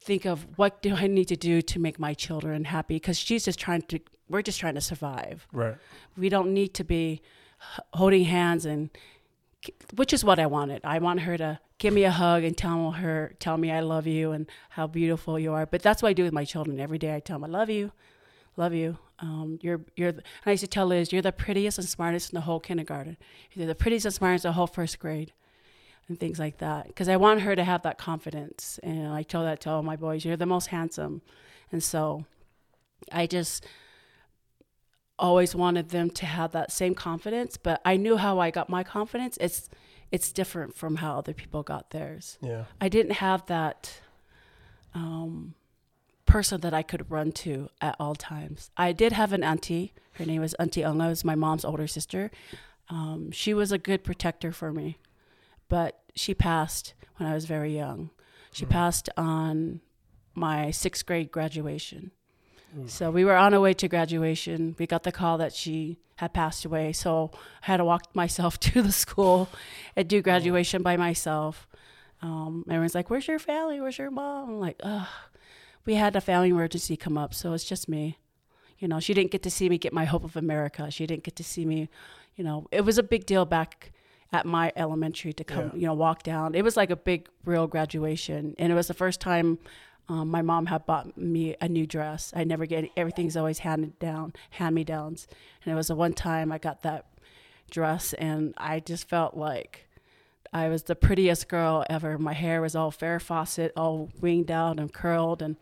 think 0.01 0.25
of 0.25 0.47
what 0.57 0.83
do 0.83 0.95
I 0.97 1.07
need 1.07 1.29
to 1.29 1.37
do 1.37 1.63
to 1.63 1.79
make 1.79 1.99
my 1.99 2.13
children 2.15 2.65
happy 2.65 2.97
because 2.97 3.19
she's 3.19 3.45
just 3.45 3.59
trying 3.59 3.83
to 3.83 4.01
we're 4.29 4.43
just 4.43 4.59
trying 4.59 4.75
to 4.75 4.81
survive. 4.81 5.47
right, 5.53 5.77
We 6.17 6.29
don't 6.29 6.55
need 6.55 6.75
to 6.75 6.85
be 6.85 7.21
holding 7.93 8.25
hands 8.25 8.65
and 8.65 8.91
which 9.95 10.13
is 10.13 10.25
what 10.25 10.39
I 10.39 10.47
wanted. 10.47 10.81
I 10.85 10.99
want 10.99 11.21
her 11.21 11.37
to 11.37 11.61
give 11.83 11.93
me 11.93 12.05
a 12.05 12.13
hug 12.13 12.45
and 12.45 12.57
tell 12.57 12.93
her 12.93 13.35
tell 13.41 13.57
me 13.57 13.69
I 13.73 13.81
love 13.81 14.07
you 14.07 14.31
and 14.31 14.49
how 14.71 14.87
beautiful 14.87 15.37
you 15.37 15.53
are. 15.53 15.67
But 15.67 15.83
that's 15.83 16.01
what 16.01 16.11
I 16.11 16.13
do 16.13 16.23
with 16.23 16.33
my 16.33 16.45
children 16.45 16.79
every 16.79 16.97
day. 16.97 17.17
I 17.17 17.19
tell 17.19 17.41
them 17.41 17.45
I 17.45 17.59
love 17.59 17.69
you, 17.69 17.91
love 18.57 18.73
you. 18.73 18.99
Um, 19.19 19.59
you're 19.63 19.81
you're. 19.97 20.11
And 20.11 20.23
I 20.47 20.53
used 20.53 20.61
to 20.61 20.69
tell 20.69 20.87
Liz, 20.87 21.13
you're 21.13 21.23
the 21.23 21.33
prettiest 21.33 21.79
and 21.79 21.89
smartest 21.89 22.33
in 22.33 22.37
the 22.37 22.43
whole 22.43 22.61
kindergarten. 22.61 23.17
You're 23.53 23.67
the 23.67 23.75
prettiest 23.75 24.07
and 24.07 24.15
smartest 24.15 24.45
in 24.45 24.51
the 24.51 24.53
whole 24.53 24.69
first 24.69 25.01
grade, 25.01 25.33
and 26.07 26.21
things 26.21 26.39
like 26.39 26.59
that. 26.59 26.87
Because 26.87 27.09
I 27.09 27.17
want 27.17 27.41
her 27.41 27.57
to 27.57 27.65
have 27.65 27.83
that 27.83 27.99
confidence. 27.99 28.79
And 28.85 29.09
I 29.09 29.25
tell 29.25 29.43
that 29.43 29.61
to 29.63 29.71
all 29.71 29.83
my 29.83 29.97
boys, 29.97 30.25
you're 30.25 30.37
the 30.37 30.47
most 30.47 30.69
handsome, 30.69 31.21
and 31.73 31.83
so 31.83 32.27
I 33.11 33.27
just 33.27 33.67
always 35.19 35.53
wanted 35.55 35.89
them 35.89 36.11
to 36.11 36.27
have 36.27 36.53
that 36.53 36.71
same 36.71 36.95
confidence. 36.95 37.57
But 37.57 37.81
I 37.85 37.97
knew 37.97 38.19
how 38.19 38.39
I 38.39 38.53
got 38.53 38.69
my 38.69 38.85
confidence. 38.85 39.37
It's 39.41 39.69
it's 40.13 40.31
different 40.31 40.77
from 40.77 40.97
how 40.97 41.19
other 41.19 41.33
people 41.35 41.63
got 41.65 41.91
theirs. 41.91 42.39
yeah, 42.41 42.65
I 42.81 42.89
didn't 42.89 43.13
have 43.15 43.47
that 43.47 44.01
um, 44.95 45.55
person 46.27 46.61
that 46.61 46.75
I 46.75 46.83
could 46.83 47.11
run 47.11 47.33
to 47.33 47.69
at 47.81 47.97
all 47.99 48.15
times. 48.15 48.71
I 48.77 48.93
did 48.93 49.13
have 49.13 49.33
an 49.33 49.43
auntie. 49.43 49.93
Her 50.13 50.25
name 50.27 50.41
was 50.43 50.55
Auntie 50.55 50.85
Unga. 50.85 51.07
It 51.07 51.09
was 51.09 51.25
my 51.25 51.35
mom's 51.35 51.65
older 51.65 51.87
sister. 51.87 52.31
Um, 52.89 53.31
she 53.31 53.55
was 53.55 53.73
a 53.73 53.79
good 53.79 54.05
protector 54.05 54.53
for 54.53 54.73
me, 54.73 54.99
but 55.69 56.01
she 56.15 56.35
passed 56.35 56.95
when 57.17 57.29
I 57.29 57.35
was 57.35 57.47
very 57.47 57.75
young. 57.75 58.11
She 58.53 58.67
Mhm. 58.67 58.71
passed 58.71 59.09
on 59.17 59.81
my 60.35 60.71
sixth 60.71 61.07
grade 61.07 61.31
graduation. 61.33 62.11
Oof. 62.79 62.91
So 62.91 63.11
we 63.11 63.25
were 63.25 63.37
on 63.37 63.55
our 63.55 63.61
way 63.61 63.75
to 63.75 63.89
graduation. 63.89 64.75
We 64.79 64.87
got 64.87 65.03
the 65.03 65.13
call 65.13 65.39
that 65.39 65.53
she 65.53 65.99
had 66.17 66.33
passed 66.33 66.65
away. 66.65 66.93
So 66.93 67.31
I 67.63 67.67
had 67.67 67.77
to 67.79 67.85
walk 67.85 68.03
myself 68.15 68.59
to 68.61 68.83
the 68.83 68.93
school 68.93 69.49
and 69.97 70.09
do 70.09 70.23
graduation 70.23 70.83
by 70.83 70.97
myself. 70.97 71.69
Um, 72.23 72.65
everyone's 72.69 72.95
like, 72.95 73.11
"Where's 73.11 73.27
your 73.27 73.41
family? 73.41 73.81
Where's 73.81 73.99
your 73.99 74.11
mom?" 74.11 74.51
I'm 74.51 74.61
like, 74.61 74.77
"Ugh." 74.83 75.09
We 75.85 75.95
had 75.97 76.15
a 76.15 76.21
family 76.21 76.51
emergency 76.51 76.97
come 76.97 77.19
up, 77.19 77.35
so 77.35 77.53
it's 77.55 77.65
just 77.65 77.89
me. 77.89 78.19
You 78.79 78.87
know, 78.87 79.01
she 79.01 79.15
didn't 79.15 79.33
get 79.33 79.43
to 79.43 79.51
see 79.51 79.69
me 79.69 79.79
get 79.79 79.93
my 79.93 80.05
Hope 80.05 80.23
of 80.23 80.37
America. 80.37 80.91
She 80.91 81.07
didn't 81.07 81.25
get 81.25 81.37
to 81.37 81.45
see 81.45 81.65
me. 81.65 81.89
You 82.37 82.45
know, 82.45 82.67
it 82.71 82.83
was 82.83 82.99
a 82.99 83.03
big 83.03 83.27
deal 83.27 83.45
back 83.45 83.93
at 84.33 84.47
my 84.47 84.73
elementary 84.77 85.33
to 85.33 85.45
come. 85.45 85.71
Yeah. 85.75 85.81
You 85.81 85.87
know, 85.89 85.95
walk 85.95 86.23
down. 86.23 86.55
It 86.55 86.63
was 86.63 86.77
like 86.77 86.91
a 86.91 86.97
big, 86.97 87.29
real 87.45 87.67
graduation, 87.67 88.55
and 88.59 88.73
it 88.73 88.75
was 88.75 88.87
the 88.87 88.95
first 88.95 89.21
time 89.21 89.59
um, 90.09 90.29
my 90.29 90.43
mom 90.43 90.67
had 90.67 90.85
bought 90.87 91.17
me 91.17 91.57
a 91.61 91.69
new 91.69 91.87
dress. 91.87 92.33
I 92.35 92.45
never 92.45 92.67
get 92.67 92.91
everything's 92.97 93.37
always 93.37 93.61
handed 93.61 93.99
down, 93.99 94.33
hand 94.51 94.75
me 94.75 94.85
downs, 94.85 95.27
and 95.65 95.73
it 95.73 95.77
was 95.77 95.89
the 95.89 95.95
one 95.95 96.13
time 96.13 96.51
I 96.51 96.59
got 96.59 96.83
that 96.83 97.07
dress, 97.71 98.13
and 98.15 98.55
I 98.57 98.81
just 98.81 99.09
felt 99.09 99.37
like 99.37 99.89
I 100.53 100.69
was 100.69 100.83
the 100.85 100.95
prettiest 100.97 101.49
girl 101.49 101.85
ever. 101.89 102.19
My 102.19 102.35
hair 102.35 102.61
was 102.61 102.77
all 102.77 102.93
Farrah 102.93 103.23
Fawcett, 103.23 103.73
all 103.77 104.11
winged 104.21 104.51
out 104.51 104.79
and 104.79 104.93
curled, 104.93 105.41
and 105.41 105.57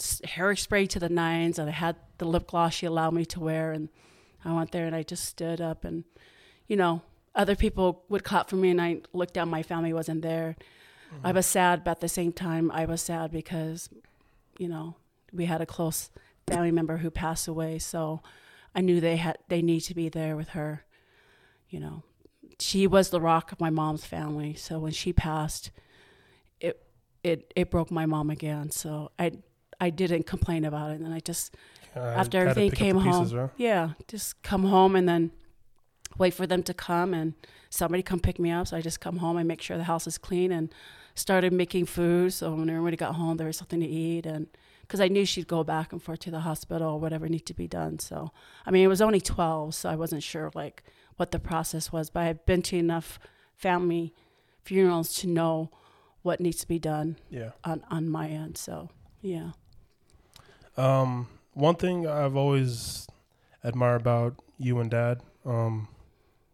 s- 0.00 0.20
hairspray 0.24 0.88
to 0.88 0.98
the 0.98 1.08
nines, 1.08 1.58
and 1.58 1.68
I 1.68 1.72
had 1.72 1.96
the 2.18 2.24
lip 2.24 2.48
gloss 2.48 2.74
she 2.74 2.86
allowed 2.86 3.14
me 3.14 3.24
to 3.26 3.40
wear, 3.40 3.72
and 3.72 3.88
I 4.44 4.52
went 4.52 4.72
there 4.72 4.86
and 4.86 4.96
I 4.96 5.02
just 5.02 5.24
stood 5.24 5.60
up, 5.60 5.84
and 5.84 6.04
you 6.66 6.76
know, 6.76 7.02
other 7.34 7.54
people 7.54 8.02
would 8.08 8.24
clap 8.24 8.48
for 8.48 8.56
me, 8.56 8.70
and 8.70 8.80
I 8.80 9.02
looked 9.12 9.34
down. 9.34 9.48
My 9.48 9.62
family 9.62 9.92
wasn't 9.92 10.22
there. 10.22 10.56
I 11.24 11.32
was 11.32 11.46
sad, 11.46 11.84
but 11.84 11.92
at 11.92 12.00
the 12.00 12.08
same 12.08 12.32
time, 12.32 12.70
I 12.70 12.84
was 12.84 13.00
sad 13.02 13.30
because, 13.30 13.88
you 14.58 14.68
know, 14.68 14.96
we 15.32 15.46
had 15.46 15.60
a 15.60 15.66
close 15.66 16.10
family 16.46 16.70
member 16.70 16.98
who 16.98 17.10
passed 17.10 17.48
away. 17.48 17.78
So 17.78 18.22
I 18.74 18.80
knew 18.80 19.00
they 19.00 19.16
had 19.16 19.38
they 19.48 19.62
need 19.62 19.80
to 19.80 19.94
be 19.94 20.08
there 20.08 20.36
with 20.36 20.50
her. 20.50 20.84
You 21.68 21.80
know, 21.80 22.02
she 22.58 22.86
was 22.86 23.10
the 23.10 23.20
rock 23.20 23.52
of 23.52 23.60
my 23.60 23.70
mom's 23.70 24.04
family. 24.04 24.54
So 24.54 24.78
when 24.78 24.92
she 24.92 25.12
passed, 25.12 25.70
it 26.60 26.82
it 27.22 27.52
it 27.56 27.70
broke 27.70 27.90
my 27.90 28.06
mom 28.06 28.30
again. 28.30 28.70
So 28.70 29.10
I 29.18 29.32
I 29.80 29.90
didn't 29.90 30.26
complain 30.26 30.64
about 30.64 30.92
it, 30.92 31.00
and 31.00 31.12
I 31.12 31.20
just 31.20 31.54
I 31.94 31.98
after 31.98 32.38
everything 32.46 32.70
came 32.70 32.96
home, 32.98 33.22
pieces, 33.24 33.34
right? 33.34 33.50
yeah, 33.56 33.90
just 34.08 34.42
come 34.42 34.64
home 34.64 34.96
and 34.96 35.08
then 35.08 35.32
wait 36.18 36.34
for 36.34 36.46
them 36.46 36.62
to 36.62 36.74
come 36.74 37.12
and 37.12 37.34
somebody 37.76 38.02
come 38.02 38.20
pick 38.20 38.38
me 38.38 38.50
up. 38.50 38.66
So 38.68 38.76
I 38.76 38.80
just 38.80 39.00
come 39.00 39.18
home 39.18 39.36
and 39.36 39.46
make 39.46 39.60
sure 39.62 39.76
the 39.76 39.84
house 39.84 40.06
is 40.06 40.18
clean 40.18 40.50
and 40.52 40.72
started 41.14 41.52
making 41.52 41.86
food. 41.86 42.32
So 42.32 42.54
when 42.54 42.68
everybody 42.70 42.96
got 42.96 43.14
home, 43.14 43.36
there 43.36 43.46
was 43.46 43.56
something 43.56 43.80
to 43.80 43.86
eat 43.86 44.26
and 44.26 44.46
because 44.82 45.00
I 45.00 45.08
knew 45.08 45.24
she'd 45.24 45.48
go 45.48 45.64
back 45.64 45.92
and 45.92 46.00
forth 46.02 46.20
to 46.20 46.30
the 46.30 46.40
hospital 46.40 46.90
or 46.94 47.00
whatever 47.00 47.28
needed 47.28 47.46
to 47.46 47.54
be 47.54 47.66
done. 47.68 47.98
So 47.98 48.30
I 48.64 48.70
mean, 48.70 48.84
it 48.84 48.88
was 48.88 49.02
only 49.02 49.20
12, 49.20 49.74
so 49.74 49.88
I 49.90 49.96
wasn't 49.96 50.22
sure 50.22 50.50
like 50.54 50.82
what 51.16 51.30
the 51.32 51.38
process 51.38 51.90
was, 51.92 52.08
but 52.10 52.20
I've 52.24 52.44
been 52.46 52.62
to 52.62 52.76
enough 52.76 53.18
family 53.56 54.14
funerals 54.62 55.14
to 55.20 55.26
know 55.26 55.70
what 56.22 56.40
needs 56.40 56.58
to 56.58 56.68
be 56.68 56.78
done 56.78 57.16
Yeah. 57.30 57.50
on 57.64 57.82
on 57.90 58.08
my 58.08 58.28
end. 58.28 58.56
So 58.58 58.90
yeah, 59.22 59.52
Um, 60.76 61.28
one 61.54 61.76
thing 61.76 62.06
I've 62.06 62.36
always 62.36 63.06
admired 63.64 64.02
about 64.02 64.34
you 64.58 64.78
and 64.78 64.90
Dad, 64.90 65.22
um, 65.44 65.88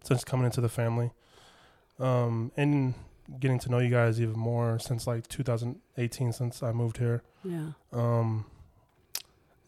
since 0.03 0.25
coming 0.25 0.47
into 0.47 0.61
the 0.61 0.69
family, 0.69 1.11
um, 1.99 2.53
and 2.57 2.95
getting 3.41 3.59
to 3.61 3.71
know 3.71 3.79
you 3.79 3.88
guys 3.91 4.21
even 4.21 4.38
more 4.38 4.79
since 4.79 5.07
like 5.07 5.29
2018, 5.29 6.33
since 6.33 6.62
I 6.62 6.73
moved 6.73 6.99
here. 6.99 7.23
yeah, 7.45 7.69
Um, 7.93 8.47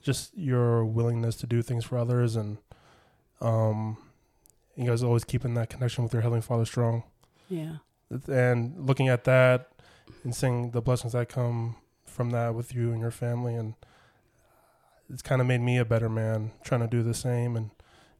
just 0.03 0.37
your 0.37 0.85
willingness 0.85 1.37
to 1.37 1.47
do 1.47 1.63
things 1.63 1.85
for 1.85 1.97
others, 1.99 2.37
and 2.37 2.59
um, 3.41 3.97
you 4.77 4.87
guys 4.87 5.03
always 5.03 5.25
keeping 5.25 5.55
that 5.55 5.71
connection 5.71 6.05
with 6.05 6.13
your 6.13 6.23
heavenly 6.23 6.43
Father 6.43 6.65
strong. 6.65 7.05
yeah, 7.49 7.77
and 8.29 8.87
looking 8.87 9.09
at 9.09 9.25
that 9.25 9.71
and 10.23 10.35
seeing 10.35 10.71
the 10.73 10.83
blessings 10.83 11.13
that 11.15 11.29
come 11.29 11.77
from 12.05 12.31
that 12.31 12.55
with 12.55 12.75
you 12.75 12.93
and 12.93 13.01
your 13.01 13.11
family 13.11 13.55
and 13.55 13.75
it's 15.11 15.23
kind 15.23 15.41
of 15.41 15.47
made 15.47 15.61
me 15.61 15.79
a 15.79 15.85
better 15.85 16.09
man 16.09 16.51
trying 16.63 16.81
to 16.81 16.87
do 16.87 17.03
the 17.03 17.15
same 17.15 17.57
and 17.57 17.71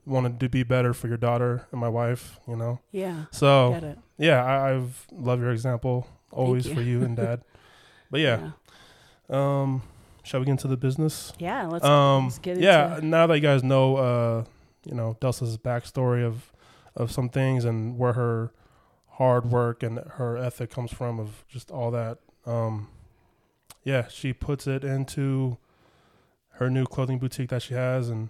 wanted 0.07 0.39
to 0.41 0.49
be 0.49 0.63
better 0.63 0.93
for 0.93 1.09
your 1.09 1.17
daughter 1.17 1.67
and 1.71 1.81
my 1.81 1.89
wife 1.89 2.39
you 2.47 2.57
know? 2.57 2.81
Yeah. 2.91 3.25
so 3.31 3.97
yeah 4.19 4.45
I, 4.45 4.73
i've 4.73 5.07
love 5.13 5.41
your 5.41 5.51
example 5.53 6.07
always 6.31 6.67
you. 6.67 6.75
for 6.75 6.81
you 6.83 7.03
and 7.03 7.17
dad. 7.17 7.43
But 8.11 8.21
yeah, 8.21 8.51
um 9.29 9.83
shall 10.23 10.39
we 10.39 10.47
get 10.47 10.53
into 10.53 10.69
the 10.69 10.77
business? 10.77 11.33
Yeah, 11.39 11.67
let's, 11.67 11.85
um 11.85 12.25
let's 12.25 12.39
get 12.39 12.59
yeah 12.61 12.97
into 12.97 13.07
now 13.07 13.27
that 13.27 13.35
you 13.35 13.41
guys 13.41 13.65
know 13.65 13.97
uh 13.97 14.45
you 14.85 14.95
know 14.95 15.17
delsa's 15.21 15.59
backstory 15.59 16.25
of 16.25 16.53
of 16.95 17.11
some 17.11 17.29
things 17.29 17.65
and 17.65 17.99
where 17.99 18.13
her 18.13 18.53
hard 19.13 19.51
work 19.51 19.83
and 19.83 19.99
her 19.99 20.37
ethic 20.37 20.71
comes 20.71 20.93
from 20.93 21.19
of 21.19 21.45
just 21.49 21.71
all 21.71 21.91
that 21.91 22.19
um 22.47 22.89
yeah 23.83 24.07
she 24.09 24.33
puts 24.33 24.67
it 24.67 24.85
into 24.85 25.57
her 26.51 26.71
new 26.71 26.85
clothing 26.85 27.19
boutique 27.19 27.51
that 27.51 27.63
she 27.63 27.75
has 27.75 28.09
and 28.09 28.29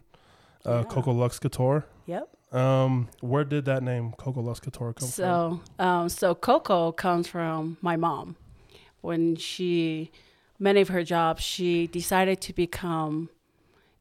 uh, 0.66 0.70
Yeah. 0.78 0.82
Koko 0.84 1.12
Luxe 1.12 1.38
Kouture. 1.38 1.84
Yep. 2.06 2.28
Um, 2.52 3.08
where 3.20 3.44
did 3.44 3.64
that 3.64 3.82
name 3.82 4.12
Koko 4.12 4.40
Luxe 4.40 4.60
Kouture 4.60 4.94
come 4.94 5.08
from? 5.08 5.08
So, 5.08 5.60
um, 5.78 6.08
so 6.08 6.34
Coco 6.34 6.92
comes 6.92 7.26
from 7.26 7.76
my 7.80 7.96
mom. 7.96 8.36
When 9.00 9.36
she, 9.36 10.10
many 10.58 10.80
of 10.80 10.88
her 10.88 11.02
jobs, 11.02 11.42
she 11.42 11.86
decided 11.88 12.40
to 12.42 12.52
become 12.52 13.28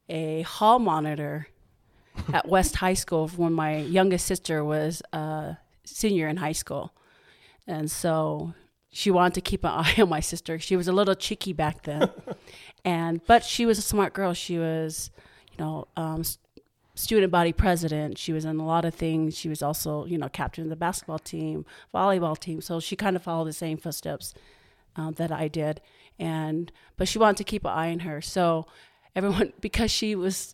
a 0.07 0.43
hall 0.43 0.79
monitor 0.79 1.47
at 2.33 2.47
West 2.47 2.75
High 2.75 2.93
School 2.93 3.27
when 3.29 3.53
my 3.53 3.77
youngest 3.77 4.25
sister 4.27 4.63
was 4.63 5.01
a 5.11 5.57
senior 5.83 6.27
in 6.27 6.37
high 6.37 6.51
school, 6.51 6.93
and 7.67 7.89
so 7.89 8.53
she 8.91 9.09
wanted 9.09 9.33
to 9.33 9.41
keep 9.41 9.63
an 9.63 9.71
eye 9.73 9.95
on 9.99 10.09
my 10.09 10.19
sister. 10.19 10.59
She 10.59 10.75
was 10.75 10.87
a 10.87 10.93
little 10.93 11.15
cheeky 11.15 11.53
back 11.53 11.83
then, 11.83 12.09
and 12.85 13.19
but 13.25 13.43
she 13.43 13.65
was 13.65 13.79
a 13.79 13.81
smart 13.81 14.13
girl. 14.13 14.33
She 14.33 14.59
was, 14.59 15.09
you 15.51 15.57
know, 15.57 15.87
um, 15.97 16.23
student 16.95 17.31
body 17.31 17.53
president. 17.53 18.17
She 18.17 18.33
was 18.33 18.45
in 18.45 18.59
a 18.59 18.65
lot 18.65 18.85
of 18.85 18.93
things. 18.93 19.37
She 19.37 19.49
was 19.49 19.61
also, 19.61 20.05
you 20.05 20.17
know, 20.17 20.29
captain 20.29 20.65
of 20.65 20.69
the 20.69 20.75
basketball 20.75 21.19
team, 21.19 21.65
volleyball 21.93 22.37
team. 22.37 22.61
So 22.61 22.79
she 22.79 22.95
kind 22.95 23.15
of 23.15 23.23
followed 23.23 23.45
the 23.45 23.53
same 23.53 23.77
footsteps 23.77 24.33
um, 24.95 25.13
that 25.13 25.31
I 25.31 25.47
did. 25.47 25.81
And 26.19 26.71
but 26.97 27.07
she 27.07 27.17
wanted 27.17 27.37
to 27.37 27.43
keep 27.43 27.65
an 27.65 27.71
eye 27.71 27.91
on 27.91 27.99
her. 27.99 28.21
So 28.21 28.67
everyone, 29.15 29.53
because 29.61 29.91
she 29.91 30.15
was, 30.15 30.53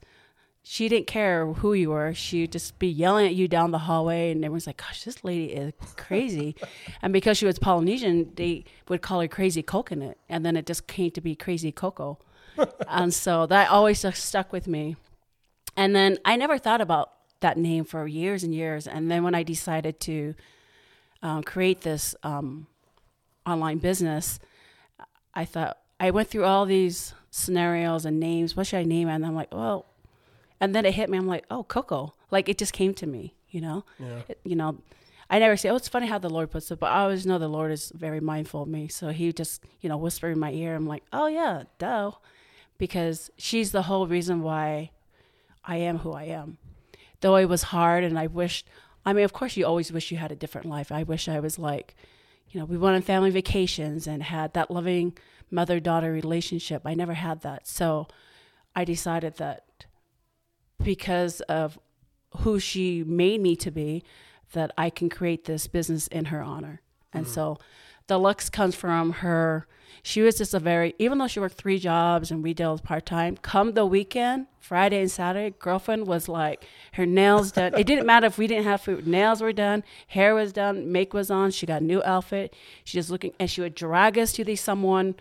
she 0.63 0.87
didn't 0.87 1.07
care 1.07 1.45
who 1.45 1.73
you 1.73 1.89
were. 1.89 2.13
She'd 2.13 2.51
just 2.51 2.79
be 2.79 2.87
yelling 2.87 3.27
at 3.27 3.35
you 3.35 3.47
down 3.47 3.71
the 3.71 3.79
hallway, 3.79 4.31
and 4.31 4.43
everyone's 4.43 4.67
like, 4.67 4.77
"Gosh, 4.77 5.03
this 5.03 5.23
lady 5.23 5.53
is 5.53 5.73
crazy." 5.95 6.55
and 7.01 7.11
because 7.11 7.37
she 7.37 7.45
was 7.45 7.59
Polynesian, 7.59 8.31
they 8.35 8.65
would 8.87 9.01
call 9.01 9.21
her 9.21 9.27
Crazy 9.27 9.63
Coconut, 9.63 10.17
and 10.27 10.45
then 10.45 10.55
it 10.55 10.65
just 10.65 10.87
came 10.87 11.11
to 11.11 11.21
be 11.21 11.35
Crazy 11.35 11.71
Coco. 11.71 12.19
and 12.87 13.13
so 13.13 13.45
that 13.47 13.69
always 13.69 14.05
stuck 14.15 14.51
with 14.51 14.67
me. 14.67 14.95
And 15.75 15.95
then 15.95 16.17
I 16.25 16.35
never 16.35 16.57
thought 16.57 16.81
about 16.81 17.11
that 17.39 17.57
name 17.57 17.85
for 17.85 18.05
years 18.07 18.43
and 18.43 18.53
years. 18.53 18.87
And 18.87 19.09
then 19.09 19.23
when 19.23 19.33
I 19.35 19.43
decided 19.43 19.99
to 20.01 20.35
um, 21.23 21.43
create 21.43 21.81
this 21.81 22.15
um, 22.23 22.67
online 23.45 23.77
business, 23.77 24.39
I 25.33 25.45
thought 25.45 25.77
I 25.99 26.11
went 26.11 26.29
through 26.29 26.45
all 26.45 26.65
these 26.65 27.13
scenarios 27.31 28.05
and 28.05 28.19
names. 28.19 28.55
What 28.57 28.67
should 28.67 28.79
I 28.79 28.83
name 28.83 29.07
it? 29.07 29.13
And 29.15 29.25
I'm 29.25 29.35
like, 29.35 29.53
well, 29.53 29.85
and 30.59 30.75
then 30.75 30.85
it 30.85 30.93
hit 30.95 31.09
me. 31.09 31.17
I'm 31.17 31.27
like, 31.27 31.45
oh, 31.49 31.63
Coco. 31.63 32.13
Like 32.31 32.49
it 32.49 32.57
just 32.57 32.73
came 32.73 32.93
to 32.95 33.07
me, 33.07 33.33
you 33.49 33.61
know. 33.61 33.85
Yeah. 33.99 34.21
It- 34.27 34.39
you 34.43 34.55
know, 34.55 34.77
I 35.29 35.39
never 35.39 35.55
say, 35.55 35.69
oh, 35.69 35.75
it's 35.75 35.87
funny 35.87 36.07
how 36.07 36.17
the 36.17 36.29
Lord 36.29 36.49
puts 36.51 36.71
it, 36.71 36.79
but 36.79 36.87
I 36.91 37.01
always 37.01 37.25
know 37.25 37.37
the 37.37 37.47
Lord 37.47 37.71
is 37.71 37.91
very 37.95 38.19
mindful 38.19 38.63
of 38.63 38.67
me. 38.67 38.87
So 38.87 39.09
He 39.09 39.31
just, 39.31 39.63
you 39.79 39.87
know, 39.87 39.97
whisper 39.97 40.29
in 40.29 40.39
my 40.39 40.51
ear. 40.51 40.75
I'm 40.75 40.87
like, 40.87 41.03
oh 41.13 41.27
yeah, 41.27 41.63
duh, 41.77 42.11
because 42.79 43.29
she's 43.37 43.71
the 43.71 43.83
whole 43.83 44.07
reason 44.07 44.41
why 44.41 44.89
I 45.69 45.77
am 45.77 45.99
who 45.99 46.13
I 46.13 46.23
am. 46.23 46.57
Though 47.21 47.35
it 47.35 47.45
was 47.45 47.63
hard, 47.63 48.03
and 48.03 48.17
I 48.17 48.25
wished. 48.25 48.67
I 49.05 49.13
mean, 49.13 49.23
of 49.23 49.33
course, 49.33 49.55
you 49.55 49.65
always 49.65 49.91
wish 49.91 50.11
you 50.11 50.17
had 50.17 50.31
a 50.31 50.35
different 50.35 50.67
life. 50.67 50.91
I 50.91 51.03
wish 51.03 51.29
I 51.29 51.39
was 51.39 51.59
like, 51.59 51.95
you 52.49 52.59
know, 52.59 52.65
we 52.65 52.77
went 52.77 52.95
on 52.95 53.01
family 53.03 53.29
vacations 53.29 54.07
and 54.07 54.23
had 54.23 54.53
that 54.53 54.71
loving 54.71 55.15
mother 55.51 55.79
daughter 55.79 56.11
relationship. 56.11 56.81
I 56.85 56.95
never 56.95 57.13
had 57.13 57.41
that. 57.41 57.67
So 57.67 58.07
I 58.75 58.83
decided 58.83 59.37
that 59.37 59.85
because 60.83 61.41
of 61.41 61.77
who 62.37 62.59
she 62.59 63.03
made 63.03 63.41
me 63.41 63.55
to 63.57 63.71
be, 63.71 64.03
that 64.53 64.71
I 64.77 64.89
can 64.89 65.09
create 65.09 65.45
this 65.45 65.67
business 65.67 66.07
in 66.07 66.25
her 66.25 66.41
honor. 66.41 66.81
And 67.13 67.25
mm. 67.25 67.29
so 67.29 67.59
the 68.09 68.17
looks 68.17 68.49
comes 68.49 68.75
from 68.75 69.11
her. 69.13 69.65
She 70.01 70.21
was 70.21 70.37
just 70.37 70.53
a 70.53 70.59
very, 70.59 70.95
even 70.97 71.17
though 71.17 71.27
she 71.27 71.39
worked 71.39 71.57
three 71.57 71.77
jobs 71.77 72.31
and 72.31 72.41
we 72.43 72.53
dealt 72.53 72.83
part 72.83 73.05
time, 73.05 73.37
come 73.37 73.73
the 73.73 73.85
weekend, 73.85 74.47
Friday 74.59 74.99
and 74.99 75.11
Saturday, 75.11 75.55
girlfriend 75.59 76.07
was 76.07 76.27
like, 76.27 76.65
her 76.93 77.05
nails 77.05 77.51
done. 77.53 77.73
it 77.75 77.85
didn't 77.85 78.05
matter 78.05 78.27
if 78.27 78.37
we 78.37 78.47
didn't 78.47 78.63
have 78.65 78.81
food. 78.81 79.07
Nails 79.07 79.41
were 79.41 79.53
done, 79.53 79.83
hair 80.07 80.33
was 80.35 80.51
done, 80.51 80.91
make 80.91 81.13
was 81.13 81.29
on. 81.29 81.51
She 81.51 81.65
got 81.65 81.81
a 81.81 81.85
new 81.85 82.01
outfit. 82.03 82.55
She 82.83 82.97
just 82.97 83.09
looking, 83.09 83.33
and 83.39 83.49
she 83.49 83.61
would 83.61 83.75
drag 83.75 84.17
us 84.17 84.33
to 84.33 84.43
these 84.43 84.61
Samoan 84.61 85.15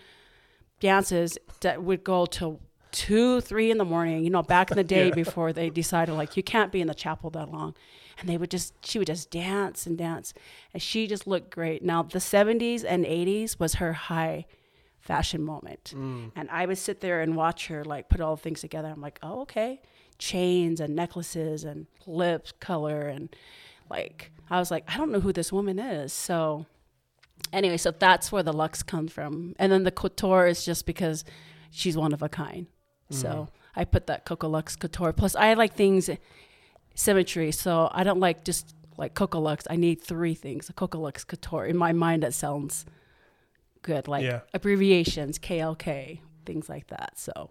dances 0.80 1.39
that 1.61 1.82
would 1.82 2.05
go 2.05 2.24
till 2.26 2.61
two, 2.93 3.41
three 3.41 3.70
in 3.70 3.78
the 3.78 3.84
morning. 3.84 4.24
You 4.24 4.30
know, 4.30 4.43
back 4.43 4.70
in 4.70 4.76
the 4.76 4.84
day 4.84 5.07
Yeah. 5.09 5.14
before 5.14 5.53
they 5.53 5.70
decided 5.70 6.14
like 6.14 6.36
you 6.36 6.43
can't 6.43 6.72
be 6.72 6.80
in 6.80 6.89
the 6.89 6.95
chapel 6.95 7.30
that 7.30 7.51
long, 7.51 7.74
and 8.18 8.28
they 8.28 8.36
would 8.36 8.51
just 8.51 8.74
she 8.84 8.99
would 8.99 9.07
just 9.07 9.30
dance 9.30 9.86
and 9.86 9.97
dance, 9.99 10.34
and 10.72 10.82
she 10.82 11.07
just 11.07 11.26
looked 11.26 11.51
great. 11.51 11.82
Now 11.82 12.03
the 12.03 12.18
'70s 12.18 12.84
and 12.86 13.05
'80s 13.05 13.59
was 13.59 13.74
her 13.74 13.93
high 13.93 14.47
fashion 15.01 15.43
moment, 15.43 15.93
mm. 15.97 16.30
and 16.36 16.49
I 16.51 16.66
would 16.66 16.78
sit 16.78 17.01
there 17.01 17.20
and 17.20 17.36
watch 17.36 17.68
her 17.68 17.84
like 17.84 18.09
put 18.09 18.20
all 18.20 18.36
the 18.36 18.43
things 18.43 18.61
together. 18.61 18.89
I'm 18.89 19.01
like, 19.01 19.18
oh 19.22 19.43
okay, 19.43 19.80
chains 20.18 20.80
and 20.80 20.95
necklaces 20.95 21.64
and 21.64 21.86
lip 22.07 22.49
color 22.61 23.03
and 23.03 23.34
like 23.91 24.32
I 24.51 24.59
was 24.59 24.70
like, 24.70 24.84
I 24.89 24.97
don't 24.97 25.11
know 25.12 25.20
who 25.20 25.32
this 25.32 25.53
woman 25.53 25.78
is, 25.78 26.12
so 26.12 26.66
anyway, 27.53 27.76
so 27.76 27.91
that's 27.91 28.32
where 28.32 28.43
the 28.43 28.53
Lux 28.53 28.82
comes 28.82 29.12
from. 29.12 29.55
And 29.59 29.70
then 29.72 29.84
the 29.84 29.91
couture 29.91 30.47
is 30.47 30.64
just 30.64 30.86
because 30.86 31.24
she's 31.70 31.97
one 31.97 32.12
of 32.12 32.22
a 32.22 32.28
kind. 32.28 32.66
So 33.11 33.48
I 33.74 33.84
put 33.84 34.06
that 34.09 34.24
Koko 34.24 34.48
Luxe 34.48 34.76
Kouture. 34.76 35.14
Plus, 35.16 35.34
I 35.34 35.54
like 35.54 35.74
things 35.74 36.11
symmetry. 36.94 37.52
So 37.52 37.88
I 37.92 38.04
don't 38.04 38.20
like 38.20 38.44
just 38.44 38.74
like 38.96 39.14
Koko 39.14 39.40
Luxe. 39.40 39.66
I 39.70 39.76
need 39.76 40.00
three 40.02 40.34
things. 40.34 40.68
A 40.68 40.72
Koko 40.72 40.98
Luxe 41.00 41.24
Kouture. 41.24 41.68
In 41.68 41.76
my 41.76 41.92
mind, 41.92 42.22
that 42.22 42.34
sounds 42.34 42.84
good. 43.82 44.09
Like 44.09 44.24
Yeah. 44.24 44.40
abbreviations, 44.52 45.38
KLK, 45.38 46.20
things 46.44 46.68
like 46.68 46.88
that. 46.88 47.18
So 47.18 47.50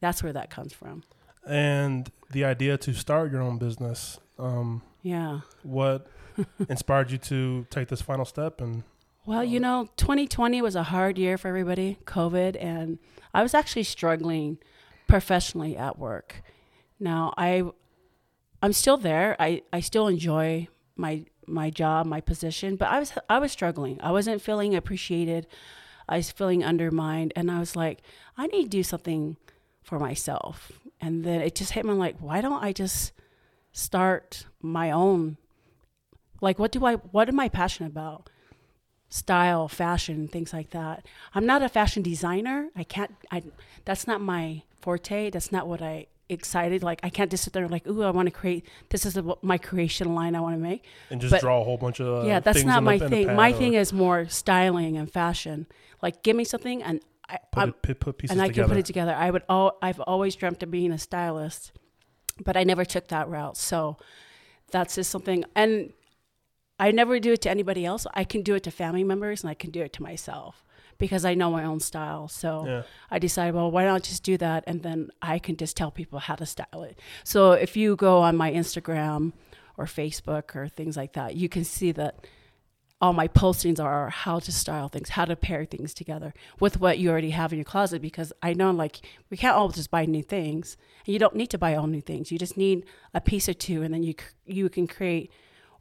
that's 0.00 0.22
where 0.22 0.32
that 0.32 0.50
comes 0.50 0.72
from. 0.72 1.02
And 1.46 2.10
the 2.30 2.44
idea 2.44 2.76
to 2.78 2.92
start 2.94 3.30
your 3.32 3.42
own 3.42 3.58
business, 3.58 4.18
um, 4.38 4.82
Yeah. 5.02 5.40
what 5.62 6.06
inspired 6.68 7.10
you 7.10 7.18
to 7.18 7.66
take 7.70 7.88
this 7.88 8.02
final 8.02 8.24
step? 8.24 8.60
And 8.60 8.82
Well, 9.24 9.42
you 9.44 9.58
know, 9.58 9.88
2020 9.96 10.62
was 10.62 10.76
a 10.76 10.84
hard 10.84 11.18
year 11.18 11.36
for 11.38 11.48
everybody, 11.48 11.98
COVID, 12.04 12.56
and 12.62 12.98
I 13.34 13.42
was 13.42 13.54
actually 13.54 13.82
struggling 13.84 14.58
professionally 15.06 15.76
at 15.76 15.98
work. 15.98 16.42
Now, 16.98 17.34
I 17.36 17.64
I'm 18.62 18.72
still 18.72 18.96
there. 18.96 19.36
I 19.38 19.62
I 19.72 19.80
still 19.80 20.08
enjoy 20.08 20.68
my 20.96 21.24
my 21.46 21.70
job, 21.70 22.06
my 22.06 22.20
position, 22.20 22.76
but 22.76 22.88
I 22.88 22.98
was 22.98 23.12
I 23.28 23.38
was 23.38 23.52
struggling. 23.52 24.00
I 24.00 24.12
wasn't 24.12 24.42
feeling 24.42 24.74
appreciated. 24.74 25.46
I 26.08 26.18
was 26.18 26.30
feeling 26.30 26.64
undermined, 26.64 27.32
and 27.36 27.50
I 27.50 27.58
was 27.58 27.74
like, 27.76 28.02
I 28.36 28.46
need 28.46 28.64
to 28.64 28.68
do 28.68 28.82
something 28.82 29.36
for 29.82 29.98
myself. 29.98 30.72
And 31.00 31.24
then 31.24 31.40
it 31.40 31.54
just 31.54 31.72
hit 31.72 31.84
me 31.84 31.92
like, 31.92 32.16
why 32.18 32.40
don't 32.40 32.62
I 32.62 32.72
just 32.72 33.12
start 33.72 34.46
my 34.62 34.90
own 34.90 35.36
like 36.40 36.58
what 36.58 36.72
do 36.72 36.84
I 36.86 36.94
what 36.94 37.28
am 37.28 37.38
I 37.38 37.48
passionate 37.48 37.90
about? 37.90 38.30
style, 39.08 39.68
fashion, 39.68 40.28
things 40.28 40.52
like 40.52 40.70
that. 40.70 41.06
I'm 41.34 41.46
not 41.46 41.62
a 41.62 41.68
fashion 41.68 42.02
designer. 42.02 42.70
I 42.74 42.84
can't. 42.84 43.14
I 43.30 43.42
that's 43.84 44.06
not 44.06 44.20
my 44.20 44.62
forte. 44.80 45.30
That's 45.30 45.52
not 45.52 45.66
what 45.66 45.82
I 45.82 46.06
excited. 46.28 46.82
Like 46.82 47.00
I 47.02 47.08
can't 47.08 47.30
just 47.30 47.44
sit 47.44 47.52
there 47.52 47.62
and 47.62 47.72
like, 47.72 47.86
ooh, 47.86 48.02
I 48.02 48.10
want 48.10 48.26
to 48.26 48.32
create. 48.32 48.66
This 48.90 49.06
is 49.06 49.14
the, 49.14 49.36
my 49.42 49.58
creation 49.58 50.14
line 50.14 50.34
I 50.34 50.40
want 50.40 50.54
to 50.56 50.60
make. 50.60 50.84
and 51.10 51.20
just 51.20 51.30
But- 51.30 51.40
draw 51.40 51.60
a 51.60 51.64
whole 51.64 51.76
bunch 51.78 52.00
of 52.00 52.24
uh, 52.24 52.26
yeah, 52.26 52.40
that's 52.40 52.64
not 52.64 52.82
my 52.82 52.98
the, 52.98 53.08
thing. 53.08 53.34
My 53.34 53.50
or 53.50 53.52
thing 53.54 53.74
is 53.74 53.92
more 53.92 54.28
styling 54.28 54.96
and 54.96 55.10
fashion. 55.10 55.66
Like, 56.02 56.22
give 56.22 56.36
me 56.36 56.44
something 56.44 56.82
and 56.82 57.00
I, 57.28 57.38
put, 57.50 57.68
it, 57.68 57.82
put, 57.82 58.00
put 58.00 58.18
pieces 58.18 58.32
and 58.32 58.42
I 58.42 58.48
together. 58.48 58.68
can 58.68 58.70
put 58.76 58.78
it 58.78 58.86
together. 58.86 59.14
I 59.14 59.30
would. 59.30 59.42
All 59.48 59.78
I've 59.82 60.00
always 60.00 60.36
dreamt 60.36 60.62
of 60.62 60.70
being 60.70 60.92
a 60.92 60.98
stylist, 60.98 61.72
but 62.44 62.56
I 62.56 62.62
never 62.64 62.84
took 62.84 63.08
that 63.08 63.28
route. 63.28 63.56
So 63.56 63.96
that's 64.70 64.94
just 64.94 65.10
something. 65.10 65.44
And 65.56 65.92
I 66.78 66.90
never 66.92 67.18
do 67.18 67.32
it 67.32 67.42
to 67.42 67.50
anybody 67.50 67.84
else. 67.84 68.06
I 68.14 68.24
can 68.24 68.42
do 68.42 68.54
it 68.54 68.62
to 68.64 68.70
family 68.70 69.02
members, 69.02 69.42
and 69.42 69.50
I 69.50 69.54
can 69.54 69.70
do 69.70 69.82
it 69.82 69.92
to 69.94 70.02
myself 70.02 70.62
because 70.98 71.24
I 71.24 71.34
know 71.34 71.50
my 71.50 71.64
own 71.64 71.80
style. 71.80 72.28
So 72.28 72.66
yeah. 72.66 72.82
I 73.10 73.18
decided, 73.18 73.54
well, 73.54 73.70
why 73.70 73.84
not 73.84 74.02
just 74.02 74.22
do 74.22 74.36
that, 74.38 74.64
and 74.66 74.82
then 74.82 75.10
I 75.22 75.38
can 75.38 75.56
just 75.56 75.76
tell 75.76 75.90
people 75.90 76.18
how 76.18 76.34
to 76.36 76.46
style 76.46 76.82
it. 76.82 76.98
So 77.24 77.52
if 77.52 77.76
you 77.76 77.96
go 77.96 78.18
on 78.18 78.36
my 78.36 78.52
Instagram 78.52 79.32
or 79.76 79.84
Facebook 79.86 80.56
or 80.56 80.68
things 80.68 80.96
like 80.96 81.12
that, 81.14 81.36
you 81.36 81.48
can 81.48 81.64
see 81.64 81.92
that 81.92 82.26
all 82.98 83.12
my 83.12 83.28
postings 83.28 83.78
are 83.78 84.08
how 84.08 84.38
to 84.38 84.50
style 84.50 84.88
things, 84.88 85.10
how 85.10 85.26
to 85.26 85.36
pair 85.36 85.66
things 85.66 85.92
together 85.92 86.32
with 86.60 86.80
what 86.80 86.98
you 86.98 87.10
already 87.10 87.28
have 87.28 87.52
in 87.52 87.58
your 87.58 87.64
closet. 87.64 88.00
Because 88.00 88.32
I 88.42 88.54
know, 88.54 88.70
like, 88.70 89.02
we 89.28 89.36
can't 89.36 89.54
all 89.54 89.68
just 89.68 89.90
buy 89.90 90.06
new 90.06 90.22
things, 90.22 90.78
and 91.04 91.12
you 91.12 91.18
don't 91.18 91.36
need 91.36 91.50
to 91.50 91.58
buy 91.58 91.74
all 91.74 91.86
new 91.86 92.00
things. 92.00 92.32
You 92.32 92.38
just 92.38 92.56
need 92.56 92.86
a 93.12 93.20
piece 93.20 93.48
or 93.48 93.54
two, 93.54 93.82
and 93.82 93.92
then 93.92 94.02
you 94.02 94.14
you 94.46 94.68
can 94.70 94.86
create 94.86 95.30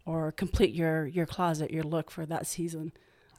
or 0.05 0.33
complete 0.33 0.73
your 0.73 1.07
your 1.07 1.25
closet, 1.25 1.71
your 1.71 1.83
look 1.83 2.11
for 2.11 2.25
that 2.25 2.47
season. 2.47 2.91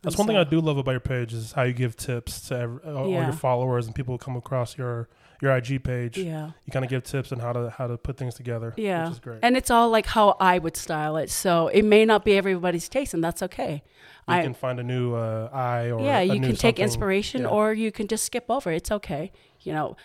That's 0.02 0.14
And 0.14 0.18
one 0.18 0.28
thing 0.28 0.36
I 0.36 0.44
do 0.44 0.60
love 0.60 0.78
about 0.78 0.90
your 0.92 1.00
page 1.00 1.32
is 1.32 1.52
how 1.52 1.62
you 1.62 1.72
give 1.72 1.96
tips 1.96 2.48
to 2.48 2.58
every, 2.58 2.80
all 2.92 3.04
all 3.04 3.10
your 3.10 3.32
followers 3.32 3.86
and 3.86 3.94
people 3.94 4.14
who 4.14 4.18
come 4.18 4.36
across 4.36 4.76
your 4.76 5.08
your 5.42 5.54
IG 5.56 5.82
page. 5.82 6.18
Yeah. 6.18 6.50
You 6.64 6.72
kind 6.72 6.84
of 6.84 6.90
give 6.90 7.04
tips 7.04 7.32
on 7.32 7.38
how 7.38 7.52
to 7.52 7.70
how 7.70 7.86
to 7.86 7.96
put 7.96 8.16
things 8.16 8.34
together. 8.34 8.74
Yeah. 8.76 9.04
which 9.04 9.12
is 9.12 9.20
great. 9.20 9.40
And 9.42 9.56
it's 9.56 9.70
all 9.70 9.90
like 9.90 10.06
how 10.06 10.36
I 10.40 10.58
would 10.58 10.76
style 10.76 11.16
it. 11.16 11.30
So 11.30 11.68
it 11.68 11.82
may 11.84 12.04
not 12.04 12.24
be 12.24 12.36
everybody's 12.36 12.88
taste, 12.88 13.14
and 13.14 13.22
that's 13.22 13.42
okay. 13.42 13.82
you 14.28 14.34
I- 14.34 14.42
can 14.42 14.54
find 14.54 14.80
a 14.80 14.82
new 14.82 15.14
uh, 15.14 15.50
eye 15.52 15.90
or 15.90 16.02
yeah, 16.02 16.20
you 16.20 16.40
can 16.40 16.56
take 16.56 16.78
inspiration 16.78 17.42
yeah. 17.42 17.48
or 17.48 17.72
you 17.72 17.92
can 17.92 18.08
just 18.08 18.24
skip 18.24 18.46
over. 18.48 18.70
It's 18.70 18.90
okay. 18.90 19.32
You 19.60 19.72
know, 19.72 19.96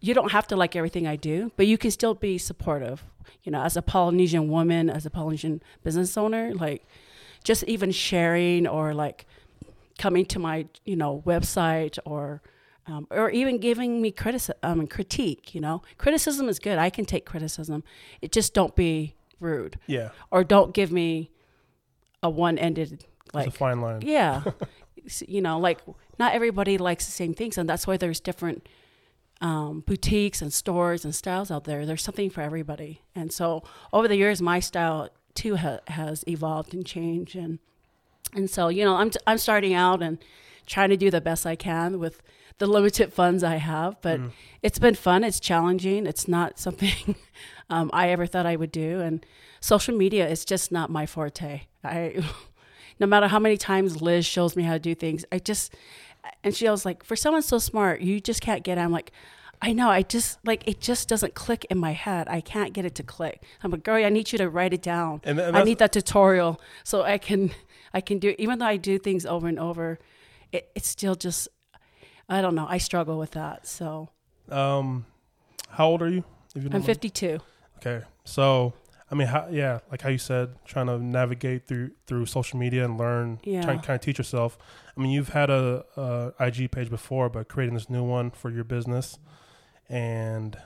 you 0.00 0.14
don't 0.14 0.32
have 0.32 0.46
to 0.48 0.56
like 0.56 0.76
everything 0.76 1.06
I 1.06 1.16
do, 1.16 1.52
but 1.56 1.66
you 1.66 1.78
can 1.78 1.90
still 1.90 2.14
be 2.14 2.38
supportive. 2.38 3.04
You 3.42 3.52
know, 3.52 3.62
as 3.62 3.76
a 3.76 3.82
Polynesian 3.82 4.48
woman, 4.48 4.88
as 4.88 5.04
a 5.06 5.10
Polynesian 5.10 5.62
business 5.82 6.16
owner, 6.16 6.52
like 6.54 6.86
just 7.46 7.62
even 7.64 7.90
sharing 7.92 8.66
or 8.66 8.92
like 8.92 9.24
coming 9.98 10.26
to 10.26 10.38
my 10.38 10.66
you 10.84 10.96
know 10.96 11.22
website 11.24 11.98
or 12.04 12.42
um, 12.88 13.06
or 13.10 13.30
even 13.30 13.58
giving 13.58 14.02
me 14.02 14.10
criticism 14.10 14.56
um, 14.62 14.86
critique. 14.86 15.54
You 15.54 15.60
know, 15.60 15.82
criticism 15.98 16.48
is 16.48 16.58
good. 16.58 16.78
I 16.78 16.90
can 16.90 17.04
take 17.04 17.24
criticism. 17.24 17.82
It 18.20 18.32
just 18.32 18.52
don't 18.54 18.74
be 18.76 19.14
rude 19.40 19.78
Yeah. 19.86 20.10
or 20.30 20.44
don't 20.44 20.72
give 20.74 20.90
me 20.90 21.30
a 22.22 22.30
one-ended 22.30 23.04
like 23.34 23.46
it's 23.48 23.56
a 23.56 23.58
fine 23.58 23.80
line. 23.80 24.02
yeah. 24.02 24.42
You 25.28 25.40
know, 25.40 25.60
like 25.60 25.78
not 26.18 26.34
everybody 26.34 26.78
likes 26.78 27.06
the 27.06 27.12
same 27.12 27.32
things, 27.32 27.56
and 27.58 27.68
that's 27.68 27.86
why 27.86 27.96
there's 27.96 28.18
different 28.18 28.66
um, 29.40 29.84
boutiques 29.86 30.42
and 30.42 30.52
stores 30.52 31.04
and 31.04 31.14
styles 31.14 31.48
out 31.48 31.62
there. 31.62 31.86
There's 31.86 32.02
something 32.02 32.28
for 32.28 32.40
everybody, 32.40 33.02
and 33.14 33.32
so 33.32 33.62
over 33.92 34.08
the 34.08 34.16
years, 34.16 34.42
my 34.42 34.58
style 34.58 35.08
too 35.36 35.56
ha- 35.56 35.80
has 35.88 36.24
evolved 36.26 36.74
and 36.74 36.84
changed, 36.84 37.36
and 37.36 37.58
and 38.34 38.48
so 38.50 38.68
you 38.68 38.84
know, 38.84 38.96
I'm 38.96 39.10
t- 39.10 39.20
I'm 39.26 39.38
starting 39.38 39.74
out 39.74 40.02
and 40.02 40.18
trying 40.66 40.90
to 40.90 40.96
do 40.96 41.10
the 41.10 41.20
best 41.20 41.46
I 41.46 41.54
can 41.56 41.98
with 41.98 42.22
the 42.58 42.66
limited 42.66 43.12
funds 43.12 43.44
I 43.44 43.56
have, 43.56 44.00
but 44.00 44.18
Mhm. 44.18 44.30
it's 44.62 44.78
been 44.78 44.94
fun. 44.94 45.22
It's 45.24 45.38
challenging. 45.38 46.06
It's 46.06 46.26
not 46.26 46.58
something 46.66 47.14
um, 47.70 47.90
I 47.92 48.08
ever 48.10 48.26
thought 48.26 48.46
I 48.46 48.56
would 48.56 48.72
do, 48.72 49.00
and 49.00 49.24
social 49.60 49.96
media 49.96 50.28
is 50.28 50.44
just 50.44 50.72
not 50.72 50.90
my 50.90 51.06
forte. 51.06 51.62
I, 51.84 52.22
no 52.98 53.06
matter 53.06 53.28
how 53.28 53.38
many 53.38 53.56
times 53.56 54.00
Liz 54.02 54.24
shows 54.26 54.56
me 54.56 54.62
how 54.64 54.72
to 54.72 54.78
do 54.78 54.94
things, 54.94 55.24
I 55.30 55.38
just, 55.38 55.74
and 56.42 56.54
she 56.54 56.68
was 56.68 56.84
like, 56.86 57.04
for 57.04 57.14
someone 57.16 57.42
so 57.42 57.58
smart, 57.58 58.00
you 58.00 58.20
just 58.20 58.40
can't 58.40 58.62
get. 58.64 58.78
It. 58.78 58.80
I'm 58.80 58.90
like, 58.92 59.12
I 59.62 59.72
know. 59.72 59.88
I 59.88 60.02
just 60.02 60.38
like 60.44 60.66
it 60.68 60.80
just 60.80 61.08
doesn't 61.08 61.34
click 61.34 61.66
in 61.70 61.78
my 61.78 61.92
head. 61.92 62.28
I 62.28 62.40
can't 62.40 62.72
get 62.72 62.84
it 62.84 62.94
to 62.96 63.02
click. 63.02 63.42
I'm 63.62 63.70
like, 63.70 63.84
girl, 63.84 64.04
I 64.04 64.08
need 64.08 64.32
you 64.32 64.38
to 64.38 64.48
write 64.48 64.72
it 64.72 64.82
down. 64.82 65.20
And, 65.24 65.38
and 65.38 65.56
I 65.56 65.62
need 65.64 65.78
that 65.78 65.92
tutorial 65.92 66.60
so 66.84 67.02
I 67.02 67.18
can 67.18 67.50
I 67.94 68.00
can 68.00 68.18
do 68.18 68.34
even 68.38 68.58
though 68.58 68.66
I 68.66 68.76
do 68.76 68.98
things 68.98 69.24
over 69.26 69.48
and 69.48 69.58
over, 69.58 69.98
it, 70.52 70.70
it's 70.74 70.88
still 70.88 71.14
just 71.14 71.48
I 72.28 72.40
don't 72.42 72.54
know. 72.54 72.66
I 72.68 72.78
struggle 72.78 73.18
with 73.18 73.32
that. 73.32 73.66
So 73.66 74.10
um, 74.48 75.06
how 75.70 75.88
old 75.88 76.02
are 76.02 76.08
you? 76.08 76.24
If 76.54 76.62
you 76.62 76.68
I'm 76.68 76.74
mind? 76.74 76.86
52. 76.86 77.38
Okay, 77.78 78.04
so 78.24 78.72
I 79.10 79.14
mean, 79.14 79.28
how, 79.28 79.46
yeah, 79.50 79.80
like 79.90 80.02
how 80.02 80.08
you 80.08 80.18
said, 80.18 80.54
trying 80.64 80.86
to 80.86 80.98
navigate 80.98 81.66
through 81.66 81.92
through 82.06 82.26
social 82.26 82.58
media 82.58 82.84
and 82.84 82.98
learn, 82.98 83.38
Yeah. 83.44 83.62
trying 83.62 83.80
to 83.80 83.86
kind 83.86 83.94
of 83.94 84.00
teach 84.00 84.18
yourself. 84.18 84.58
I 84.96 85.00
mean, 85.00 85.10
you've 85.12 85.28
had 85.28 85.48
a, 85.50 85.84
a 85.96 86.44
IG 86.44 86.70
page 86.72 86.90
before, 86.90 87.28
but 87.28 87.48
creating 87.48 87.74
this 87.74 87.88
new 87.88 88.02
one 88.02 88.30
for 88.30 88.50
your 88.50 88.64
business, 88.64 89.18
and 89.88 90.56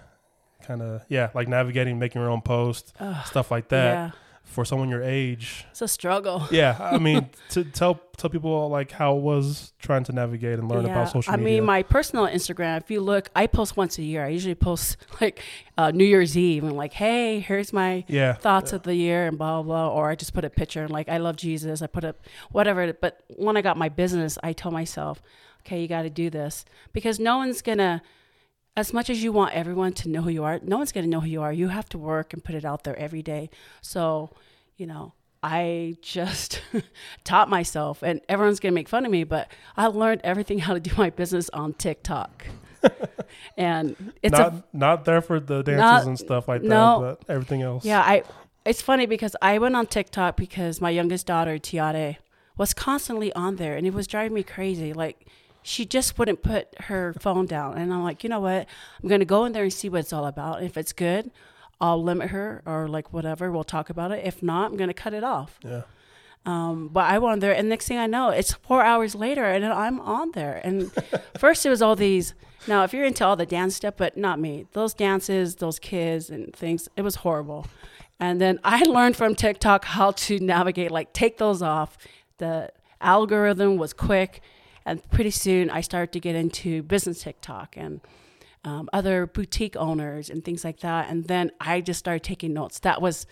kind 0.66 0.82
of 0.82 1.02
yeah, 1.08 1.30
like 1.34 1.48
navigating, 1.48 1.98
making 1.98 2.20
your 2.20 2.30
own 2.30 2.42
post, 2.42 2.92
Ugh, 3.00 3.26
stuff 3.26 3.50
like 3.50 3.68
that. 3.68 3.92
yeah, 3.94 4.10
For 4.44 4.64
someone 4.64 4.88
your 4.88 5.02
age, 5.02 5.64
it's 5.70 5.82
a 5.82 5.88
struggle. 5.88 6.46
yeah, 6.50 6.76
I 6.78 6.98
mean, 6.98 7.30
to 7.50 7.64
tell 7.64 8.00
tell 8.16 8.28
people 8.30 8.68
like 8.68 8.90
how 8.92 9.16
it 9.16 9.22
was 9.22 9.72
trying 9.78 10.04
to 10.04 10.12
navigate 10.12 10.58
and 10.58 10.68
learn 10.68 10.84
about 10.84 11.08
social 11.08 11.32
media. 11.32 11.32
I 11.32 11.36
media. 11.36 11.60
mean, 11.60 11.66
my 11.66 11.82
personal 11.82 12.26
Instagram, 12.26 12.82
if 12.82 12.90
you 12.90 13.00
look, 13.00 13.30
I 13.34 13.46
post 13.46 13.76
once 13.78 13.96
a 13.98 14.02
year. 14.02 14.24
I 14.24 14.28
usually 14.28 14.54
post 14.54 14.98
like 15.20 15.40
uh, 15.78 15.90
New 15.92 16.04
Year's 16.04 16.36
Eve 16.36 16.64
and 16.64 16.76
like, 16.76 16.92
hey, 16.92 17.40
here's 17.40 17.72
my 17.72 18.04
yeah, 18.08 18.34
thoughts 18.34 18.72
of 18.74 18.82
the 18.82 18.94
year 18.94 19.26
and 19.26 19.38
blah, 19.38 19.62
blah, 19.62 19.88
blah. 19.88 19.94
Or 19.94 20.10
I 20.10 20.14
just 20.14 20.34
put 20.34 20.44
a 20.44 20.50
picture 20.50 20.82
and 20.82 20.90
like, 20.90 21.08
I 21.08 21.16
love 21.16 21.36
Jesus. 21.36 21.80
I 21.80 21.86
put 21.86 22.04
up 22.04 22.16
whatever. 22.50 22.92
But 22.92 23.22
when 23.36 23.56
I 23.56 23.62
got 23.62 23.78
my 23.78 23.88
business, 23.88 24.36
I 24.42 24.52
told 24.52 24.74
myself, 24.74 25.22
okay, 25.60 25.80
you 25.80 25.88
got 25.88 26.02
to 26.02 26.10
do 26.10 26.28
this 26.28 26.64
because 26.92 27.18
no 27.18 27.38
one's 27.38 27.62
going 27.62 27.78
to, 27.78 28.02
as 28.76 28.92
much 28.92 29.10
as 29.10 29.22
you 29.22 29.32
want 29.32 29.54
everyone 29.54 29.92
to 29.94 30.08
know 30.08 30.22
who 30.22 30.30
you 30.30 30.44
are, 30.44 30.60
no 30.62 30.78
one's 30.78 30.92
going 30.92 31.04
to 31.04 31.10
know 31.10 31.20
who 31.20 31.28
you 31.28 31.42
are. 31.42 31.52
You 31.52 31.68
have 31.68 31.88
to 31.90 31.98
work 31.98 32.32
and 32.32 32.42
put 32.42 32.54
it 32.54 32.64
out 32.64 32.84
there 32.84 32.96
every 32.96 33.22
day. 33.22 33.50
So, 33.80 34.30
you 34.76 34.86
know, 34.86 35.12
I 35.42 35.96
just 36.02 36.60
taught 37.24 37.48
myself, 37.48 38.02
and 38.02 38.20
everyone's 38.28 38.60
gonna 38.60 38.72
make 38.72 38.88
fun 38.88 39.06
of 39.06 39.10
me, 39.10 39.24
but 39.24 39.50
I 39.76 39.86
learned 39.86 40.20
everything 40.22 40.58
how 40.66 40.74
to 40.74 40.80
do 40.80 40.90
my 40.96 41.10
business 41.10 41.48
on 41.50 41.72
TikTok. 41.74 42.46
and 43.58 44.12
it's 44.22 44.32
not 44.32 44.52
a 44.52 44.64
not 44.72 45.04
there 45.04 45.20
for 45.20 45.38
the 45.38 45.62
dances 45.62 45.80
Not- 45.80 46.06
and 46.06 46.18
stuff 46.18 46.48
like 46.48 46.62
that, 46.62 46.68
no. 46.68 47.16
but 47.18 47.32
everything 47.32 47.62
else. 47.62 47.84
yeah, 47.84 48.00
I 48.00 48.22
it's 48.64 48.82
funny 48.82 49.06
because 49.06 49.34
I 49.40 49.58
went 49.58 49.76
on 49.76 49.86
TikTok 49.86 50.36
because 50.36 50.80
my 50.80 50.90
youngest 50.90 51.26
daughter, 51.26 51.58
Tiare, 51.58 52.18
was 52.56 52.74
constantly 52.74 53.32
on 53.32 53.56
there 53.56 53.76
and 53.76 53.86
it 53.86 53.94
was 53.94 54.06
driving 54.06 54.34
me 54.34 54.42
crazy. 54.42 54.92
Like 54.92 55.26
she 55.62 55.84
just 55.84 56.18
wouldn't 56.18 56.42
put 56.42 56.68
her 56.82 57.14
phone 57.20 57.46
down. 57.46 57.76
And 57.76 57.92
I'm 57.92 58.02
like, 58.02 58.22
you 58.24 58.30
know 58.30 58.40
what? 58.40 58.66
I'm 59.02 59.08
gonna 59.08 59.24
go 59.24 59.44
in 59.44 59.52
there 59.52 59.64
and 59.64 59.72
see 59.72 59.88
what 59.88 60.00
it's 60.00 60.12
all 60.12 60.26
about. 60.26 60.62
If 60.62 60.76
it's 60.76 60.92
good, 60.92 61.30
I'll 61.80 62.02
limit 62.02 62.30
her 62.30 62.62
or 62.66 62.88
like 62.88 63.12
whatever, 63.12 63.50
we'll 63.50 63.64
talk 63.64 63.90
about 63.90 64.12
it. 64.12 64.24
If 64.24 64.42
not, 64.42 64.70
I'm 64.70 64.76
gonna 64.76 64.94
cut 64.94 65.14
it 65.14 65.24
off. 65.24 65.58
yeah. 65.64 65.82
Um, 66.46 66.88
but 66.88 67.04
I 67.04 67.18
went 67.18 67.42
there, 67.42 67.54
and 67.54 67.68
next 67.68 67.86
thing 67.86 67.98
I 67.98 68.06
know, 68.06 68.30
it's 68.30 68.54
four 68.54 68.82
hours 68.82 69.14
later, 69.14 69.44
and 69.44 69.62
I'm 69.66 70.00
on 70.00 70.32
there. 70.32 70.58
And 70.64 70.90
first, 71.38 71.66
it 71.66 71.68
was 71.68 71.82
all 71.82 71.94
these. 71.96 72.32
Now, 72.66 72.82
if 72.84 72.94
you're 72.94 73.04
into 73.04 73.26
all 73.26 73.36
the 73.36 73.44
dance 73.46 73.76
stuff, 73.76 73.94
but 73.98 74.16
not 74.16 74.40
me, 74.40 74.66
those 74.72 74.94
dances, 74.94 75.56
those 75.56 75.78
kids, 75.78 76.30
and 76.30 76.54
things, 76.56 76.88
it 76.96 77.02
was 77.02 77.16
horrible. 77.16 77.66
And 78.18 78.40
then 78.40 78.58
I 78.64 78.82
learned 78.88 79.16
from 79.16 79.34
TikTok 79.34 79.84
how 79.84 80.12
to 80.12 80.38
navigate, 80.40 80.90
like 80.90 81.12
take 81.12 81.36
those 81.36 81.60
off. 81.60 81.98
The 82.38 82.70
algorithm 83.02 83.76
was 83.76 83.92
quick, 83.92 84.40
and 84.86 85.08
pretty 85.10 85.30
soon 85.30 85.70
I 85.70 85.80
started 85.80 86.12
to 86.12 86.20
get 86.20 86.34
into 86.34 86.82
business 86.82 87.22
TikTok 87.22 87.76
and 87.76 88.00
um, 88.64 88.88
other 88.92 89.26
boutique 89.26 89.76
owners 89.76 90.28
and 90.30 90.44
things 90.44 90.64
like 90.64 90.80
that. 90.80 91.08
And 91.10 91.24
then 91.24 91.50
I 91.60 91.80
just 91.80 91.98
started 91.98 92.22
taking 92.22 92.52
notes. 92.52 92.78
That 92.80 93.00
was 93.00 93.26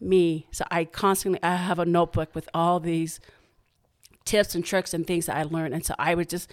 me. 0.00 0.46
So 0.50 0.64
I 0.70 0.84
constantly 0.84 1.40
I 1.42 1.56
have 1.56 1.78
a 1.78 1.84
notebook 1.86 2.34
with 2.34 2.48
all 2.52 2.80
these 2.80 3.20
tips 4.24 4.54
and 4.54 4.64
tricks 4.64 4.92
and 4.92 5.06
things 5.06 5.26
that 5.26 5.36
I 5.36 5.42
learned. 5.44 5.74
And 5.74 5.84
so 5.84 5.94
I 5.98 6.14
would 6.14 6.28
just 6.28 6.50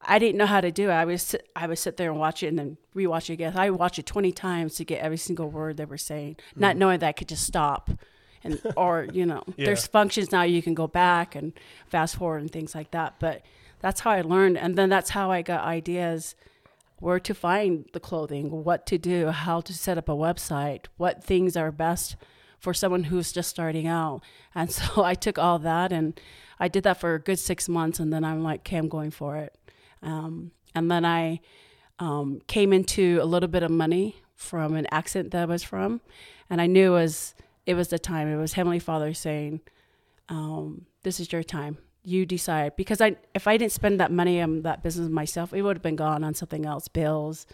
I 0.00 0.18
didn't 0.18 0.36
know 0.36 0.46
how 0.46 0.60
to 0.60 0.70
do 0.70 0.90
it. 0.90 0.92
I 0.92 1.04
would 1.04 1.20
sit, 1.20 1.48
I 1.56 1.66
would 1.66 1.78
sit 1.78 1.96
there 1.96 2.10
and 2.10 2.20
watch 2.20 2.42
it 2.42 2.48
and 2.48 2.58
then 2.58 2.76
rewatch 2.94 3.28
it 3.30 3.34
again. 3.34 3.56
I 3.56 3.70
would 3.70 3.80
watch 3.80 3.98
it 3.98 4.06
twenty 4.06 4.30
times 4.32 4.76
to 4.76 4.84
get 4.84 5.00
every 5.02 5.16
single 5.16 5.48
word 5.50 5.76
they 5.78 5.84
were 5.84 5.98
saying, 5.98 6.36
not 6.54 6.76
knowing 6.76 7.00
that 7.00 7.08
I 7.08 7.12
could 7.12 7.28
just 7.28 7.44
stop. 7.44 7.90
And 8.44 8.60
or 8.76 9.06
you 9.12 9.26
know, 9.26 9.42
Yeah. 9.56 9.66
there's 9.66 9.86
functions 9.86 10.30
now 10.32 10.42
you 10.42 10.62
can 10.62 10.74
go 10.74 10.86
back 10.86 11.34
and 11.34 11.52
fast 11.88 12.16
forward 12.16 12.42
and 12.42 12.50
things 12.50 12.74
like 12.74 12.92
that. 12.92 13.14
But 13.18 13.42
that's 13.86 14.00
how 14.00 14.10
I 14.10 14.20
learned, 14.22 14.58
and 14.58 14.74
then 14.74 14.88
that's 14.88 15.10
how 15.10 15.30
I 15.30 15.42
got 15.42 15.64
ideas 15.64 16.34
where 16.98 17.20
to 17.20 17.32
find 17.32 17.88
the 17.92 18.00
clothing, 18.00 18.64
what 18.64 18.84
to 18.86 18.98
do, 18.98 19.28
how 19.28 19.60
to 19.60 19.72
set 19.72 19.96
up 19.96 20.08
a 20.08 20.12
website, 20.12 20.86
what 20.96 21.22
things 21.22 21.56
are 21.56 21.70
best 21.70 22.16
for 22.58 22.74
someone 22.74 23.04
who's 23.04 23.30
just 23.30 23.48
starting 23.48 23.86
out. 23.86 24.22
And 24.56 24.72
so 24.78 25.04
I 25.04 25.14
took 25.14 25.38
all 25.38 25.60
that 25.60 25.92
and 25.92 26.20
I 26.58 26.66
did 26.66 26.82
that 26.82 26.98
for 26.98 27.14
a 27.14 27.20
good 27.20 27.38
six 27.38 27.68
months. 27.68 28.00
And 28.00 28.12
then 28.12 28.24
I'm 28.24 28.42
like, 28.42 28.62
okay, 28.62 28.76
I'm 28.76 28.88
going 28.88 29.12
for 29.12 29.36
it. 29.36 29.56
Um, 30.02 30.50
and 30.74 30.90
then 30.90 31.04
I 31.04 31.38
um, 32.00 32.40
came 32.48 32.72
into 32.72 33.20
a 33.22 33.24
little 33.24 33.48
bit 33.48 33.62
of 33.62 33.70
money 33.70 34.16
from 34.34 34.74
an 34.74 34.88
accent 34.90 35.30
that 35.30 35.42
I 35.42 35.44
was 35.46 35.62
from. 35.62 36.00
And 36.50 36.60
I 36.60 36.66
knew 36.66 36.96
it 36.96 36.98
was, 37.02 37.36
it 37.66 37.74
was 37.74 37.86
the 37.86 38.00
time. 38.00 38.26
It 38.26 38.36
was 38.36 38.54
Heavenly 38.54 38.80
Father 38.80 39.14
saying, 39.14 39.60
um, 40.28 40.86
this 41.04 41.20
is 41.20 41.30
your 41.30 41.44
time. 41.44 41.78
You 42.08 42.24
decide. 42.24 42.76
Because 42.76 43.00
I, 43.00 43.16
if 43.34 43.46
I 43.48 43.56
didn't 43.56 43.72
spend 43.72 43.98
that 44.00 44.12
money 44.12 44.40
on 44.40 44.62
that 44.62 44.82
business 44.82 45.08
myself, 45.10 45.52
it 45.52 45.62
would 45.62 45.76
have 45.76 45.82
been 45.82 45.96
gone 45.96 46.22
on 46.22 46.34
something 46.34 46.64
else, 46.64 46.86
bills, 46.88 47.46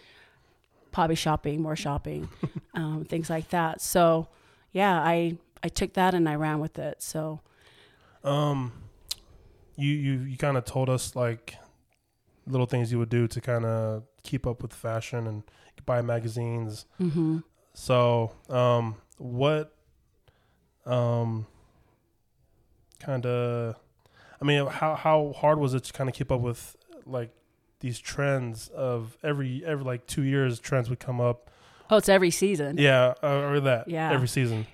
probably 0.91 1.15
shopping, 1.15 1.59
more 1.61 1.75
shopping, 1.75 2.29
um, 2.75 3.03
things 3.03 3.29
like 3.29 3.49
that. 3.49 3.81
So, 3.81 4.27
yeah, 4.71 5.01
I 5.01 5.37
I 5.63 5.69
took 5.69 5.93
that 5.93 6.13
and 6.13 6.29
I 6.29 6.35
ran 6.35 6.59
with 6.59 6.77
it. 6.77 7.01
So, 7.01 7.39
Um, 8.23 8.71
you 9.75 9.89
you 10.05 10.13
you 10.31 10.37
kind 10.37 10.55
of 10.57 10.65
told 10.65 10.87
us 10.89 11.15
like 11.15 11.55
little 12.45 12.67
things 12.67 12.91
you 12.91 12.99
would 12.99 13.09
do 13.09 13.27
to 13.27 13.41
kind 13.41 13.65
of 13.65 14.03
keep 14.21 14.45
up 14.45 14.61
with 14.61 14.73
fashion 14.73 15.25
and 15.27 15.43
buy 15.85 16.01
magazines. 16.01 16.85
hmm 16.97 17.39
So, 17.73 18.33
um, 18.49 18.95
what, 19.17 19.73
um, 20.85 21.47
kind 22.99 23.25
of, 23.25 23.75
I 24.43 24.45
mean, 24.45 24.67
how 24.67 24.95
how 24.95 25.33
hard 25.37 25.57
was 25.57 25.73
it 25.73 25.85
to 25.85 25.93
kind 25.93 26.09
of 26.09 26.15
keep 26.15 26.31
up 26.31 26.41
with 26.41 26.75
like 27.05 27.31
these 27.79 27.97
trends 27.97 28.67
of 28.67 29.17
every 29.23 29.63
every 29.65 29.85
like 29.85 30.05
two 30.05 30.23
years 30.23 30.59
trends 30.59 30.89
would 30.89 30.99
come 30.99 31.21
up? 31.21 31.49
oh, 31.89 31.97
it's 31.97 32.09
every 32.09 32.31
season. 32.31 32.77
Yeah, 32.77 33.13
or, 33.21 33.55
or 33.55 33.59
that. 33.61 33.87
Yeah. 33.87 34.11
every 34.11 34.27
season. 34.27 34.67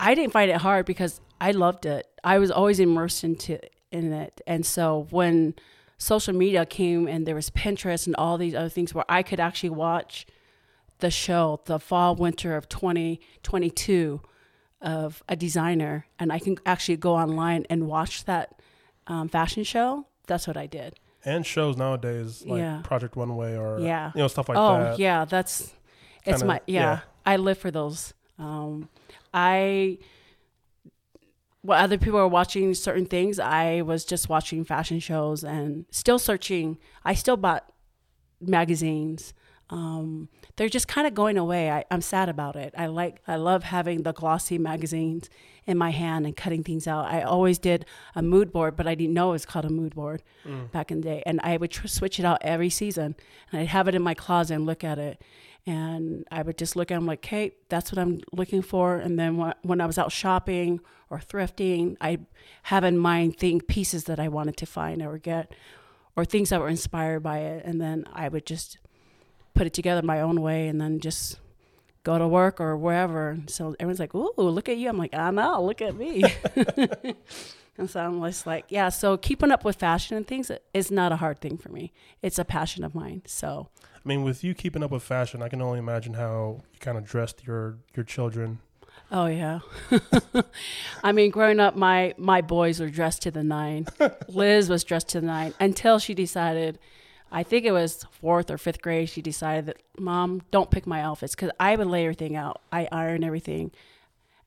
I 0.00 0.14
didn't 0.14 0.32
find 0.32 0.50
it 0.50 0.58
hard 0.58 0.86
because 0.86 1.20
I 1.40 1.52
loved 1.52 1.86
it. 1.86 2.06
I 2.22 2.38
was 2.38 2.50
always 2.50 2.80
immersed 2.80 3.24
into 3.24 3.60
in 3.90 4.12
it, 4.12 4.40
and 4.46 4.64
so 4.64 5.06
when 5.10 5.54
social 5.98 6.34
media 6.34 6.66
came 6.66 7.06
and 7.06 7.26
there 7.26 7.34
was 7.34 7.50
Pinterest 7.50 8.06
and 8.06 8.16
all 8.16 8.36
these 8.38 8.54
other 8.54 8.68
things 8.68 8.92
where 8.92 9.04
I 9.08 9.22
could 9.22 9.40
actually 9.40 9.70
watch 9.70 10.26
the 10.98 11.10
show, 11.10 11.60
the 11.66 11.78
fall 11.78 12.16
winter 12.16 12.56
of 12.56 12.68
2022 12.68 14.20
of 14.80 15.22
a 15.28 15.36
designer, 15.36 16.06
and 16.18 16.32
I 16.32 16.38
can 16.38 16.56
actually 16.66 16.96
go 16.96 17.14
online 17.14 17.66
and 17.70 17.86
watch 17.86 18.24
that 18.24 18.60
um, 19.06 19.28
fashion 19.28 19.64
show. 19.64 20.06
That's 20.26 20.46
what 20.46 20.56
I 20.56 20.66
did. 20.66 20.94
and 21.26 21.46
shows 21.46 21.76
nowadays 21.78 22.44
like 22.46 22.58
Yeah. 22.58 22.80
Project 22.84 23.16
Runway 23.16 23.56
or 23.56 23.80
Yeah. 23.80 24.12
you 24.14 24.20
know 24.20 24.28
stuff 24.28 24.46
like 24.48 24.58
oh 24.58 24.78
that. 24.78 24.92
Oh 24.92 24.96
yeah, 24.98 25.24
that's 25.24 25.72
it's 26.26 26.40
Kinda- 26.40 26.44
my 26.46 26.60
yeah, 26.66 26.80
yeah. 26.82 27.00
I 27.24 27.36
live 27.36 27.56
for 27.56 27.70
those. 27.70 28.12
Um, 28.38 28.88
I 29.32 29.98
while 31.62 31.82
other 31.82 31.96
people 31.96 32.18
are 32.18 32.28
watching 32.28 32.74
certain 32.74 33.06
things, 33.06 33.38
I 33.38 33.80
was 33.80 34.04
just 34.04 34.28
watching 34.28 34.64
fashion 34.64 35.00
shows 35.00 35.42
and 35.42 35.86
still 35.90 36.18
searching. 36.18 36.76
I 37.04 37.14
still 37.14 37.38
bought 37.38 37.72
magazines. 38.40 39.32
Um, 39.70 40.28
they're 40.56 40.68
just 40.68 40.86
kind 40.86 41.06
of 41.06 41.14
going 41.14 41.36
away. 41.36 41.70
I, 41.70 41.84
I'm 41.90 42.00
sad 42.00 42.28
about 42.28 42.54
it. 42.56 42.72
I 42.78 42.86
like 42.86 43.20
I 43.26 43.36
love 43.36 43.64
having 43.64 44.02
the 44.02 44.12
glossy 44.12 44.56
magazines 44.58 45.28
in 45.66 45.76
my 45.78 45.90
hand 45.90 46.26
and 46.26 46.36
cutting 46.36 46.62
things 46.62 46.86
out. 46.86 47.06
I 47.06 47.22
always 47.22 47.58
did 47.58 47.86
a 48.14 48.22
mood 48.22 48.52
board, 48.52 48.76
but 48.76 48.86
I 48.86 48.94
didn't 48.94 49.14
know 49.14 49.30
it 49.30 49.32
was 49.32 49.46
called 49.46 49.64
a 49.64 49.70
mood 49.70 49.94
board 49.94 50.22
Mm. 50.46 50.70
back 50.72 50.90
in 50.90 51.00
the 51.00 51.08
day. 51.08 51.22
And 51.26 51.40
I 51.42 51.56
would 51.56 51.70
tr- 51.70 51.86
switch 51.86 52.18
it 52.20 52.24
out 52.24 52.38
every 52.42 52.68
season, 52.70 53.16
and 53.50 53.60
I'd 53.60 53.68
have 53.68 53.88
it 53.88 53.94
in 53.94 54.02
my 54.02 54.14
closet 54.14 54.54
and 54.54 54.66
look 54.66 54.84
at 54.84 54.98
it. 54.98 55.22
And 55.66 56.26
I 56.30 56.42
would 56.42 56.58
just 56.58 56.76
look 56.76 56.90
at 56.90 56.94
them 56.96 57.06
like, 57.06 57.24
"Hey, 57.24 57.52
that's 57.70 57.90
what 57.90 57.98
I'm 57.98 58.20
looking 58.32 58.60
for." 58.60 58.96
And 58.96 59.18
then 59.18 59.38
wh- 59.40 59.64
when 59.64 59.80
I 59.80 59.86
was 59.86 59.96
out 59.98 60.12
shopping 60.12 60.80
or 61.08 61.18
thrifting, 61.18 61.96
I 62.02 62.18
have 62.64 62.84
in 62.84 62.98
mind 62.98 63.38
think 63.38 63.66
pieces 63.66 64.04
that 64.04 64.20
I 64.20 64.28
wanted 64.28 64.56
to 64.58 64.66
find 64.66 65.00
or 65.02 65.16
get, 65.16 65.52
or 66.16 66.24
things 66.26 66.50
that 66.50 66.60
were 66.60 66.68
inspired 66.68 67.20
by 67.22 67.38
it. 67.38 67.64
And 67.64 67.80
then 67.80 68.04
I 68.12 68.28
would 68.28 68.44
just 68.44 68.76
put 69.54 69.66
it 69.66 69.72
together 69.72 70.02
my 70.02 70.20
own 70.20 70.40
way, 70.40 70.68
and 70.68 70.80
then 70.80 71.00
just 71.00 71.38
go 72.02 72.18
to 72.18 72.28
work 72.28 72.60
or 72.60 72.76
wherever. 72.76 73.30
And 73.30 73.48
so 73.50 73.74
everyone's 73.80 74.00
like, 74.00 74.14
"Ooh, 74.14 74.32
look 74.36 74.68
at 74.68 74.76
you!" 74.76 74.88
I'm 74.88 74.98
like, 74.98 75.14
"I 75.14 75.30
know, 75.30 75.64
look 75.64 75.80
at 75.82 75.96
me." 75.96 76.24
and 77.78 77.90
so 77.90 78.00
I'm 78.00 78.22
just 78.22 78.46
like, 78.46 78.66
yeah. 78.68 78.88
So 78.88 79.16
keeping 79.16 79.50
up 79.50 79.64
with 79.64 79.76
fashion 79.76 80.16
and 80.16 80.26
things 80.26 80.50
is 80.72 80.90
not 80.90 81.12
a 81.12 81.16
hard 81.16 81.40
thing 81.40 81.56
for 81.56 81.70
me. 81.70 81.92
It's 82.22 82.38
a 82.38 82.44
passion 82.44 82.84
of 82.84 82.94
mine. 82.94 83.22
So 83.26 83.68
I 83.82 84.08
mean, 84.08 84.22
with 84.22 84.44
you 84.44 84.54
keeping 84.54 84.82
up 84.82 84.90
with 84.90 85.02
fashion, 85.02 85.42
I 85.42 85.48
can 85.48 85.62
only 85.62 85.78
imagine 85.78 86.14
how 86.14 86.60
you 86.72 86.78
kind 86.78 86.98
of 86.98 87.04
dressed 87.04 87.46
your 87.46 87.78
your 87.94 88.04
children. 88.04 88.60
Oh 89.10 89.26
yeah. 89.26 89.60
I 91.02 91.12
mean, 91.12 91.30
growing 91.30 91.60
up, 91.60 91.76
my 91.76 92.14
my 92.16 92.40
boys 92.40 92.80
were 92.80 92.90
dressed 92.90 93.22
to 93.22 93.30
the 93.30 93.42
nine. 93.42 93.86
Liz 94.28 94.68
was 94.68 94.84
dressed 94.84 95.08
to 95.10 95.20
the 95.20 95.26
nine 95.26 95.54
until 95.58 95.98
she 95.98 96.14
decided. 96.14 96.78
I 97.34 97.42
think 97.42 97.66
it 97.66 97.72
was 97.72 98.06
fourth 98.12 98.48
or 98.48 98.56
fifth 98.56 98.80
grade. 98.80 99.08
She 99.08 99.20
decided 99.20 99.66
that, 99.66 99.82
Mom, 99.98 100.42
don't 100.52 100.70
pick 100.70 100.86
my 100.86 101.02
outfits 101.02 101.34
because 101.34 101.50
I 101.58 101.74
would 101.74 101.88
lay 101.88 102.04
everything 102.04 102.36
out. 102.36 102.62
I 102.70 102.88
iron 102.92 103.24
everything, 103.24 103.72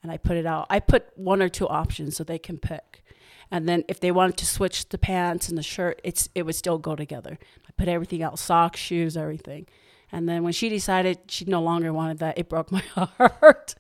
and 0.02 0.10
I 0.10 0.16
put 0.16 0.38
it 0.38 0.46
out. 0.46 0.68
I 0.70 0.80
put 0.80 1.06
one 1.18 1.42
or 1.42 1.50
two 1.50 1.68
options 1.68 2.16
so 2.16 2.24
they 2.24 2.40
can 2.40 2.58
pick, 2.58 3.04
and 3.52 3.68
then 3.68 3.84
if 3.90 4.00
they 4.00 4.10
wanted 4.10 4.38
to 4.38 4.46
switch 4.46 4.88
the 4.88 4.98
pants 4.98 5.50
and 5.50 5.58
the 5.58 5.64
shirt, 5.64 6.00
it's 6.06 6.30
it 6.34 6.44
would 6.44 6.56
still 6.56 6.78
go 6.78 6.96
together. 6.96 7.38
I 7.68 7.72
put 7.76 7.90
everything 7.90 8.24
out: 8.24 8.40
socks, 8.40 8.80
shoes, 8.80 9.18
everything. 9.18 9.68
And 10.10 10.30
then 10.30 10.44
when 10.44 10.54
she 10.54 10.70
decided 10.70 11.20
she 11.28 11.44
no 11.44 11.62
longer 11.62 11.92
wanted 11.92 12.20
that, 12.20 12.38
it 12.38 12.48
broke 12.48 12.72
my 12.72 12.80
heart. 12.96 13.76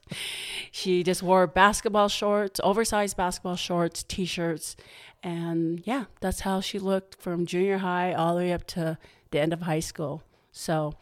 she 0.72 1.02
just 1.02 1.24
wore 1.24 1.48
basketball 1.48 2.10
shorts, 2.10 2.60
oversized 2.64 3.16
basketball 3.16 3.56
shorts, 3.56 4.04
t-shirts, 4.04 4.76
and 5.24 5.82
yeah, 5.86 6.06
that's 6.22 6.42
how 6.42 6.62
she 6.62 6.80
looked 6.80 7.16
from 7.16 7.46
junior 7.46 7.80
high 7.80 8.14
all 8.14 8.36
the 8.36 8.42
way 8.42 8.54
up 8.54 8.66
to 8.68 8.98
the 9.32 9.40
end 9.40 9.54
of 9.54 9.62
high 9.62 9.80
school. 9.82 10.24
So 10.52 10.94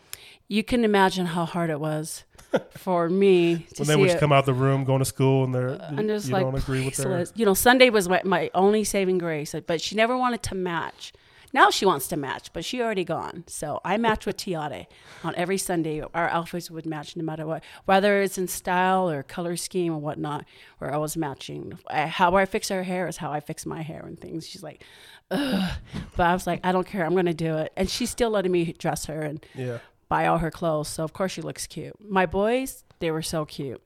you 0.47 0.63
can 0.63 0.84
imagine 0.84 1.28
how 1.28 1.45
hard 1.45 1.70
it 1.70 1.80
was 1.80 2.24
for 2.72 3.09
me 3.09 3.66
to 3.76 3.82
When 3.84 3.88
they 3.88 3.95
would 3.95 4.09
it. 4.11 4.20
come 4.20 4.32
out 4.32 4.45
the 4.45 4.53
room, 4.53 4.84
going 4.84 4.99
to 4.99 5.05
school, 5.05 5.43
and 5.43 5.53
they're 5.55 5.82
I'm 5.82 6.07
just 6.07 6.28
you 6.28 6.34
like, 6.34 6.43
don't 6.43 6.55
agree 6.57 6.86
with 6.86 6.95
"Please, 6.95 7.03
their 7.03 7.26
You 7.36 7.45
know, 7.45 7.53
Sunday 7.53 7.89
was 7.89 8.07
my, 8.09 8.22
my 8.26 8.49
only 8.53 8.84
saving 8.84 9.18
grace, 9.18 9.55
but 9.66 9.82
she 9.82 9.95
never 9.95 10.18
wanted 10.18 10.43
to 10.43 10.55
match. 10.55 11.13
Now 11.56 11.70
she 11.70 11.86
wants 11.86 12.10
to 12.10 12.18
match, 12.18 12.51
but 12.51 12.66
she 12.66 12.82
already 12.82 13.06
gone. 13.06 13.45
So 13.47 13.80
I 13.86 13.95
match 13.95 14.26
with 14.26 14.36
Tiare 14.36 14.88
on 15.24 15.34
every 15.36 15.58
Sunday. 15.58 16.01
Our 16.01 16.28
outfits 16.28 16.70
would 16.70 16.86
match 16.86 17.16
no 17.16 17.24
matter 17.24 17.47
what, 17.47 17.64
whether 17.86 18.22
it's 18.22 18.38
in 18.38 18.49
style 18.49 19.10
or 19.10 19.24
color 19.24 19.56
scheme 19.56 19.93
or 19.93 19.97
whatnot. 19.97 20.43
We're 20.82 20.91
always 20.91 21.16
matching. 21.16 21.80
How 21.89 22.36
I 22.36 22.45
fix 22.45 22.68
her 22.68 22.84
hair 22.84 23.08
is 23.08 23.16
how 23.16 23.32
I 23.32 23.39
fix 23.39 23.66
my 23.66 23.84
hair 23.84 24.03
and 24.06 24.20
things. 24.20 24.45
She's 24.45 24.64
like, 24.64 24.84
Ugh. 25.32 25.72
but 26.18 26.26
I 26.26 26.34
was 26.34 26.45
like, 26.45 26.60
I 26.66 26.74
don't 26.74 26.86
care. 26.86 27.06
I'm 27.06 27.16
gonna 27.16 27.34
do 27.34 27.56
it, 27.56 27.72
and 27.78 27.89
she's 27.89 28.10
still 28.10 28.32
letting 28.32 28.51
me 28.51 28.74
dress 28.74 29.06
her 29.06 29.22
and 29.22 29.45
yeah. 29.56 29.78
buy 30.10 30.28
all 30.28 30.39
her 30.39 30.51
clothes. 30.51 30.89
So 30.89 31.06
of 31.06 31.14
course 31.14 31.32
she 31.32 31.41
looks 31.41 31.68
cute. 31.68 31.95
My 32.01 32.26
boys, 32.26 32.84
they 32.99 33.12
were 33.12 33.22
so 33.22 33.45
cute. 33.45 33.82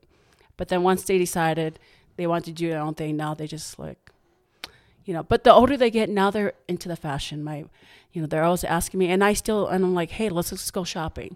But 0.57 0.69
then 0.69 0.81
once 0.81 1.03
they 1.03 1.19
decided 1.19 1.77
they 2.17 2.25
wanted 2.25 2.45
to 2.45 2.51
do 2.53 2.69
their 2.71 2.81
own 2.81 2.95
thing, 2.95 3.15
now 3.15 3.35
they 3.35 3.45
just 3.45 3.77
like, 3.77 4.08
you 5.09 5.13
know. 5.15 5.23
But 5.23 5.43
the 5.43 5.51
older 5.53 5.75
they 5.75 5.89
get, 5.89 6.07
now 6.09 6.29
they're 6.29 6.53
into 6.67 6.87
the 6.87 6.95
fashion. 6.95 7.43
My, 7.43 7.65
you 8.13 8.21
know, 8.21 8.27
they're 8.27 8.43
always 8.43 8.63
asking 8.63 8.99
me, 8.99 9.07
and 9.09 9.23
I 9.23 9.33
still, 9.33 9.67
and 9.67 9.83
I'm 9.83 9.95
like, 9.95 10.11
hey, 10.11 10.29
let's 10.29 10.51
just 10.51 10.71
go 10.73 10.83
shopping. 10.83 11.35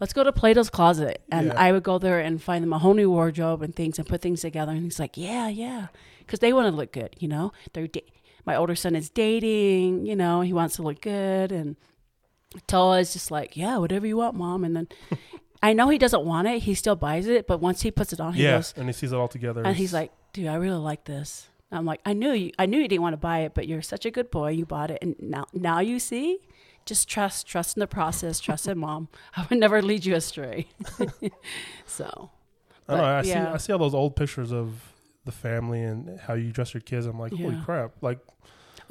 Let's 0.00 0.12
go 0.12 0.24
to 0.24 0.32
Plato's 0.32 0.70
Closet, 0.70 1.22
and 1.30 1.46
Yeah. 1.46 1.54
I 1.66 1.70
would 1.72 1.84
go 1.84 1.98
there 1.98 2.18
and 2.18 2.42
find 2.42 2.62
them 2.64 2.72
a 2.72 2.78
whole 2.78 2.94
new 2.94 3.10
wardrobe 3.10 3.62
and 3.62 3.74
things, 3.74 3.98
and 4.00 4.08
put 4.08 4.20
things 4.20 4.40
together. 4.40 4.72
And 4.72 4.82
he's 4.82 4.98
like, 4.98 5.16
yeah, 5.16 5.46
yeah, 5.48 5.86
because 6.18 6.40
they 6.40 6.52
want 6.52 6.66
to 6.66 6.76
look 6.76 6.92
good, 6.92 7.14
you 7.20 7.28
know. 7.28 7.52
They're 7.72 7.86
da- 7.86 8.04
my 8.44 8.56
older 8.56 8.74
son 8.74 8.96
is 8.96 9.08
dating, 9.08 10.04
you 10.06 10.16
know, 10.16 10.40
he 10.42 10.52
wants 10.52 10.74
to 10.76 10.82
look 10.82 11.00
good, 11.00 11.52
and 11.52 11.76
Toa 12.66 12.98
is 12.98 13.12
just 13.12 13.30
like, 13.30 13.56
yeah, 13.56 13.78
whatever 13.78 14.06
you 14.06 14.16
want, 14.16 14.34
mom. 14.36 14.64
And 14.64 14.74
then 14.76 14.88
I 15.62 15.72
know 15.72 15.88
he 15.88 15.98
doesn't 15.98 16.24
want 16.24 16.48
it. 16.48 16.62
He 16.64 16.74
still 16.74 16.96
buys 16.96 17.26
it, 17.26 17.46
but 17.46 17.60
once 17.60 17.82
he 17.82 17.90
puts 17.90 18.12
it 18.12 18.20
on, 18.20 18.34
he 18.34 18.42
yeah, 18.42 18.56
goes, 18.58 18.74
and 18.76 18.86
he 18.88 18.92
sees 18.92 19.12
it 19.12 19.16
all 19.16 19.28
together. 19.28 19.62
and 19.64 19.76
he's 19.76 19.92
like, 19.94 20.10
dude, 20.32 20.48
I 20.48 20.56
really 20.56 20.76
like 20.78 21.04
this. 21.04 21.48
I'm 21.72 21.84
like, 21.84 22.00
I 22.04 22.12
knew 22.12 22.32
you, 22.32 22.52
I 22.58 22.66
knew 22.66 22.78
you 22.80 22.88
didn't 22.88 23.02
want 23.02 23.14
to 23.14 23.18
buy 23.18 23.40
it, 23.40 23.54
but 23.54 23.66
you're 23.66 23.82
such 23.82 24.04
a 24.06 24.10
good 24.10 24.30
boy. 24.30 24.50
You 24.50 24.64
bought 24.66 24.90
it, 24.90 24.98
and 25.02 25.16
now, 25.18 25.46
now 25.52 25.80
you 25.80 25.98
see. 25.98 26.38
Just 26.86 27.08
trust, 27.08 27.46
trust 27.46 27.76
in 27.76 27.80
the 27.80 27.86
process, 27.86 28.38
trust 28.38 28.68
in 28.68 28.78
mom. 28.78 29.08
I 29.36 29.46
would 29.48 29.58
never 29.58 29.80
lead 29.80 30.04
you 30.04 30.14
astray. 30.14 30.68
so, 31.86 32.30
I 32.88 32.94
know. 32.94 33.02
I 33.04 33.16
but, 33.20 33.26
see. 33.26 33.32
I 33.32 33.56
see 33.56 33.72
all 33.72 33.78
those 33.78 33.94
old 33.94 34.16
pictures 34.16 34.52
of 34.52 34.92
the 35.24 35.32
family 35.32 35.82
and 35.82 36.20
how 36.20 36.34
you 36.34 36.52
dress 36.52 36.74
your 36.74 36.82
kids. 36.82 37.06
I'm 37.06 37.18
like, 37.18 37.32
holy 37.32 37.54
Yeah. 37.54 37.62
crap! 37.64 37.92
Like, 38.02 38.18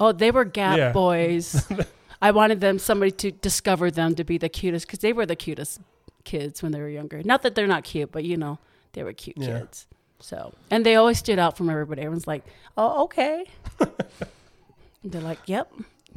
oh, 0.00 0.10
they 0.12 0.30
were 0.32 0.44
Gap 0.44 0.76
Yeah. 0.76 0.92
boys. 0.92 1.64
I 2.22 2.32
wanted 2.32 2.60
them 2.60 2.78
somebody 2.78 3.12
to 3.12 3.30
discover 3.30 3.90
them 3.90 4.14
to 4.16 4.24
be 4.24 4.38
the 4.38 4.48
cutest 4.48 4.86
because 4.86 4.98
they 5.00 5.12
were 5.12 5.26
the 5.26 5.36
cutest 5.36 5.80
kids 6.24 6.62
when 6.62 6.72
they 6.72 6.80
were 6.80 6.88
younger. 6.88 7.22
Not 7.22 7.42
that 7.42 7.54
they're 7.54 7.66
not 7.66 7.84
cute, 7.84 8.10
but 8.10 8.24
you 8.24 8.36
know, 8.36 8.58
they 8.94 9.04
were 9.04 9.12
cute 9.12 9.36
Yeah. 9.38 9.60
kids. 9.60 9.86
So, 10.24 10.54
and 10.70 10.86
they 10.86 10.94
always 10.96 11.18
stood 11.18 11.38
out 11.38 11.54
from 11.54 11.68
everybody. 11.68 12.00
Everyone's 12.00 12.26
like, 12.26 12.44
"Oh, 12.78 13.04
okay." 13.04 13.44
They're 15.04 15.20
like, 15.20 15.40
"Yep." 15.46 15.70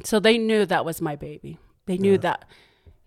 So 0.04 0.18
they 0.18 0.38
knew 0.38 0.64
that 0.64 0.84
was 0.86 1.02
my 1.02 1.14
baby. 1.14 1.58
They 1.86 1.98
knew 1.98 2.12
Yeah. 2.12 2.18
that 2.18 2.44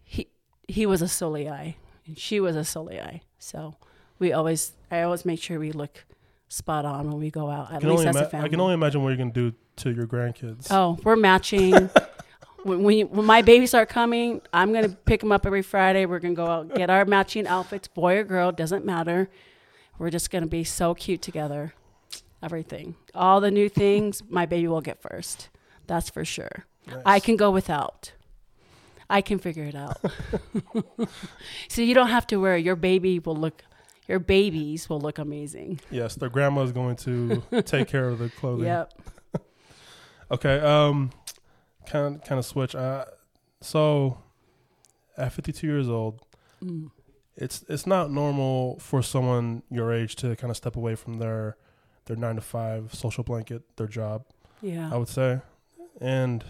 he 0.04 0.28
he 0.68 0.86
was 0.86 1.02
a 1.02 1.06
Soliai 1.06 1.76
and 2.06 2.18
she 2.20 2.40
was 2.40 2.56
a 2.56 2.60
Soliai. 2.60 3.22
So 3.40 3.76
we 4.20 4.32
always, 4.32 4.74
I 4.92 5.02
always 5.02 5.26
make 5.26 5.42
sure 5.42 5.58
we 5.60 5.72
look 5.72 6.06
spot 6.50 6.86
on 6.86 7.08
when 7.10 7.20
we 7.20 7.32
go 7.32 7.50
out. 7.50 7.72
I 7.72 7.76
At 7.76 7.82
can, 7.82 7.90
least 7.90 8.00
only 8.06 8.10
as 8.10 8.16
a 8.18 8.26
family. 8.30 8.46
I 8.46 8.50
can 8.50 8.60
only 8.60 8.74
imagine 8.76 9.02
what 9.02 9.10
you're 9.10 9.18
gonna 9.18 9.32
do 9.32 9.54
to 9.78 9.92
your 9.92 10.06
grandkids. 10.06 10.68
Oh, 10.70 11.00
we're 11.04 11.16
matching. 11.16 11.72
when, 12.64 12.84
when, 12.84 12.98
you- 13.00 13.08
when 13.08 13.26
my 13.26 13.42
babies 13.42 13.74
are 13.74 13.88
coming, 13.88 14.42
I'm 14.54 14.72
gonna 14.72 14.90
pick 14.90 15.22
them 15.22 15.32
up 15.32 15.48
every 15.48 15.64
Friday. 15.64 16.06
We're 16.06 16.20
gonna 16.20 16.36
go 16.36 16.46
out 16.46 16.76
get 16.76 16.92
our 16.92 17.06
matching 17.06 17.48
outfits, 17.48 17.88
boy 17.88 18.18
or 18.18 18.24
girl, 18.24 18.52
doesn't 18.52 18.86
matter. 18.86 19.30
We're 20.02 20.10
just 20.10 20.32
gonna 20.32 20.48
be 20.48 20.64
so 20.64 20.96
cute 20.96 21.22
together. 21.22 21.76
Everything, 22.42 22.96
all 23.14 23.40
the 23.40 23.52
new 23.52 23.70
things, 23.70 24.24
my 24.28 24.48
baby 24.48 24.68
will 24.68 24.82
get 24.82 25.00
first. 25.00 25.50
That's 25.86 26.10
for 26.10 26.26
sure. 26.26 26.66
Nice. 26.88 27.04
I 27.06 27.20
can 27.20 27.36
go 27.36 27.52
without. 27.52 28.12
I 29.12 29.22
can 29.22 29.38
figure 29.38 29.66
it 29.66 29.76
out. 29.76 30.02
so 31.70 31.84
you 31.84 31.94
don't 31.94 32.08
have 32.08 32.26
to 32.28 32.38
worry. 32.38 32.64
Your 32.64 32.76
baby 32.76 33.20
will 33.20 33.36
look. 33.36 33.64
Your 34.08 34.18
babies 34.18 34.90
will 34.90 35.00
look 35.00 35.20
amazing. 35.20 35.80
Yes, 35.92 36.16
their 36.16 36.30
grandma's 36.30 36.72
going 36.72 36.96
to 36.96 37.44
take 37.66 37.88
care 37.88 38.08
of 38.08 38.18
the 38.18 38.30
clothing. 38.30 38.66
Yep. 38.66 38.94
Okay. 40.32 40.60
Um, 40.62 41.12
kind 41.86 42.24
kind 42.24 42.40
of 42.40 42.46
switch. 42.46 42.74
Uh, 42.74 43.06
so 43.60 44.18
at 45.16 45.32
52 45.32 45.68
years 45.68 45.90
old, 45.90 46.22
Mm. 46.64 46.90
It's 47.42 47.66
it's 47.68 47.88
not 47.88 48.12
normal 48.12 48.78
for 48.80 49.02
someone 49.02 49.64
your 49.70 49.92
age 49.92 50.16
to 50.18 50.36
kind 50.36 50.52
of 50.52 50.58
step 50.58 50.76
away 50.76 50.96
from 50.96 51.18
their 51.20 51.58
their 52.06 52.16
nine 52.16 52.36
to 52.36 52.42
five 52.42 52.94
social 52.94 53.24
blanket, 53.24 53.64
their 53.78 53.88
job. 53.88 54.26
Yeah. 54.62 54.94
I 54.94 54.98
would 54.98 55.08
say, 55.08 55.42
and 56.00 56.44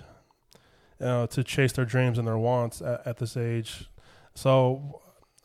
uh, 0.99 1.27
to 1.27 1.43
chase 1.43 1.71
their 1.71 1.85
dreams 1.85 2.17
and 2.17 2.27
their 2.27 2.37
wants 2.37 2.81
at, 2.81 3.07
at 3.07 3.17
this 3.17 3.37
age. 3.37 3.89
So, 4.35 5.01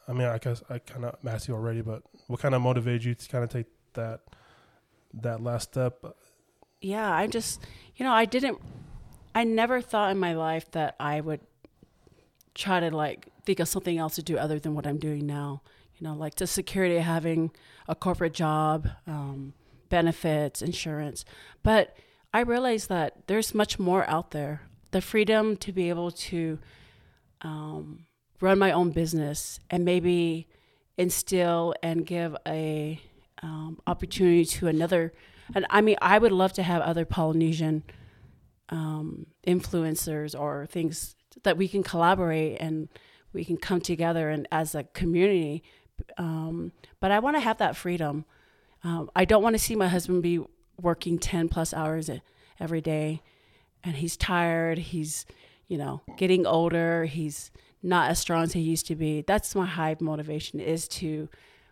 I 0.09 0.13
mean, 0.13 0.27
I 0.27 0.39
guess 0.39 0.63
I 0.69 0.79
kind 0.79 1.05
of 1.05 1.17
asked 1.27 1.49
you 1.49 1.55
already, 1.55 1.81
but 1.81 2.03
what 2.27 2.41
kind 2.41 2.55
of 2.55 2.63
motivated 2.63 3.05
you 3.05 3.15
to 3.15 3.29
kind 3.29 3.45
of 3.45 3.51
take 3.51 3.67
that 3.95 4.21
that 5.15 5.43
last 5.43 5.71
step? 5.71 6.05
yeah, 6.81 7.13
I 7.13 7.27
just, 7.27 7.63
you 7.97 8.05
know, 8.05 8.13
I 8.13 8.25
didn't, 8.25 8.61
I 9.35 9.45
never 9.45 9.81
thought 9.81 10.11
in 10.11 10.19
my 10.19 10.35
life 10.35 10.71
that 10.73 10.95
I 11.01 11.21
would 11.21 11.41
try 12.57 12.81
to 12.81 12.91
like 12.95 13.29
think 13.45 13.61
of 13.61 13.69
something 13.69 13.99
else 13.99 14.17
to 14.17 14.23
do 14.23 14.39
other 14.39 14.59
than 14.59 14.75
what 14.75 14.87
I'm 14.87 14.99
doing 14.99 15.27
now. 15.27 15.63
You 15.97 16.07
know, 16.07 16.15
like 16.15 16.35
the 16.35 16.47
security 16.47 16.97
of 16.97 17.05
having 17.05 17.53
a 17.89 17.95
corporate 17.95 18.35
job, 18.35 18.89
um, 19.07 19.55
benefits, 19.89 20.61
insurance. 20.61 21.25
But 21.63 21.97
I 22.35 22.41
realized 22.41 22.89
that 22.89 23.27
there's 23.29 23.55
much 23.55 23.79
more 23.79 24.09
out 24.09 24.31
there. 24.33 24.63
the 24.93 25.01
freedom 25.03 25.57
to 25.59 25.73
be 25.73 25.89
able 25.91 26.11
to 26.11 26.59
um, 27.43 28.07
run 28.41 28.59
my 28.59 28.71
own 28.73 28.91
business 28.91 29.61
and 29.69 29.85
maybe 29.85 30.49
instill 30.97 31.75
and 31.83 32.07
give 32.07 32.37
a 32.47 33.01
um, 33.43 33.79
opportunity 33.87 34.45
to 34.45 34.69
another. 34.69 35.13
And 35.55 35.67
I 35.71 35.81
mean, 35.81 35.97
I 36.01 36.19
would 36.19 36.33
love 36.33 36.53
to 36.55 36.63
have 36.63 36.83
other 36.83 37.05
Polynesian 37.05 37.83
um, 38.71 39.27
influencers 39.47 40.39
or 40.39 40.67
things 40.67 41.15
that 41.43 41.57
we 41.57 41.69
can 41.69 41.83
collaborate 41.83 42.59
and 42.61 42.89
we 43.33 43.45
can 43.45 43.57
come 43.57 43.81
together 43.81 44.31
and 44.31 44.49
as 44.51 44.75
a 44.75 44.85
community. 44.85 45.63
Um, 46.19 46.73
but 47.01 47.11
I 47.11 47.19
want 47.19 47.37
to 47.37 47.41
have 47.41 47.59
that 47.59 47.77
freedom. 47.77 48.25
Um, 48.83 49.11
I 49.15 49.25
don't 49.25 49.43
want 49.43 49.55
to 49.55 49.59
see 49.59 49.75
my 49.75 49.89
husband 49.89 50.23
be 50.23 50.41
working 50.81 51.19
10 51.19 51.49
plus 51.49 51.73
hours 51.73 52.11
every 52.61 52.81
day 52.81 53.23
and 53.85 53.97
he's 53.97 54.17
tired. 54.17 54.79
He's, 54.79 55.25
you 55.69 55.79
know, 55.79 56.03
getting 56.17 56.47
older. 56.47 57.05
He's 57.05 57.51
not 57.83 58.11
as 58.11 58.19
strong 58.19 58.45
as 58.45 58.53
he 58.53 58.61
used 58.61 58.87
to 58.87 58.97
be. 58.97 59.23
That's 59.23 59.55
my 59.55 59.67
high 59.67 59.97
motivation 60.01 60.61
is 60.61 60.89
to 60.89 61.29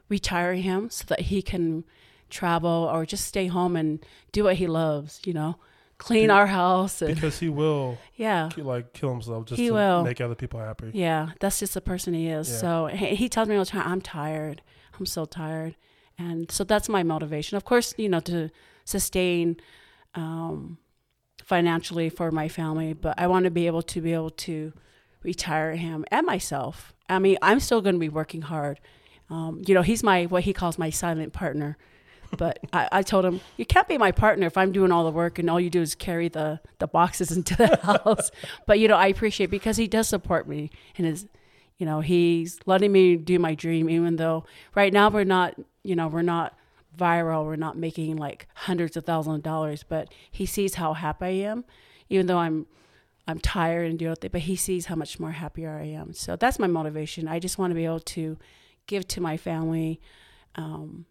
retire 0.09 0.55
him 0.55 0.91
so 0.91 1.05
that 1.09 1.21
he 1.21 1.43
can 1.43 1.85
travel 2.31 2.89
or 2.93 3.05
just 3.05 3.27
stay 3.27 3.47
home 3.47 3.77
and 3.77 4.05
do 4.33 4.45
what 4.45 4.57
he 4.57 4.67
loves, 4.67 5.21
you 5.25 5.33
know, 5.33 5.57
clean 6.07 6.31
our 6.31 6.47
house. 6.47 7.03
And, 7.03 7.15
because 7.15 7.39
he 7.39 7.49
will, 7.49 7.99
yeah, 8.17 8.51
like 8.57 8.93
kill 8.93 9.11
himself 9.11 9.47
just 9.47 9.59
He 9.61 9.69
to 9.69 9.75
will. 9.75 10.05
make 10.05 10.21
other 10.21 10.35
people 10.35 10.61
happy. 10.61 10.91
yeah, 10.95 11.31
that's 11.41 11.59
just 11.61 11.75
the 11.75 11.81
person 11.81 12.15
he 12.15 12.29
is. 12.29 12.49
Yeah. 12.51 12.57
So 12.59 12.87
he, 12.87 13.15
he 13.15 13.29
tells 13.29 13.49
me 13.49 13.57
all 13.57 13.65
the 13.65 13.71
time, 13.71 13.87
I'm 13.87 14.01
tired. 14.01 14.63
I'm 14.99 15.07
so 15.07 15.25
tired. 15.25 15.77
And 16.19 16.51
so 16.51 16.63
that's 16.65 16.89
my 16.89 17.03
motivation. 17.03 17.57
Of 17.57 17.65
course, 17.65 17.95
you 17.97 18.09
know, 18.09 18.21
to 18.21 18.51
sustain 18.85 19.57
um, 20.15 20.79
financially 21.43 22.09
for 22.09 22.31
my 22.31 22.49
family, 22.49 22.93
but 22.93 23.15
I 23.19 23.27
want 23.27 23.45
to 23.45 23.51
be 23.51 23.67
able 23.67 23.83
to 23.83 24.01
be 24.01 24.13
able 24.13 24.31
to 24.31 24.73
retire 25.23 25.75
him 25.75 26.05
and 26.11 26.27
myself. 26.27 26.95
I 27.09 27.19
mean, 27.19 27.37
I'm 27.43 27.61
still 27.61 27.81
going 27.81 27.97
to 27.97 28.01
be 28.01 28.09
working 28.09 28.43
hard. 28.43 28.79
Um, 29.31 29.63
you 29.67 29.75
know, 29.75 29.83
he's 29.83 30.03
my 30.03 30.25
what 30.27 30.45
he 30.45 30.53
calls 30.53 30.79
my 30.79 30.91
silent 30.91 31.33
partner. 31.33 31.77
But 32.37 32.59
I, 32.73 32.89
I 32.93 33.03
told 33.03 33.25
him, 33.25 33.41
you 33.57 33.67
can't 33.67 33.89
be 33.89 33.99
my 33.99 34.13
partner 34.13 34.47
if 34.47 34.57
I'm 34.57 34.73
doing 34.73 34.93
all 34.93 35.05
the 35.05 35.11
work 35.11 35.39
and 35.39 35.49
all 35.49 35.61
you 35.61 35.71
do 35.71 35.81
is 35.81 35.95
carry 35.95 36.29
the, 36.29 36.61
the 36.79 36.87
boxes 36.87 37.31
into 37.37 37.57
the 37.57 37.77
house. 37.83 38.31
but, 38.67 38.79
you 38.79 38.89
know, 38.89 38.97
I 38.97 39.07
appreciate 39.07 39.51
because 39.51 39.77
he 39.77 39.87
does 39.87 40.09
support 40.09 40.49
me 40.49 40.71
and 40.97 41.07
is, 41.07 41.27
you 41.79 41.87
know, 41.87 42.01
he's 42.01 42.59
letting 42.67 42.93
me 42.93 43.17
do 43.17 43.39
my 43.39 43.55
dream, 43.55 43.91
even 43.91 44.17
though 44.17 44.45
right 44.75 44.93
now 44.93 45.11
we're 45.11 45.25
not, 45.25 45.55
you 45.83 45.97
know, 45.97 46.09
we're 46.09 46.23
not 46.23 46.57
viral. 46.97 47.45
We're 47.45 47.57
not 47.57 47.77
making 47.77 48.17
like 48.17 48.47
hundreds 48.55 48.97
of 48.97 49.05
thousands 49.05 49.37
of 49.37 49.43
dollars, 49.43 49.83
but 49.83 50.13
he 50.31 50.47
sees 50.47 50.75
how 50.75 50.95
happy 50.95 51.25
I 51.25 51.31
am, 51.51 51.65
even 52.09 52.27
though 52.27 52.39
I'm, 52.39 52.67
I'm 53.27 53.39
tired 53.39 53.89
and 53.89 53.99
deal 53.99 54.11
with 54.11 54.25
it, 54.25 54.33
but 54.33 54.43
he 54.43 54.55
sees 54.55 54.87
how 54.87 54.95
much 54.95 55.19
more 55.19 55.33
happier 55.33 55.71
I 55.71 55.87
am. 55.87 56.13
So 56.13 56.37
that's 56.37 56.59
my 56.59 56.67
motivation. 56.67 57.27
I 57.27 57.39
just 57.39 57.59
want 57.59 57.71
to 57.71 57.75
be 57.75 57.85
able 57.85 58.01
to 58.01 58.39
give 58.87 59.09
to 59.09 59.21
my 59.21 59.37
family. 59.37 60.01
Um, 60.57 61.07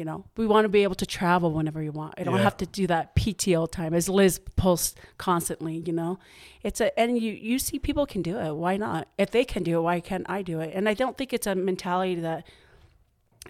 you 0.00 0.06
know, 0.06 0.24
we 0.38 0.46
want 0.46 0.64
to 0.64 0.70
be 0.70 0.82
able 0.82 0.94
to 0.94 1.04
travel 1.04 1.52
whenever 1.52 1.82
you 1.82 1.92
want. 1.92 2.14
I 2.16 2.24
don't 2.24 2.36
Yeah. 2.36 2.42
have 2.42 2.56
to 2.56 2.66
do 2.66 2.86
that 2.86 3.14
PTO 3.14 3.70
time, 3.70 3.92
as 3.92 4.08
Liz 4.08 4.40
posts 4.56 4.94
constantly. 5.18 5.76
You 5.86 5.92
know, 5.92 6.18
it's 6.62 6.80
a 6.80 6.98
and 6.98 7.18
you 7.18 7.32
you 7.32 7.58
see 7.58 7.78
people 7.78 8.06
can 8.06 8.22
do 8.22 8.38
it. 8.38 8.52
Why 8.54 8.78
not? 8.78 9.08
If 9.18 9.30
they 9.30 9.44
can 9.44 9.62
do 9.62 9.78
it, 9.78 9.82
why 9.82 10.00
can't 10.00 10.24
I 10.28 10.40
do 10.40 10.58
it? 10.60 10.70
And 10.74 10.88
I 10.88 10.94
don't 10.94 11.18
think 11.18 11.34
it's 11.34 11.46
a 11.46 11.54
mentality 11.54 12.14
that 12.22 12.46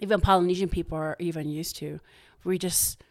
even 0.01 0.19
Polynesian 0.19 0.67
people 0.67 0.97
are 0.97 1.15
even 1.19 1.47
used 1.47 1.77
to. 1.77 2.01
We 2.43 2.57
just 2.57 3.01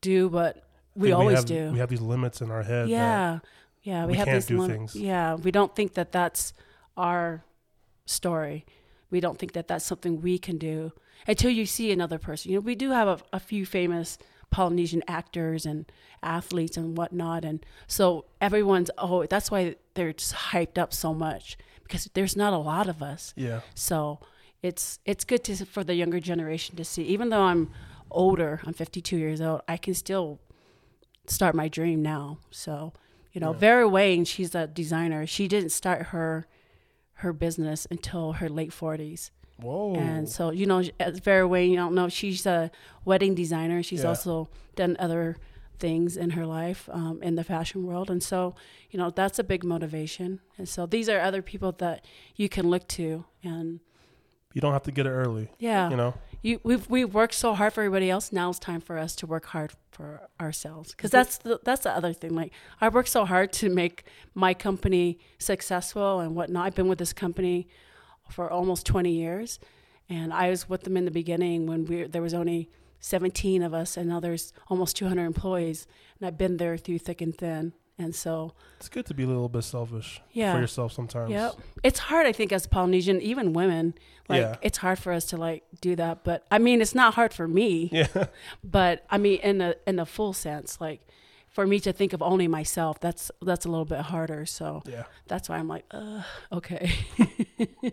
do 0.00 0.28
what 0.28 0.64
we 0.96 1.08
think 1.08 1.18
always 1.20 1.36
have, 1.38 1.46
do. 1.46 1.70
We 1.72 1.78
have 1.78 1.88
these 1.88 2.00
limits 2.00 2.40
in 2.42 2.50
our 2.50 2.64
head. 2.64 2.88
Yeah, 2.88 3.38
yeah. 3.84 4.06
We, 4.06 4.12
we 4.12 4.18
have 4.18 4.26
can't 4.26 4.36
these 4.38 4.46
do 4.46 4.58
lim- 4.58 4.70
things. 4.72 4.96
Yeah, 4.96 5.36
we 5.36 5.52
don't 5.52 5.72
think 5.76 5.94
that 5.94 6.10
that's 6.10 6.52
our 6.96 7.44
story. 8.06 8.66
We 9.12 9.20
don't 9.20 9.38
think 9.38 9.52
that 9.52 9.68
that's 9.68 9.84
something 9.84 10.20
we 10.20 10.38
can 10.38 10.58
do 10.58 10.90
until 11.28 11.50
you 11.50 11.66
see 11.66 11.92
another 11.92 12.18
person. 12.18 12.50
You 12.50 12.56
know, 12.58 12.62
we 12.62 12.74
do 12.74 12.90
have 12.90 13.06
a, 13.06 13.18
a 13.34 13.38
few 13.40 13.64
famous 13.64 14.18
Polynesian 14.50 15.02
actors 15.06 15.64
and 15.64 15.90
athletes 16.22 16.76
and 16.76 16.96
whatnot, 16.98 17.44
and 17.44 17.64
so 17.86 18.24
everyone's 18.40 18.90
oh, 18.98 19.24
that's 19.26 19.50
why 19.50 19.76
they're 19.94 20.12
just 20.12 20.34
hyped 20.34 20.76
up 20.78 20.92
so 20.92 21.14
much 21.14 21.56
because 21.84 22.10
there's 22.14 22.36
not 22.36 22.52
a 22.52 22.58
lot 22.58 22.88
of 22.88 23.02
us. 23.02 23.32
yeah. 23.36 23.60
So 23.74 24.18
it's 24.62 24.98
it's 25.04 25.24
good 25.24 25.42
to 25.44 25.64
for 25.64 25.84
the 25.84 25.94
younger 25.94 26.20
generation 26.20 26.76
to 26.76 26.84
see. 26.84 27.02
Even 27.04 27.28
though 27.30 27.42
I'm 27.42 27.70
older, 28.10 28.60
I'm 28.66 28.74
52 28.74 29.16
years 29.16 29.40
old, 29.40 29.62
I 29.66 29.76
can 29.76 29.94
still 29.94 30.38
start 31.26 31.54
my 31.54 31.68
dream 31.68 32.02
now. 32.02 32.38
So 32.50 32.92
you 33.32 33.40
know, 33.40 33.52
Yeah. 33.52 33.58
Vera 33.58 33.88
Wang, 33.88 34.24
she's 34.24 34.54
a 34.54 34.66
designer. 34.66 35.26
She 35.26 35.48
didn't 35.48 35.70
start 35.70 36.08
her 36.08 36.46
her 37.22 37.32
business 37.32 37.86
until 37.90 38.34
her 38.34 38.48
late 38.48 38.70
40s. 38.70 39.30
Whoa. 39.60 39.94
And 39.94 40.28
so, 40.28 40.50
you 40.50 40.66
know, 40.66 40.82
as 40.98 41.18
Vera 41.20 41.46
Wang, 41.46 41.70
you 41.70 41.76
don't 41.76 41.94
know, 41.94 42.08
she's 42.08 42.46
a 42.46 42.70
wedding 43.04 43.34
designer. 43.34 43.82
She's 43.82 44.02
Yeah. 44.02 44.08
also 44.10 44.48
done 44.74 44.96
other 44.98 45.36
things 45.78 46.16
in 46.16 46.30
her 46.30 46.46
life 46.46 46.88
um, 46.92 47.20
in 47.22 47.34
the 47.36 47.44
fashion 47.44 47.86
world. 47.86 48.10
And 48.10 48.22
so, 48.22 48.54
you 48.90 48.98
know, 48.98 49.10
that's 49.10 49.38
a 49.38 49.44
big 49.44 49.62
motivation. 49.64 50.40
And 50.58 50.68
so 50.68 50.86
these 50.86 51.08
are 51.08 51.20
other 51.20 51.42
people 51.42 51.72
that 51.78 52.04
you 52.36 52.48
can 52.48 52.68
look 52.70 52.86
to. 52.88 53.24
And 53.42 53.80
you 54.54 54.60
don't 54.60 54.72
have 54.72 54.84
to 54.84 54.92
get 54.92 55.06
it 55.06 55.10
early. 55.10 55.48
yeah, 55.58 55.90
You 55.90 55.96
know. 55.96 56.14
You, 56.42 56.60
we've, 56.64 56.90
we've 56.90 57.14
worked 57.14 57.34
so 57.34 57.54
hard 57.54 57.72
for 57.72 57.82
everybody 57.82 58.10
else. 58.10 58.32
Now 58.32 58.50
it's 58.50 58.58
time 58.58 58.80
for 58.80 58.98
us 58.98 59.14
to 59.16 59.26
work 59.26 59.46
hard 59.46 59.72
for 59.92 60.28
ourselves. 60.40 60.92
Cause 60.94 61.10
that's 61.10 61.38
the, 61.38 61.60
that's 61.62 61.82
the 61.82 61.92
other 61.92 62.12
thing. 62.12 62.34
Like 62.34 62.52
I 62.80 62.88
worked 62.88 63.08
so 63.08 63.24
hard 63.24 63.52
to 63.54 63.70
make 63.70 64.04
my 64.34 64.52
company 64.52 65.18
successful 65.38 66.18
and 66.20 66.34
whatnot. 66.34 66.66
I've 66.66 66.74
been 66.74 66.88
with 66.88 66.98
this 66.98 67.12
company 67.12 67.68
for 68.28 68.50
almost 68.50 68.86
20 68.86 69.12
years. 69.12 69.60
And 70.08 70.32
I 70.32 70.50
was 70.50 70.68
with 70.68 70.82
them 70.82 70.96
in 70.96 71.04
the 71.04 71.10
beginning 71.10 71.66
when 71.66 71.84
we 71.86 72.02
there 72.04 72.22
was 72.22 72.34
only 72.34 72.68
17 73.00 73.62
of 73.62 73.72
us 73.72 73.96
and 73.96 74.08
now 74.08 74.20
there's 74.20 74.52
almost 74.68 74.96
200 74.96 75.24
employees. 75.24 75.86
And 76.18 76.26
I've 76.26 76.38
been 76.38 76.56
there 76.56 76.76
through 76.76 76.98
thick 76.98 77.20
and 77.20 77.36
thin. 77.36 77.72
And 77.98 78.14
so, 78.14 78.54
It's 78.78 78.88
good 78.88 79.06
to 79.06 79.14
be 79.14 79.22
a 79.22 79.26
little 79.26 79.48
bit 79.48 79.62
selfish 79.62 80.20
yeah. 80.32 80.54
for 80.54 80.60
yourself 80.60 80.92
sometimes. 80.92 81.30
Yep. 81.30 81.54
It's 81.84 81.98
hard, 81.98 82.26
I 82.26 82.32
think, 82.32 82.50
as 82.52 82.66
Polynesian, 82.66 83.20
even 83.20 83.52
women. 83.52 83.94
Like, 84.28 84.40
Yeah. 84.40 84.56
it's 84.62 84.78
hard 84.78 84.98
for 84.98 85.12
us 85.12 85.26
to 85.26 85.36
like 85.36 85.62
do 85.80 85.94
that. 85.96 86.24
But 86.24 86.44
I 86.50 86.58
mean, 86.58 86.80
it's 86.80 86.94
not 86.94 87.14
hard 87.14 87.32
for 87.32 87.46
me. 87.46 87.90
Yeah. 87.92 88.26
But 88.64 89.04
I 89.10 89.18
mean, 89.18 89.38
in 89.40 89.60
a 89.60 89.74
in 89.86 89.98
a 89.98 90.06
full 90.06 90.32
sense, 90.32 90.80
like 90.80 91.06
for 91.48 91.66
me 91.66 91.78
to 91.80 91.92
think 91.92 92.12
of 92.12 92.22
only 92.22 92.48
myself, 92.48 92.98
that's 92.98 93.30
that's 93.42 93.66
a 93.66 93.68
little 93.68 93.84
bit 93.84 94.00
harder. 94.00 94.46
So 94.46 94.82
yeah. 94.86 95.04
that's 95.28 95.48
why 95.48 95.58
I'm 95.58 95.68
like, 95.68 95.84
uh, 95.90 96.22
okay. 96.50 96.92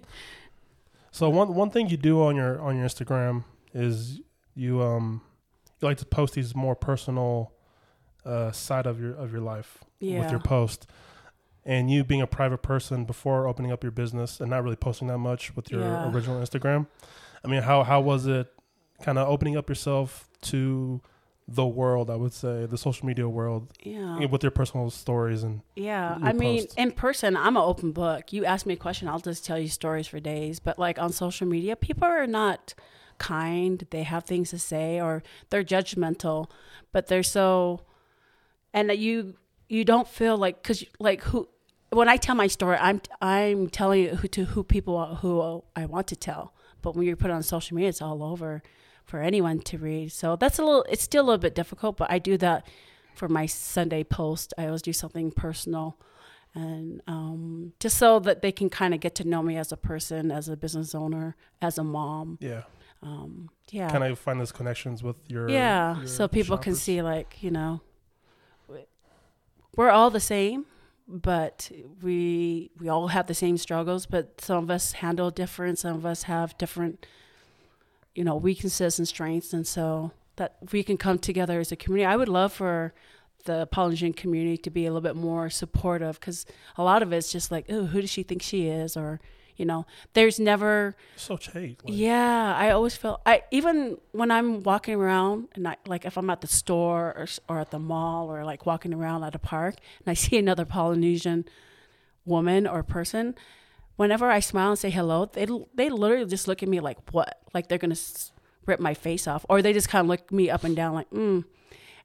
So 1.11 1.29
one 1.29 1.53
one 1.55 1.69
thing 1.69 1.89
you 1.89 1.97
do 1.97 2.21
on 2.21 2.35
your 2.35 2.61
on 2.61 2.77
your 2.77 2.85
Instagram 2.85 3.43
is 3.73 4.21
you 4.55 4.81
um 4.81 5.21
you 5.81 5.87
like 5.87 5.97
to 5.97 6.05
post 6.05 6.33
these 6.35 6.55
more 6.55 6.75
personal 6.75 7.51
uh 8.26 8.51
side 8.51 8.86
of 8.86 8.99
your 8.99 9.13
of 9.15 9.32
your 9.32 9.41
life 9.41 9.80
with 10.01 10.30
your 10.32 10.39
post. 10.39 10.88
And 11.65 11.91
you 11.91 12.03
being 12.03 12.22
a 12.22 12.28
private 12.28 12.61
person 12.61 13.05
before 13.05 13.45
opening 13.47 13.72
up 13.72 13.84
your 13.84 13.91
business 13.91 14.39
and 14.39 14.49
not 14.49 14.63
really 14.63 14.76
posting 14.78 15.07
that 15.09 15.17
much 15.20 15.55
with 15.55 15.72
your 15.72 15.82
Yeah. 15.84 16.07
original 16.09 16.41
Instagram. 16.41 16.88
I 17.43 17.47
mean, 17.47 17.61
how 17.63 17.84
how 17.84 18.01
was 18.01 18.26
it 18.28 18.47
kind 19.01 19.17
of 19.17 19.28
opening 19.28 19.55
up 19.57 19.70
yourself 19.70 20.28
to 20.43 21.01
the 21.47 21.65
world, 21.65 22.09
I 22.11 22.15
would 22.15 22.34
say, 22.34 22.65
the 22.67 22.78
social 22.78 23.07
media 23.07 23.28
world 23.28 23.72
Yeah. 23.84 24.26
with 24.28 24.43
your 24.43 24.51
personal 24.51 24.89
stories 24.91 25.43
and 25.43 25.61
Yeah, 25.76 26.17
I 26.22 26.32
mean, 26.34 26.65
in 26.78 26.91
person, 26.91 27.36
I'm 27.36 27.57
an 27.57 27.63
open 27.63 27.91
book. 27.91 28.32
You 28.32 28.45
ask 28.45 28.65
me 28.67 28.74
a 28.76 28.78
question, 28.78 29.07
I'll 29.07 29.20
just 29.20 29.45
tell 29.45 29.57
you 29.57 29.67
stories 29.67 30.05
for 30.07 30.20
days. 30.20 30.59
But 30.59 30.78
like 30.78 30.99
on 30.99 31.11
social 31.11 31.47
media, 31.47 31.76
people 31.76 32.05
are 32.07 32.28
not 32.28 32.74
kind. 33.17 33.86
They 33.89 34.03
have 34.03 34.26
things 34.26 34.51
to 34.51 34.59
say, 34.59 34.99
or 35.01 35.24
they're 35.49 35.63
judgmental. 35.63 36.49
But 36.91 37.07
they're 37.07 37.24
so, 37.24 37.82
and 38.74 38.89
that 38.89 38.97
you 38.99 39.36
you 39.67 39.86
don't 39.86 40.07
feel 40.07 40.38
like 40.38 40.61
because 40.61 40.84
like 40.99 41.24
who 41.24 41.47
when 41.91 42.07
I 42.07 42.17
tell 42.17 42.36
my 42.36 42.47
story, 42.47 42.78
I'm 42.80 43.01
I'm 43.22 43.70
telling 43.70 44.03
it 44.03 44.15
who 44.15 44.28
to 44.30 44.45
who 44.45 44.63
people 44.63 45.15
who 45.15 45.63
I 45.76 45.86
want 45.86 46.07
to 46.07 46.15
tell. 46.15 46.53
But 46.82 46.95
when 46.95 47.05
you 47.05 47.15
put 47.15 47.30
it 47.30 47.34
on 47.34 47.43
social 47.43 47.76
media, 47.76 47.89
it's 47.89 48.01
all 48.01 48.24
over 48.24 48.61
for 49.05 49.22
anyone 49.22 49.59
to 49.59 49.78
read. 49.78 50.11
So 50.11 50.36
that's 50.36 50.59
a 50.59 50.63
little. 50.63 50.86
It's 50.89 51.03
still 51.03 51.24
a 51.24 51.28
little 51.28 51.39
bit 51.39 51.55
difficult, 51.55 51.97
but 51.97 52.09
I 52.11 52.20
do 52.20 52.38
that 52.38 52.67
for 53.15 53.28
my 53.28 53.47
Sunday 53.47 54.03
post. 54.03 54.53
I 54.57 54.67
always 54.67 54.82
do 54.82 54.93
something 54.93 55.32
personal, 55.32 55.97
and 56.53 57.01
um, 57.07 57.74
just 57.80 57.97
so 57.97 58.20
that 58.20 58.41
they 58.41 58.51
can 58.51 58.70
kind 58.70 58.93
of 58.93 58.99
get 58.99 59.15
to 59.15 59.24
know 59.28 59.41
me 59.43 59.57
as 59.57 59.72
a 59.72 59.78
person, 59.78 60.32
as 60.32 60.47
a 60.47 60.55
business 60.55 60.95
owner, 60.95 61.36
as 61.61 61.78
a 61.78 61.84
mom. 61.84 62.38
yeah, 62.39 62.63
Um, 63.01 63.49
yeah, 63.72 63.89
Can 63.89 64.03
I 64.03 64.13
find 64.15 64.39
those 64.39 64.51
connections 64.53 65.03
with 65.03 65.17
your 65.28 65.49
yeah. 65.49 65.97
your 65.97 66.07
So 66.07 66.28
people 66.28 66.57
can 66.57 66.76
see, 66.76 67.01
like 67.01 67.43
you 67.43 67.51
know, 67.51 67.82
we're 69.76 69.89
all 69.89 70.09
the 70.09 70.20
same, 70.20 70.65
but 71.07 71.72
we 72.01 72.72
we 72.80 72.88
all 72.89 73.07
have 73.07 73.28
the 73.28 73.34
same 73.34 73.57
struggles. 73.57 74.05
But 74.05 74.41
some 74.41 74.63
of 74.63 74.70
us 74.70 74.93
handle 74.93 75.32
different. 75.32 75.80
Some 75.80 75.95
of 75.95 76.05
us 76.05 76.24
have 76.24 76.57
different, 76.57 77.05
you 78.15 78.24
know, 78.24 78.36
weaknesses 78.36 78.99
and 78.99 79.07
strengths, 79.07 79.53
and 79.53 79.65
so 79.65 80.11
that 80.36 80.57
we 80.72 80.84
can 80.84 80.97
come 80.97 81.20
together 81.20 81.59
as 81.59 81.72
a 81.72 81.76
community. 81.76 82.05
I 82.05 82.15
would 82.15 82.30
love 82.30 82.53
for 82.53 82.93
the 83.45 83.67
Polynesian 83.67 84.13
community 84.13 84.57
to 84.57 84.70
be 84.70 84.86
a 84.86 84.89
little 84.89 85.01
bit 85.01 85.15
more 85.15 85.49
supportive 85.49 86.20
because 86.20 86.45
a 86.78 86.84
lot 86.84 87.01
of 87.01 87.13
it's 87.13 87.32
just 87.32 87.51
like, 87.51 87.65
oh, 87.70 87.86
who 87.86 88.01
does 88.01 88.09
she 88.09 88.24
think 88.24 88.41
she 88.41 88.67
is? 88.67 88.97
Or, 88.97 89.20
you 89.60 89.66
know, 89.66 89.86
there's 90.14 90.39
never. 90.39 90.95
So 91.18 91.38
hate. 91.38 91.84
Like, 91.84 91.93
Yeah, 91.93 92.55
I 92.57 92.72
always 92.72 92.95
feel 92.95 93.22
I 93.26 93.43
even 93.51 93.97
when 94.14 94.32
I'm 94.32 94.64
walking 94.64 94.95
around 94.95 95.49
and 95.53 95.68
I 95.68 95.76
like 95.86 96.05
if 96.05 96.18
I'm 96.18 96.30
at 96.30 96.41
the 96.41 96.47
store 96.47 97.14
or 97.18 97.28
or 97.49 97.60
at 97.60 97.72
the 97.72 97.80
mall 97.80 98.32
or 98.32 98.45
like 98.45 98.66
walking 98.66 98.93
around 98.93 99.24
at 99.24 99.36
a 99.36 99.39
park 99.39 99.76
and 99.99 100.10
I 100.10 100.14
see 100.26 100.38
another 100.38 100.66
Polynesian 100.66 101.45
woman 102.26 102.66
or 102.66 102.84
person, 102.84 103.36
whenever 103.97 104.32
I 104.32 104.39
smile 104.39 104.70
and 104.70 104.80
say 104.80 104.89
hello, 104.89 105.26
they 105.26 105.45
they 105.76 105.89
literally 105.89 106.26
just 106.26 106.47
look 106.47 106.64
at 106.64 106.70
me 106.70 106.80
like 106.80 106.97
what? 107.12 107.39
Like 107.53 107.68
they're 107.68 107.78
gonna 107.78 107.97
rip 108.66 108.80
my 108.80 108.93
face 108.93 109.28
off, 109.28 109.45
or 109.49 109.62
they 109.62 109.74
just 109.74 109.89
kind 109.89 110.05
of 110.05 110.10
look 110.10 110.32
me 110.32 110.49
up 110.49 110.64
and 110.64 110.76
down 110.76 110.93
like 110.93 111.10
mm, 111.10 111.43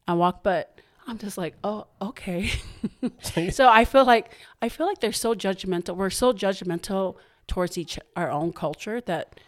and 0.09 0.19
walk. 0.19 0.43
But 0.43 0.81
I'm 1.07 1.19
just 1.19 1.39
like, 1.39 1.55
oh, 1.63 1.87
okay. 2.01 2.51
so 3.51 3.69
I 3.69 3.85
feel 3.85 4.05
like 4.05 4.33
I 4.61 4.69
feel 4.69 4.87
like 4.87 5.01
they're 5.01 5.13
so 5.13 5.35
judgmental. 5.35 5.97
We're 5.97 6.11
so 6.11 6.33
judgmental 6.33 7.17
towards 7.47 7.77
each 7.79 7.99
our 8.17 8.31
own 8.31 8.53
culture 8.53 9.01
that 9.03 9.39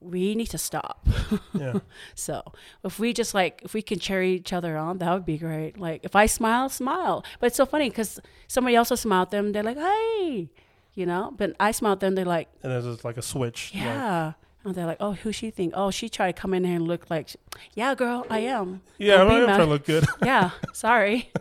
we 0.00 0.34
need 0.34 0.48
to 0.50 0.58
stop. 0.58 1.06
yeah. 1.54 1.74
So 2.14 2.42
if 2.84 2.98
we 2.98 3.12
just 3.12 3.34
like 3.34 3.60
if 3.64 3.72
we 3.74 3.82
can 3.82 3.98
cheer 3.98 4.22
each 4.22 4.52
other 4.52 4.76
on, 4.76 4.98
that 4.98 5.12
would 5.12 5.24
be 5.26 5.38
great. 5.38 5.78
Like 5.78 6.00
if 6.04 6.16
I 6.16 6.26
smile, 6.26 6.68
smile. 6.68 7.24
But 7.38 7.46
it's 7.48 7.56
so 7.56 7.66
funny 7.66 7.88
because 7.88 8.20
somebody 8.48 8.74
else 8.76 8.90
will 8.90 8.96
smile 8.96 9.22
at 9.22 9.30
them. 9.30 9.52
They're 9.52 9.62
like, 9.62 9.78
hey, 9.78 10.50
you 10.94 11.06
know. 11.06 11.32
But 11.36 11.54
I 11.60 11.70
smile 11.70 11.92
at 11.92 12.00
them. 12.00 12.14
They're 12.16 12.24
like, 12.24 12.48
And 12.62 12.72
there's 12.72 13.04
like 13.04 13.16
a 13.16 13.22
switch. 13.22 13.70
like- 13.74 13.84
yeah. 13.84 14.32
and 14.64 14.74
they're 14.74 14.86
like, 14.86 14.98
oh, 15.00 15.12
who 15.12 15.30
she 15.32 15.50
think? 15.50 15.72
Oh, 15.76 15.90
she 15.92 16.08
tried 16.08 16.34
to 16.34 16.40
come 16.42 16.52
in 16.52 16.64
here 16.64 16.76
and 16.76 16.88
look 16.88 17.08
like, 17.08 17.30
yeah, 17.74 17.94
girl, 17.94 18.26
I 18.28 18.40
am. 18.40 18.82
yeah, 18.98 19.22
I'm 19.22 19.28
trying 19.28 19.58
to 19.58 19.66
look 19.66 19.84
good. 19.84 20.04
Yeah, 20.24 20.50
sorry. 20.72 21.30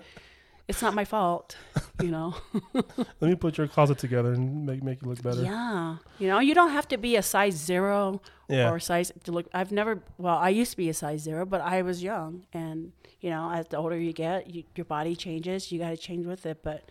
It's 0.68 0.82
not 0.82 0.94
my 0.94 1.04
fault, 1.06 1.58
you 2.02 2.12
know. 2.12 2.36
Let 2.74 3.22
me 3.22 3.36
put 3.36 3.58
your 3.58 3.68
closet 3.68 3.98
together 3.98 4.34
and 4.34 4.66
make 4.66 4.84
make 4.84 5.02
you 5.02 5.10
look 5.10 5.22
better. 5.22 5.44
Yeah, 5.44 5.98
you 6.20 6.28
know, 6.28 6.40
you 6.40 6.54
don't 6.54 6.72
have 6.72 6.88
to 6.90 6.98
be 6.98 7.16
a 7.18 7.22
size 7.22 7.56
zero 7.56 8.22
Yeah. 8.48 8.70
or 8.72 8.80
size 8.80 9.12
to 9.26 9.32
look. 9.32 9.48
I've 9.54 9.72
never. 9.72 10.02
Well, 10.18 10.38
I 10.38 10.50
used 10.50 10.72
to 10.72 10.78
be 10.78 10.88
a 10.90 10.94
size 10.94 11.22
zero, 11.22 11.46
but 11.46 11.62
I 11.62 11.82
was 11.82 12.02
young, 12.02 12.46
and 12.54 12.94
you 13.20 13.30
know, 13.30 13.52
as 13.52 13.68
the 13.68 13.78
older 13.78 13.98
you 13.98 14.14
get, 14.14 14.50
you, 14.54 14.64
your 14.76 14.86
body 14.86 15.16
changes. 15.16 15.72
You 15.72 15.80
got 15.80 15.90
to 15.90 15.98
change 15.98 16.26
with 16.26 16.46
it. 16.46 16.64
But 16.64 16.84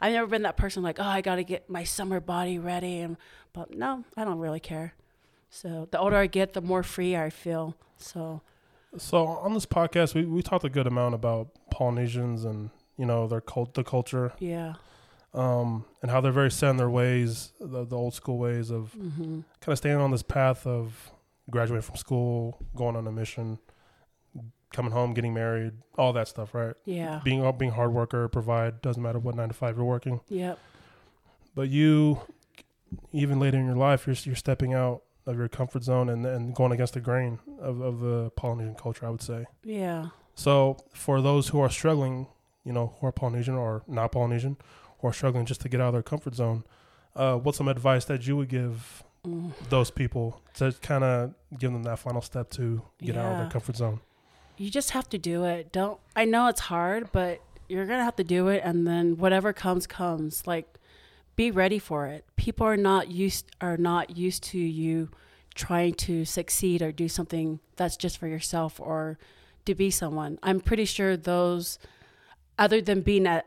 I've 0.00 0.12
never 0.12 0.26
been 0.26 0.42
that 0.42 0.56
person 0.56 0.82
like, 0.82 0.98
oh, 0.98 1.04
I 1.04 1.20
got 1.20 1.36
to 1.36 1.44
get 1.44 1.68
my 1.68 1.84
summer 1.84 2.20
body 2.20 2.58
ready. 2.58 3.00
And 3.00 3.16
but 3.52 3.76
no, 3.76 4.04
I 4.16 4.24
don't 4.24 4.38
really 4.38 4.60
care. 4.60 4.94
So 5.50 5.88
the 5.90 5.98
older 5.98 6.16
I 6.16 6.26
get, 6.26 6.54
the 6.54 6.60
more 6.62 6.82
free 6.82 7.16
I 7.16 7.28
feel. 7.30 7.76
So 7.98 8.40
So 8.96 9.26
on 9.26 9.52
this 9.54 9.66
podcast, 9.66 10.14
we, 10.14 10.24
we 10.24 10.42
talked 10.42 10.64
a 10.64 10.68
good 10.70 10.86
amount 10.86 11.14
about 11.14 11.48
Polynesians 11.70 12.44
and 12.44 12.70
you 13.00 13.06
know 13.06 13.26
their 13.26 13.40
cult, 13.40 13.74
the 13.74 13.82
culture, 13.84 14.32
yeah, 14.38 14.74
um, 15.34 15.84
and 16.02 16.10
how 16.10 16.20
they're 16.20 16.38
very 16.42 16.50
set 16.50 16.70
in 16.70 16.76
their 16.76 16.90
ways, 16.90 17.52
the, 17.60 17.84
the 17.84 17.96
old 17.96 18.14
school 18.14 18.38
ways 18.38 18.70
of 18.70 18.92
hmm 18.92 19.40
kind 19.62 19.72
of 19.72 19.78
staying 19.78 19.96
on 20.06 20.10
this 20.10 20.22
path 20.22 20.66
of 20.66 21.10
graduating 21.50 21.82
from 21.82 21.96
school, 21.96 22.58
going 22.74 22.96
on 22.96 23.06
a 23.06 23.12
mission, 23.12 23.58
coming 24.72 24.92
home, 24.92 25.12
getting 25.14 25.34
married, 25.34 25.72
all 25.98 26.12
that 26.14 26.28
stuff, 26.28 26.54
right? 26.54 26.74
yeah, 26.84 27.20
Being 27.24 27.44
a 27.44 27.52
being 27.52 27.72
hard 27.72 27.92
worker, 27.92 28.28
provide 28.28 28.80
doesn't 28.82 29.02
matter 29.02 29.18
what 29.18 29.34
nine 29.34 29.48
to 29.48 29.54
five 29.54 29.76
you're 29.76 29.84
working. 29.84 30.20
yep, 30.28 30.58
But 31.54 31.68
you, 31.68 32.20
even 33.12 33.38
later 33.40 33.58
in 33.58 33.66
your 33.66 33.76
life, 33.76 34.06
you're 34.06 34.16
you're 34.24 34.34
stepping 34.36 34.72
out 34.74 35.02
of 35.26 35.36
your 35.36 35.48
comfort 35.48 35.82
zone 35.84 36.08
and 36.08 36.24
and 36.24 36.54
going 36.54 36.72
against 36.72 36.94
the 36.94 37.00
grain 37.00 37.38
of, 37.60 37.80
of 37.80 38.00
the 38.00 38.30
Polynesian 38.36 38.74
culture. 38.74 39.06
I 39.06 39.10
would 39.10 39.22
say. 39.22 39.44
yeah, 39.64 40.06
So 40.34 40.76
for 40.94 41.20
those 41.20 41.48
who 41.48 41.60
are 41.60 41.70
struggling, 41.70 42.28
you 42.64 42.72
know, 42.72 42.94
who 43.00 43.06
are 43.06 43.12
Polynesian 43.12 43.54
or 43.54 43.82
not 43.86 44.12
Polynesian, 44.12 44.56
who 45.00 45.08
are 45.08 45.12
struggling 45.12 45.46
just 45.46 45.60
to 45.62 45.68
get 45.68 45.80
out 45.80 45.88
of 45.88 45.92
their 45.94 46.02
comfort 46.02 46.34
zone, 46.34 46.64
uh, 47.16 47.36
what's 47.36 47.58
some 47.58 47.68
advice 47.68 48.04
that 48.06 48.26
you 48.26 48.36
would 48.36 48.48
give 48.48 49.02
mm. 49.26 49.52
those 49.68 49.90
people 49.90 50.40
to 50.54 50.72
kind 50.82 51.04
of 51.04 51.34
give 51.58 51.72
them 51.72 51.82
that 51.84 51.98
final 51.98 52.20
step 52.20 52.50
to 52.50 52.82
get 53.02 53.16
out 53.16 53.32
of 53.32 53.38
their 53.38 53.50
comfort 53.50 53.76
zone? 53.76 54.00
you 54.60 54.68
just 54.68 54.90
have 54.90 55.08
to 55.08 55.16
do 55.16 55.44
it. 55.44 55.72
Don't 55.72 55.98
I 56.14 56.26
know 56.26 56.46
it's 56.48 56.60
hard, 56.60 57.10
but 57.12 57.40
you're 57.66 57.86
going 57.86 57.98
to 57.98 58.04
have 58.04 58.16
to 58.16 58.24
do 58.24 58.48
it 58.48 58.60
and 58.62 58.86
then 58.86 59.16
whatever 59.16 59.54
comes 59.54 59.86
comes. 59.86 60.46
Like 60.46 60.78
be 61.34 61.50
ready 61.50 61.78
for 61.78 62.06
it. 62.06 62.26
People 62.36 62.66
are 62.66 62.76
not 62.76 63.10
used 63.10 63.46
are 63.62 63.78
not 63.78 64.18
used 64.18 64.42
to 64.44 64.58
you 64.58 65.08
trying 65.54 65.94
to 65.94 66.26
succeed 66.26 66.82
or 66.82 66.92
do 66.92 67.08
something 67.08 67.58
that's 67.76 67.96
just 67.96 68.18
for 68.18 68.28
yourself 68.28 68.78
or 68.78 69.18
to 69.64 69.74
be 69.74 69.90
someone. 69.90 70.38
I'm 70.42 70.60
pretty 70.60 70.84
sure 70.84 71.16
those 71.16 71.78
other 72.60 72.80
than 72.80 73.00
being 73.00 73.26
a 73.26 73.42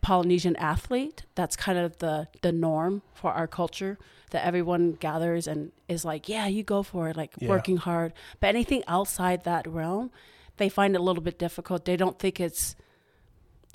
Polynesian 0.00 0.56
athlete, 0.56 1.22
that's 1.36 1.54
kind 1.54 1.78
of 1.78 1.98
the 1.98 2.26
the 2.42 2.50
norm 2.50 3.02
for 3.12 3.30
our 3.32 3.46
culture 3.46 3.98
that 4.30 4.44
everyone 4.44 4.92
gathers 4.92 5.46
and 5.46 5.70
is 5.88 6.04
like, 6.04 6.28
yeah, 6.28 6.46
you 6.48 6.62
go 6.64 6.82
for 6.82 7.08
it, 7.10 7.16
like 7.16 7.32
Yeah. 7.38 7.48
working 7.50 7.76
hard. 7.76 8.12
But 8.40 8.48
anything 8.48 8.82
outside 8.88 9.44
that 9.44 9.64
realm, 9.68 10.10
they 10.56 10.68
find 10.68 10.94
it 10.96 10.98
a 10.98 11.02
little 11.02 11.22
bit 11.22 11.38
difficult. 11.38 11.84
They 11.84 11.96
don't 11.96 12.18
think 12.18 12.40
it's 12.40 12.74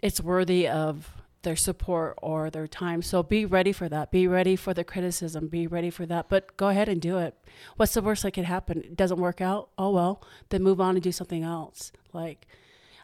it's 0.01 0.19
worthy 0.21 0.67
of 0.67 1.13
their 1.43 1.55
support 1.55 2.15
or 2.21 2.49
their 2.49 2.67
time. 2.67 3.01
So 3.01 3.23
be 3.23 3.45
ready 3.45 3.71
for 3.71 3.87
that. 3.89 4.11
Be 4.11 4.27
ready 4.27 4.55
for 4.57 4.73
the 4.73 4.83
criticism. 4.83 5.47
Be 5.47 5.67
ready 5.67 5.89
for 5.89 6.05
that. 6.05 6.27
But 6.29 6.57
go 6.57 6.67
ahead 6.69 6.89
and 6.89 6.99
do 7.01 7.17
it. 7.17 7.33
What's 7.77 7.93
the 7.93 8.01
worst 8.01 8.23
that 8.23 8.31
could 8.31 8.45
happen? 8.45 8.79
It 8.79 8.97
doesn't 8.97 9.19
work 9.19 9.39
out. 9.39 9.69
Oh 9.77 9.91
well, 9.91 10.21
then 10.49 10.63
move 10.63 10.81
on 10.81 10.95
and 10.95 11.03
do 11.03 11.11
something 11.11 11.43
else. 11.43 11.91
Like 12.11 12.47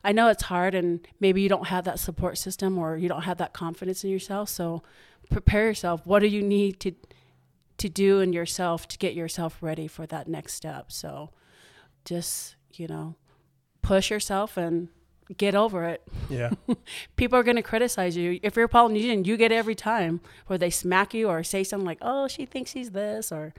I 0.06 0.12
know 0.12 0.30
it's 0.30 0.44
hard 0.44 0.76
and 0.76 1.06
maybe 1.20 1.42
you 1.42 1.50
don't 1.50 1.68
have 1.68 1.84
that 1.86 2.00
support 2.00 2.38
system 2.38 2.78
or 2.78 2.96
you 2.96 3.10
don't 3.10 3.24
have 3.24 3.40
that 3.40 3.54
confidence 3.54 4.04
in 4.04 4.12
yourself. 4.12 4.50
So 4.50 4.84
prepare 5.32 5.66
yourself. 5.66 6.06
What 6.06 6.20
do 6.20 6.28
you 6.28 6.44
need 6.44 6.80
to 6.82 6.92
to 7.78 7.90
do 7.90 8.22
in 8.22 8.32
yourself 8.32 8.88
to 8.88 8.98
get 8.98 9.16
yourself 9.16 9.58
ready 9.62 9.88
for 9.88 10.06
that 10.06 10.28
next 10.28 10.54
step? 10.54 10.92
So 10.92 11.32
just, 12.06 12.56
you 12.74 12.88
know, 12.88 13.16
push 13.82 14.12
yourself 14.12 14.58
and 14.58 14.90
get 15.38 15.56
over 15.56 15.84
it. 15.86 16.04
Yeah, 16.30 16.52
People 17.16 17.40
are 17.40 17.44
going 17.44 17.56
to 17.56 17.64
criticize 17.64 18.16
you. 18.16 18.40
If 18.44 18.56
you're 18.56 18.66
a 18.66 18.70
Polynesian, 18.70 19.26
you 19.26 19.38
get 19.38 19.52
it 19.52 19.56
every 19.56 19.76
time 19.76 20.22
where 20.46 20.60
they 20.60 20.70
smack 20.70 21.16
you 21.16 21.30
or 21.30 21.44
say 21.44 21.64
something 21.64 21.86
like, 21.86 21.98
"Oh, 22.02 22.28
she 22.28 22.46
thinks 22.46 22.72
she's 22.72 22.92
this," 22.92 23.32
or 23.32 23.54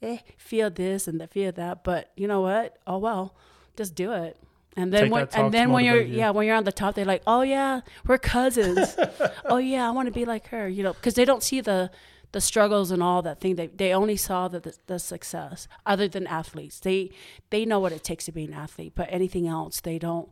"Eh, 0.00 0.18
feel 0.38 0.70
this 0.70 1.06
and 1.06 1.20
the 1.20 1.26
feel 1.26 1.52
that." 1.52 1.84
But 1.84 2.10
you 2.16 2.26
know 2.26 2.40
what? 2.40 2.78
Oh 2.86 2.96
well, 2.98 3.34
just 3.76 3.94
do 3.94 4.12
it. 4.12 4.38
And 4.76 4.92
then 4.92 5.04
Take 5.04 5.12
when 5.12 5.28
and 5.32 5.52
then 5.52 5.72
when 5.72 5.84
you're 5.84 6.00
you. 6.00 6.18
yeah 6.18 6.30
when 6.30 6.46
you're 6.46 6.56
on 6.56 6.64
the 6.64 6.72
top, 6.72 6.94
they're 6.94 7.04
like, 7.04 7.22
"Oh 7.26 7.42
yeah, 7.42 7.80
we're 8.06 8.18
cousins." 8.18 8.96
oh 9.44 9.56
yeah, 9.56 9.88
I 9.88 9.90
want 9.90 10.06
to 10.06 10.12
be 10.12 10.24
like 10.24 10.48
her. 10.48 10.68
You 10.68 10.82
know, 10.84 10.92
because 10.92 11.14
they 11.14 11.24
don't 11.24 11.42
see 11.42 11.60
the 11.60 11.90
the 12.32 12.40
struggles 12.40 12.92
and 12.92 13.02
all 13.02 13.22
that 13.22 13.40
thing. 13.40 13.56
They 13.56 13.66
they 13.66 13.92
only 13.92 14.16
saw 14.16 14.46
the, 14.48 14.60
the 14.60 14.76
the 14.86 14.98
success. 14.98 15.66
Other 15.84 16.06
than 16.06 16.26
athletes, 16.26 16.78
they 16.78 17.10
they 17.50 17.64
know 17.64 17.80
what 17.80 17.92
it 17.92 18.04
takes 18.04 18.26
to 18.26 18.32
be 18.32 18.44
an 18.44 18.54
athlete, 18.54 18.92
but 18.94 19.08
anything 19.10 19.48
else, 19.48 19.80
they 19.80 19.98
don't 19.98 20.30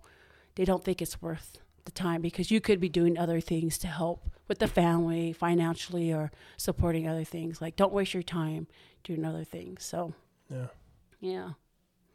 they 0.54 0.64
don't 0.64 0.84
think 0.84 1.02
it's 1.02 1.20
worth 1.20 1.58
the 1.84 1.92
time 1.92 2.20
because 2.20 2.50
you 2.50 2.60
could 2.60 2.80
be 2.80 2.88
doing 2.88 3.18
other 3.18 3.40
things 3.40 3.78
to 3.78 3.86
help 3.86 4.28
with 4.46 4.58
the 4.58 4.68
family 4.68 5.32
financially 5.32 6.12
or 6.12 6.30
supporting 6.56 7.08
other 7.08 7.24
things. 7.24 7.60
Like, 7.60 7.76
don't 7.76 7.92
waste 7.92 8.14
your 8.14 8.22
time 8.22 8.66
doing 9.04 9.24
other 9.24 9.44
things. 9.44 9.84
So, 9.84 10.14
yeah, 10.50 10.66
yeah, 11.20 11.50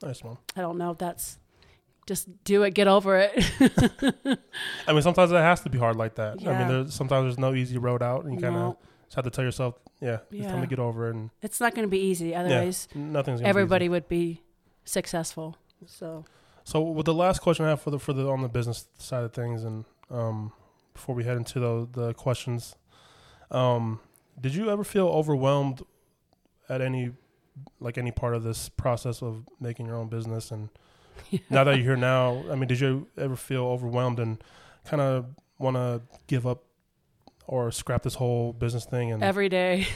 nice 0.02 0.24
one. 0.24 0.38
I 0.56 0.62
don't 0.62 0.78
know 0.78 0.92
if 0.92 0.98
that's 0.98 1.38
just 2.08 2.28
do 2.44 2.64
it, 2.64 2.74
get 2.74 2.88
over 2.88 3.18
it. 3.18 3.32
I 4.88 4.94
mean, 4.94 5.02
sometimes 5.02 5.32
it 5.32 5.36
has 5.36 5.62
to 5.62 5.70
be 5.70 5.78
hard 5.78 5.96
like 5.96 6.16
that. 6.16 6.46
I 6.46 6.58
mean, 6.60 6.68
there's, 6.68 6.94
sometimes 6.94 7.26
there's 7.26 7.40
no 7.40 7.54
easy 7.54 7.78
road 7.78 8.02
out, 8.04 8.26
and 8.26 8.34
you 8.36 8.40
kind 8.42 8.56
of 8.56 8.62
no, 8.62 8.78
just 9.06 9.16
have 9.16 9.24
to 9.26 9.30
tell 9.32 9.44
yourself, 9.46 9.76
yeah, 10.02 10.20
it's 10.32 10.46
time 10.46 10.56
Yeah. 10.56 10.62
to 10.62 10.68
get 10.68 10.80
over 10.80 11.08
it, 11.10 11.16
and 11.16 11.30
it's 11.42 11.60
not 11.60 11.74
going 11.76 11.88
to 11.88 11.92
be 11.92 12.00
easy. 12.00 12.36
Otherwise, 12.36 12.88
nothing's 12.94 13.14
gonna 13.16 13.26
be 13.26 13.34
easy. 13.42 13.46
everybody 13.46 13.90
would 13.90 14.08
be 14.10 14.42
successful. 14.86 15.56
So, 15.86 16.26
So 16.66 16.82
with 16.82 17.06
the 17.06 17.14
last 17.14 17.40
question 17.40 17.66
I 17.66 17.70
have 17.70 17.82
for 17.82 17.92
the 17.92 18.00
for 18.00 18.14
the 18.14 18.28
on 18.30 18.42
the 18.42 18.50
business 18.50 18.88
side 18.98 19.24
of 19.24 19.34
things, 19.34 19.64
and 19.64 19.86
um, 20.10 20.52
before 20.94 21.16
we 21.16 21.24
head 21.24 21.38
into 21.38 21.60
the 21.60 21.88
the 21.92 22.14
questions, 22.14 22.76
um, 23.52 24.00
did 24.40 24.56
you 24.56 24.70
ever 24.70 24.84
feel 24.84 25.08
overwhelmed 25.08 25.82
at 26.70 26.82
any 26.82 27.12
like 27.80 27.98
any 27.98 28.12
part 28.12 28.34
of 28.36 28.44
this 28.44 28.68
process 28.70 29.22
of 29.22 29.46
making 29.60 29.86
your 29.86 29.96
own 29.96 30.08
business? 30.10 30.52
And 30.52 30.70
now 31.50 31.64
that 31.64 31.76
you're 31.76 31.84
here 31.84 31.96
now, 31.96 32.44
I 32.52 32.56
mean, 32.56 32.68
did 32.68 32.80
you 32.80 33.08
ever 33.18 33.36
feel 33.36 33.66
overwhelmed 33.66 34.20
and 34.20 34.44
kind 34.86 35.02
of 35.02 35.26
want 35.60 35.76
to 35.76 36.02
give 36.28 36.46
up 36.46 36.64
or 37.48 37.72
scrap 37.72 38.04
this 38.04 38.16
whole 38.16 38.54
business 38.54 38.86
thing? 38.86 39.12
And 39.12 39.24
every 39.24 39.50
day. 39.50 39.88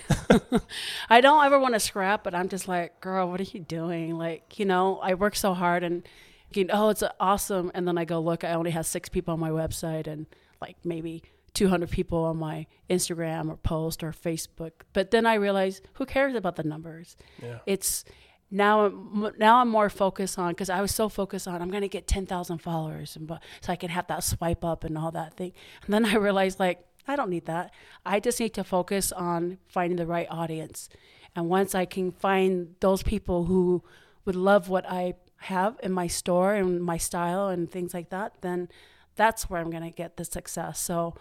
I 1.10 1.22
don't 1.22 1.46
ever 1.46 1.60
want 1.60 1.74
to 1.76 1.80
scrap, 1.80 2.24
but 2.24 2.36
I'm 2.36 2.50
just 2.50 2.68
like, 2.68 3.00
girl, 3.02 3.30
what 3.30 3.40
are 3.40 3.44
you 3.44 3.60
doing? 3.60 4.18
Like, 4.18 4.60
you 4.60 4.66
know, 4.66 4.98
I 4.98 5.14
work 5.14 5.36
so 5.36 5.54
hard 5.54 5.84
and, 5.84 6.08
you 6.54 6.66
know, 6.66 6.74
oh, 6.76 6.90
it's 6.90 7.04
awesome. 7.20 7.72
And 7.74 7.88
then 7.88 7.98
I 7.98 8.06
go 8.06 8.20
look, 8.20 8.44
I 8.44 8.54
only 8.54 8.72
have 8.72 8.86
six 8.86 9.10
people 9.10 9.34
on 9.34 9.40
my 9.40 9.50
website 9.50 10.08
and 10.08 10.26
like 10.62 10.76
maybe 10.84 11.24
200 11.54 11.90
people 11.90 12.24
on 12.26 12.38
my 12.38 12.68
Instagram 12.90 13.50
or 13.50 13.58
post 13.58 14.04
or 14.04 14.12
Facebook. 14.12 14.72
But 14.94 15.12
then 15.12 15.26
I 15.26 15.36
realize, 15.36 15.82
who 15.94 16.06
cares 16.06 16.36
about 16.36 16.56
the 16.56 16.64
numbers? 16.64 17.18
yeah, 17.42 17.60
It's 17.66 18.06
now 18.50 18.86
I'm 18.86 19.32
now 19.38 19.58
I'm 19.58 19.70
more 19.70 19.90
focused 19.90 20.40
on 20.40 20.52
because 20.52 20.70
I 20.70 20.82
was 20.82 20.94
so 20.94 21.10
focused 21.10 21.48
on 21.48 21.62
I'm 21.62 21.70
gonna 21.70 21.88
get 21.88 22.08
ten 22.08 22.26
thousand 22.26 22.60
followers 22.60 23.16
and 23.16 23.30
so 23.62 23.74
I 23.74 23.76
can 23.76 23.90
have 23.90 24.08
that 24.08 24.24
swipe 24.24 24.64
up 24.64 24.84
and 24.84 24.98
all 24.98 25.12
that 25.12 25.36
thing. 25.36 25.52
And 25.84 25.94
then 25.94 26.06
I 26.06 26.16
realized 26.16 26.60
like 26.60 26.86
I 27.08 27.16
don't 27.16 27.30
need 27.30 27.46
that. 27.46 27.74
I 28.06 28.20
just 28.20 28.40
need 28.40 28.54
to 28.56 28.64
focus 28.64 29.12
on 29.12 29.60
finding 29.68 29.98
the 29.98 30.06
right 30.06 30.28
audience. 30.30 30.90
And 31.36 31.50
once 31.50 31.76
I 31.76 31.86
can 31.86 32.12
find 32.12 32.76
those 32.80 33.04
people 33.04 33.46
who 33.46 33.84
would 34.26 34.36
love 34.36 34.70
what 34.70 34.86
I 34.90 35.14
have 35.38 35.80
in 35.84 35.92
my 35.92 36.08
store 36.08 36.56
and 36.56 36.84
my 36.84 36.98
style 36.98 37.48
and 37.48 37.72
things 37.72 37.94
like 37.94 38.10
that, 38.10 38.34
then 38.42 38.70
that's 39.16 39.50
where 39.50 39.62
I'm 39.62 39.70
gonna 39.70 39.92
get 39.92 40.18
the 40.18 40.26
success. 40.26 40.80
So 40.80 41.16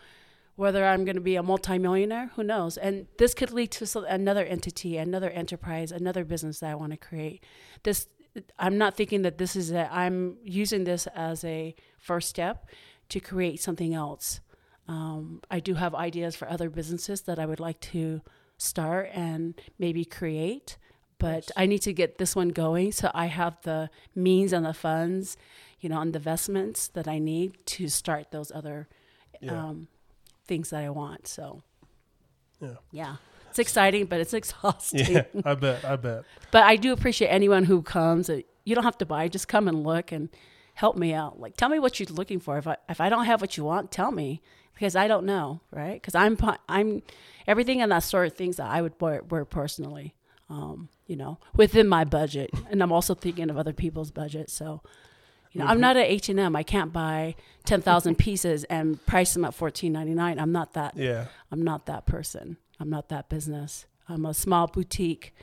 whether 0.56 0.84
I'm 0.84 1.04
going 1.04 1.16
to 1.16 1.22
be 1.22 1.36
a 1.36 1.42
multimillionaire, 1.42 2.30
who 2.34 2.42
knows? 2.42 2.76
And 2.78 3.06
this 3.18 3.34
could 3.34 3.52
lead 3.52 3.70
to 3.72 4.04
another 4.04 4.44
entity, 4.44 4.96
another 4.96 5.30
enterprise, 5.30 5.92
another 5.92 6.24
business 6.24 6.60
that 6.60 6.70
I 6.70 6.74
want 6.74 6.92
to 6.92 6.96
create. 6.98 7.44
This, 7.82 8.08
I'm 8.58 8.78
not 8.78 8.96
thinking 8.96 9.22
that 9.22 9.38
this 9.38 9.54
is 9.54 9.70
it. 9.70 9.88
I'm 9.90 10.38
using 10.42 10.84
this 10.84 11.06
as 11.08 11.44
a 11.44 11.74
first 11.98 12.28
step 12.30 12.68
to 13.10 13.20
create 13.20 13.60
something 13.60 13.94
else. 13.94 14.40
Um, 14.88 15.42
I 15.50 15.60
do 15.60 15.74
have 15.74 15.94
ideas 15.94 16.36
for 16.36 16.48
other 16.48 16.70
businesses 16.70 17.22
that 17.22 17.38
I 17.38 17.46
would 17.46 17.60
like 17.60 17.80
to 17.92 18.22
start 18.56 19.10
and 19.12 19.60
maybe 19.78 20.04
create, 20.04 20.78
but 21.18 21.50
I 21.56 21.66
need 21.66 21.82
to 21.82 21.92
get 21.92 22.18
this 22.18 22.34
one 22.34 22.48
going 22.50 22.92
so 22.92 23.10
I 23.12 23.26
have 23.26 23.60
the 23.62 23.90
means 24.14 24.52
and 24.52 24.64
the 24.64 24.72
funds, 24.72 25.36
you 25.80 25.88
know, 25.88 26.00
and 26.00 26.12
the 26.14 26.18
investments 26.18 26.88
that 26.88 27.06
I 27.06 27.18
need 27.18 27.58
to 27.66 27.88
start 27.88 28.30
those 28.30 28.50
other 28.52 28.88
Yeah. 29.40 29.66
um, 29.68 29.88
things 30.46 30.70
that 30.70 30.82
I 30.84 30.90
want. 30.90 31.26
So, 31.28 31.62
Yeah. 32.60 32.74
yeah, 32.90 33.16
it's 33.50 33.58
exciting, 33.58 34.06
but 34.06 34.20
it's 34.20 34.34
exhausting. 34.40 35.06
Yeah, 35.12 35.24
I 35.44 35.54
bet. 35.54 35.84
I 35.84 35.96
bet. 35.96 36.24
But 36.50 36.64
I 36.64 36.76
do 36.76 36.92
appreciate 36.92 37.28
anyone 37.28 37.64
who 37.64 37.82
comes. 37.82 38.28
Uh, 38.30 38.40
You 38.64 38.74
don't 38.74 38.84
have 38.84 38.98
to 38.98 39.06
buy; 39.06 39.28
just 39.28 39.48
come 39.48 39.68
and 39.68 39.82
look 39.84 40.12
and 40.12 40.28
help 40.74 40.96
me 40.96 41.14
out. 41.14 41.38
Like, 41.40 41.56
tell 41.56 41.68
me 41.68 41.78
what 41.78 41.98
you're 41.98 42.08
looking 42.10 42.40
for. 42.40 42.58
If 42.58 42.66
I 42.66 42.76
if 42.88 43.00
I 43.00 43.08
don't 43.08 43.24
have 43.26 43.40
what 43.40 43.56
you 43.56 43.64
want, 43.64 43.90
tell 43.90 44.10
me 44.12 44.40
because 44.74 44.94
I 44.96 45.08
don't 45.08 45.24
know, 45.24 45.60
right? 45.70 45.94
Because 46.00 46.14
I'm 46.14 46.36
I'm 46.68 47.02
everything 47.46 47.80
in 47.80 47.88
that 47.90 48.02
sort 48.02 48.26
of 48.26 48.34
things 48.34 48.56
that 48.56 48.68
I 48.68 48.82
would 48.82 48.94
wear, 49.00 49.22
wear 49.22 49.44
personally. 49.44 50.14
Um, 50.48 50.88
you 51.06 51.16
know, 51.16 51.38
within 51.56 51.88
my 51.88 52.04
budget, 52.04 52.50
and 52.70 52.80
I'm 52.82 52.92
also 52.92 53.14
thinking 53.14 53.50
of 53.50 53.56
other 53.56 53.72
people's 53.72 54.10
budget. 54.12 54.48
So, 54.50 54.80
you 55.58 55.64
know, 55.64 55.70
I'm 55.70 55.80
not 55.80 55.96
at 55.96 56.06
H 56.06 56.28
and 56.28 56.38
M. 56.38 56.54
I 56.56 56.62
can't 56.62 56.92
buy 56.92 57.34
ten 57.64 57.80
thousand 57.82 58.16
pieces 58.18 58.64
and 58.64 59.04
price 59.06 59.34
them 59.34 59.44
at 59.44 59.54
fourteen 59.54 59.92
ninety 59.92 60.14
nine. 60.14 60.38
I'm 60.38 60.52
not 60.52 60.74
that. 60.74 60.96
Yeah. 60.96 61.26
I'm 61.50 61.62
not 61.62 61.86
that 61.86 62.06
person. 62.06 62.56
I'm 62.78 62.90
not 62.90 63.08
that 63.08 63.28
business. 63.28 63.86
I'm 64.08 64.24
a 64.26 64.34
small 64.34 64.66
boutique 64.66 65.34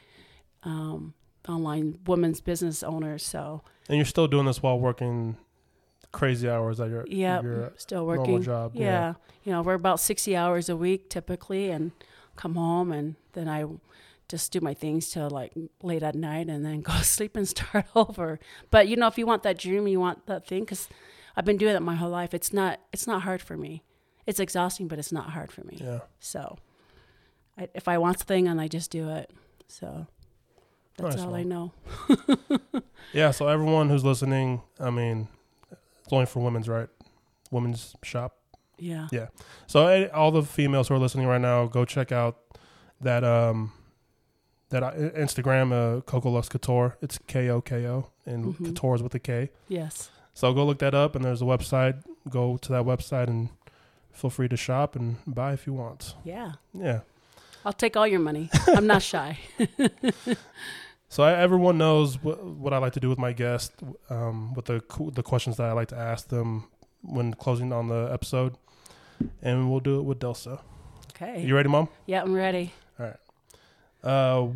um, 0.63 1.13
online 1.47 1.99
women's 2.05 2.41
business 2.41 2.83
owner. 2.83 3.17
So 3.17 3.61
And 3.89 3.97
you're 3.97 4.05
still 4.05 4.27
doing 4.27 4.45
this 4.45 4.61
while 4.61 4.79
working 4.79 5.37
crazy 6.11 6.47
hours 6.49 6.79
at 6.79 6.89
your 6.89 7.05
yeah, 7.07 7.41
still 7.75 8.05
normal 8.05 8.23
working. 8.25 8.43
job. 8.43 8.71
Yeah. 8.75 9.15
you 9.43 9.51
know, 9.51 9.61
we're 9.61 9.73
about 9.73 9.99
sixty 9.99 10.35
hours 10.35 10.69
a 10.69 10.75
week 10.75 11.09
typically, 11.09 11.69
and 11.71 11.91
come 12.35 12.55
home 12.55 12.91
and 12.91 13.15
then 13.33 13.47
I 13.47 13.65
just 14.33 14.51
do 14.51 14.59
my 14.61 14.73
things 14.73 15.11
till 15.11 15.29
like 15.29 15.53
late 15.83 16.01
at 16.01 16.15
night, 16.15 16.47
and 16.49 16.65
then 16.65 16.81
go 16.89 16.93
sleep 17.01 17.37
and 17.37 17.47
start 17.47 17.85
over. 17.95 18.39
But 18.71 18.87
you 18.87 18.95
know, 18.95 19.07
if 19.07 19.17
you 19.17 19.27
want 19.27 19.43
that 19.43 19.59
dream, 19.59 19.87
you 19.87 19.99
want 19.99 20.25
that 20.25 20.47
thing, 20.47 20.61
because 20.61 20.89
I've 21.35 21.45
been 21.45 21.57
doing 21.57 21.75
it 21.75 21.81
my 21.81 21.95
whole 21.95 22.09
life. 22.09 22.33
It's 22.33 22.51
not 22.51 22.79
it's 22.91 23.05
not 23.05 23.21
hard 23.21 23.41
for 23.41 23.55
me. 23.55 23.83
It's 24.25 24.39
exhausting, 24.39 24.87
but 24.87 24.97
it's 24.97 25.11
not 25.11 25.29
hard 25.31 25.51
for 25.51 25.63
me. 25.65 25.77
Yeah. 25.79 25.99
So, 26.19 26.57
I, 27.57 27.67
if 27.75 27.87
I 27.87 27.97
want 27.97 28.19
something, 28.19 28.47
and 28.47 28.59
I 28.59 28.67
just 28.69 28.89
do 28.89 29.09
it. 29.09 29.29
So, 29.67 30.07
that's 30.97 31.17
Nice, 31.17 31.25
all 31.25 31.35
I 31.35 31.43
know. 31.43 31.73
Yeah. 33.13 33.29
So 33.31 33.47
everyone 33.47 33.89
who's 33.89 34.03
listening, 34.03 34.61
I 34.79 34.89
mean, 34.89 35.27
it's 35.71 36.11
only 36.11 36.25
for 36.25 36.39
women's, 36.39 36.67
right? 36.67 36.89
Women's 37.51 37.95
shop. 38.01 38.37
Yeah. 38.79 39.07
Yeah. 39.11 39.27
So 39.67 39.85
eh, 39.85 40.07
all 40.13 40.31
the 40.31 40.41
females 40.41 40.87
who 40.87 40.95
are 40.95 40.99
listening 40.99 41.27
right 41.27 41.41
now, 41.41 41.67
go 41.67 41.85
check 41.85 42.11
out 42.11 42.37
that 43.01 43.23
um 43.23 43.71
that 44.73 44.83
uh, 44.83 44.91
Instagram 45.17 45.71
uh, 45.71 46.01
Koko 46.01 46.29
Luxe 46.29 46.49
Kouture. 46.49 46.93
It's 47.01 47.17
K 47.27 47.49
O 47.49 47.61
K 47.61 47.87
O 47.87 48.07
and 48.25 48.53
Mhm. 48.55 48.65
Couture 48.65 48.95
is 48.95 49.01
with 49.03 49.15
a 49.15 49.19
K. 49.19 49.49
Yes. 49.67 50.09
So 50.33 50.53
go 50.53 50.65
look 50.65 50.79
that 50.79 50.93
up, 50.93 51.15
and 51.15 51.23
there's 51.25 51.41
a 51.41 51.45
website. 51.45 52.03
Go 52.29 52.57
to 52.57 52.69
that 52.73 52.83
website 52.83 53.27
and 53.27 53.49
feel 54.11 54.29
free 54.29 54.47
to 54.49 54.57
shop 54.57 54.95
and 54.95 55.17
buy 55.27 55.53
if 55.53 55.65
you 55.67 55.73
want. 55.73 56.15
Yeah. 56.23 56.53
Yeah. 56.73 57.01
I'll 57.65 57.73
take 57.73 57.95
all 57.95 58.05
your 58.07 58.19
money. 58.19 58.49
I'm 58.67 58.87
not 58.87 59.01
shy. 59.01 59.37
So 61.09 61.21
I, 61.23 61.33
everyone 61.33 61.77
knows 61.77 62.21
what, 62.23 62.43
what 62.43 62.73
I 62.73 62.79
like 62.79 62.93
to 62.93 62.99
do 62.99 63.07
with 63.07 63.19
my 63.19 63.33
guests, 63.33 63.71
um, 64.09 64.53
with 64.55 64.65
the 64.65 64.81
the 65.13 65.21
questions 65.21 65.57
that 65.57 65.67
I 65.69 65.73
like 65.73 65.89
to 65.89 65.95
ask 65.97 66.27
them 66.29 66.65
when 67.03 67.33
closing 67.35 67.71
on 67.71 67.87
the 67.87 68.09
episode, 68.11 68.55
and 69.43 69.69
we'll 69.69 69.79
do 69.79 69.99
it 69.99 70.03
with 70.03 70.19
Delsa. 70.19 70.59
Okay. 71.15 71.43
You 71.45 71.55
ready, 71.55 71.69
Mom? 71.69 71.87
yeah, 72.07 72.23
I'm 72.23 72.33
ready. 72.33 72.73
Uh, 74.03 74.47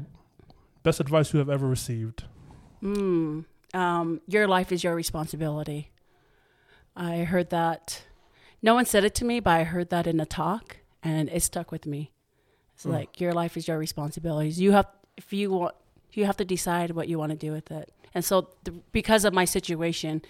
best 0.83 0.99
advice 0.99 1.33
you 1.33 1.39
have 1.39 1.49
ever 1.49 1.67
received? 1.67 2.23
Mm, 2.83 3.45
um, 3.73 4.21
your 4.27 4.47
life 4.47 4.71
is 4.71 4.83
your 4.83 4.95
responsibility. 4.95 5.91
I 6.95 7.19
heard 7.19 7.49
that. 7.51 8.03
No 8.61 8.73
one 8.73 8.85
said 8.85 9.03
it 9.03 9.15
to 9.15 9.25
me, 9.25 9.39
but 9.39 9.51
I 9.51 9.63
heard 9.63 9.89
that 9.89 10.07
in 10.07 10.19
a 10.19 10.25
talk, 10.25 10.77
and 11.03 11.29
it 11.29 11.43
stuck 11.43 11.71
with 11.71 11.85
me. 11.85 12.11
It's 12.75 12.83
Hmm. 12.83 12.91
like 12.91 13.21
your 13.21 13.33
life 13.33 13.55
is 13.57 13.67
your 13.67 13.77
responsibilities. 13.77 14.59
You 14.59 14.71
have, 14.73 14.87
if 15.15 15.31
you 15.31 15.51
want, 15.51 15.75
you 16.13 16.25
have 16.25 16.37
to 16.37 16.45
decide 16.45 16.91
what 16.91 17.07
you 17.07 17.17
want 17.19 17.31
to 17.31 17.37
do 17.37 17.51
with 17.51 17.71
it. 17.71 17.91
And 18.13 18.25
so, 18.25 18.49
the, 18.63 18.71
because 18.91 19.25
of 19.25 19.33
my 19.33 19.45
situation, 19.45 20.21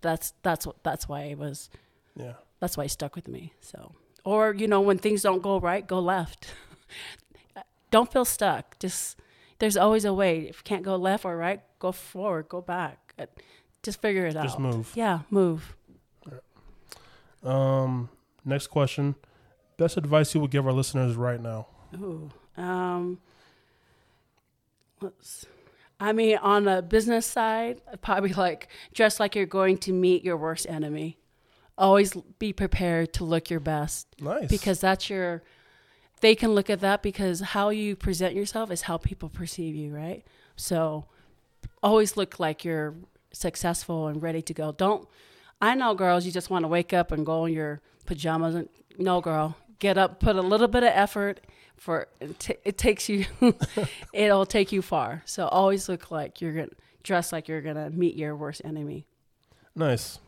that's 0.00 0.32
that's 0.42 0.66
what 0.66 0.82
that's 0.82 1.08
why 1.08 1.22
it 1.22 1.38
was. 1.38 1.68
Yeah. 2.16 2.34
That's 2.60 2.76
why 2.76 2.84
it 2.84 2.90
stuck 2.90 3.14
with 3.14 3.28
me. 3.28 3.52
So, 3.60 3.92
or 4.24 4.52
you 4.54 4.66
know, 4.66 4.80
when 4.80 4.98
things 4.98 5.22
don't 5.22 5.42
go 5.42 5.60
right, 5.60 5.86
go 5.86 5.98
left. 6.00 6.48
don't 7.90 8.12
feel 8.12 8.24
stuck. 8.24 8.78
Just 8.78 9.20
there's 9.58 9.76
always 9.76 10.04
a 10.04 10.14
way. 10.14 10.40
If 10.48 10.58
you 10.58 10.62
can't 10.64 10.82
go 10.82 10.96
left 10.96 11.24
or 11.24 11.36
right, 11.36 11.60
go 11.78 11.92
forward, 11.92 12.48
go 12.48 12.60
back. 12.60 13.14
Uh, 13.18 13.26
Just 13.82 14.00
figure 14.00 14.26
it 14.26 14.32
Just 14.32 14.36
out. 14.38 14.44
Just 14.44 14.58
move. 14.58 14.92
Yeah, 14.94 15.20
move. 15.30 15.74
Um, 17.42 18.08
next 18.44 18.68
question. 18.68 19.14
Best 19.76 19.96
advice 19.96 20.34
you 20.34 20.40
would 20.40 20.50
give 20.50 20.66
our 20.66 20.72
listeners 20.72 21.14
right 21.14 21.40
now? 21.40 21.68
Ooh. 21.94 22.30
Um, 22.56 23.20
let's. 25.00 25.46
I 26.00 26.12
mean, 26.12 26.36
on 26.38 26.64
the 26.64 26.82
business 26.82 27.26
side, 27.26 27.80
probably 28.02 28.32
like 28.32 28.68
dress 28.92 29.18
like 29.18 29.34
you're 29.34 29.46
going 29.46 29.78
to 29.78 29.92
meet 29.92 30.24
your 30.24 30.36
worst 30.36 30.66
enemy. 30.68 31.18
Always 31.76 32.12
be 32.38 32.52
prepared 32.52 33.12
to 33.14 33.24
look 33.24 33.50
your 33.50 33.60
best. 33.60 34.08
Nice. 34.20 34.48
because 34.48 34.80
that's 34.80 35.08
your 35.08 35.42
they 36.20 36.34
can 36.34 36.52
look 36.54 36.70
at 36.70 36.80
that 36.80 37.02
because 37.02 37.40
how 37.40 37.70
you 37.70 37.96
present 37.96 38.34
yourself 38.34 38.70
is 38.70 38.82
how 38.82 38.96
people 38.96 39.28
perceive 39.28 39.74
you 39.74 39.94
right 39.94 40.24
so 40.56 41.04
always 41.82 42.16
look 42.16 42.38
like 42.38 42.64
you're 42.64 42.94
successful 43.32 44.06
and 44.08 44.22
ready 44.22 44.42
to 44.42 44.54
go 44.54 44.72
don't 44.72 45.08
i 45.60 45.74
know 45.74 45.94
girls 45.94 46.24
you 46.26 46.32
just 46.32 46.50
want 46.50 46.64
to 46.64 46.68
wake 46.68 46.92
up 46.92 47.12
and 47.12 47.26
go 47.26 47.44
in 47.44 47.52
your 47.52 47.80
pajamas 48.06 48.54
and 48.54 48.68
no 48.98 49.20
girl 49.20 49.56
get 49.78 49.96
up 49.98 50.18
put 50.18 50.36
a 50.36 50.42
little 50.42 50.68
bit 50.68 50.82
of 50.82 50.90
effort 50.92 51.40
for 51.76 52.08
it, 52.20 52.38
ta- 52.40 52.54
it 52.64 52.76
takes 52.78 53.08
you 53.08 53.24
it'll 54.12 54.46
take 54.46 54.72
you 54.72 54.82
far 54.82 55.22
so 55.24 55.46
always 55.48 55.88
look 55.88 56.10
like 56.10 56.40
you're 56.40 56.52
gonna 56.52 56.68
dress 57.02 57.32
like 57.32 57.46
you're 57.48 57.60
gonna 57.60 57.90
meet 57.90 58.16
your 58.16 58.34
worst 58.34 58.60
enemy 58.64 59.06
nice. 59.74 60.18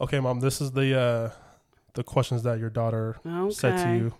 Okay, 0.00 0.20
Mom. 0.20 0.40
This 0.40 0.60
is 0.60 0.72
the 0.72 0.98
uh, 0.98 1.30
the 1.94 2.02
questions 2.02 2.42
that 2.42 2.58
your 2.58 2.70
daughter 2.70 3.16
okay 3.26 3.52
said 3.54 3.84
to 3.84 3.92
you. 3.96 4.14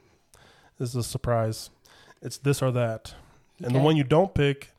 This 0.79 0.91
is 0.91 0.97
a 0.97 1.03
surprise. 1.03 1.71
It's 2.23 2.39
this 2.39 2.63
or 2.63 2.71
that, 2.73 3.15
and 3.63 3.75
the 3.75 3.79
one 3.79 3.97
you 3.97 4.05
don't 4.05 4.35
pick 4.35 4.71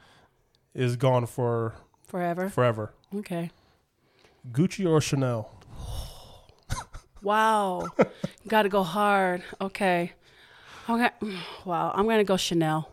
is 0.73 0.95
gone 0.95 1.25
for 1.25 1.73
forever 2.07 2.49
forever. 2.49 2.93
okay 3.15 3.49
Gucci 4.51 4.87
or 4.89 5.01
Chanel? 5.01 5.51
Wow. 7.21 7.87
Got 8.47 8.63
to 8.63 8.69
go 8.69 8.83
hard. 8.83 9.41
Okay. 9.59 10.11
Okay. 10.87 11.09
Wow. 11.65 11.91
I'm 11.95 12.05
going 12.05 12.19
to 12.19 12.23
go 12.23 12.37
Chanel. 12.37 12.91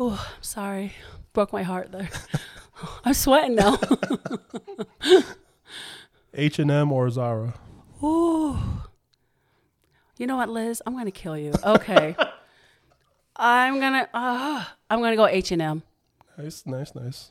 Oh, 0.00 0.10
I'm 0.36 0.42
sorry. 0.42 0.92
Broke 1.32 1.52
my 1.52 1.62
heart 1.62 1.92
there. 1.92 2.10
I'm 3.04 3.14
sweating 3.14 3.54
now. 3.54 3.78
H 6.34 6.58
and 6.58 6.70
M 6.70 6.90
or 6.90 7.08
Zara? 7.08 7.54
Ooh. 8.02 8.58
You 10.18 10.26
know 10.26 10.36
what, 10.36 10.48
Liz? 10.48 10.82
I'm 10.86 10.92
going 10.94 11.04
to 11.06 11.10
kill 11.10 11.36
you. 11.36 11.52
Okay. 11.64 12.16
I'm 13.36 13.80
going 13.80 13.92
to 13.92 14.08
uh, 14.14 14.64
I'm 14.88 15.00
to 15.02 15.16
go 15.16 15.26
H&M. 15.26 15.82
Nice, 16.38 16.64
nice, 16.66 16.94
nice. 16.94 17.30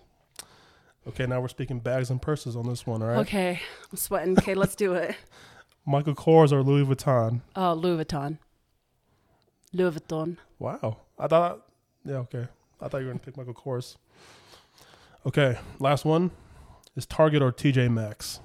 Okay, 1.08 1.26
now 1.26 1.40
we're 1.40 1.48
speaking 1.48 1.80
bags 1.80 2.10
and 2.10 2.22
purses 2.22 2.56
on 2.56 2.68
this 2.68 2.86
one. 2.86 3.02
All 3.02 3.10
right. 3.10 3.18
Okay. 3.20 3.60
I'm 3.92 3.98
sweating. 3.98 4.38
Okay, 4.38 4.56
let's 4.56 4.76
do 4.76 4.94
it. 4.94 5.16
Michael 5.86 6.16
Kors 6.16 6.52
or 6.52 6.64
Louis 6.64 6.84
Vuitton? 6.84 7.42
Oh, 7.56 7.74
Louis 7.74 8.04
Vuitton. 8.04 8.40
Louis 9.72 9.92
Vuitton. 9.92 10.38
Wow. 10.58 10.98
I 11.20 11.28
thought. 11.28 11.62
Yeah. 12.04 12.18
Okay. 12.18 12.48
I 12.82 12.88
thought 12.88 13.00
you 13.00 13.06
were 13.06 13.12
gonna 13.12 13.20
pick 13.20 13.38
Michael 13.38 13.54
Kors. 13.54 13.98
Okay, 15.26 15.58
last 15.80 16.06
one 16.06 16.30
is 16.96 17.06
Target 17.06 17.42
or 17.42 17.52
TJ 17.52 17.92
Maxx. 17.92 18.40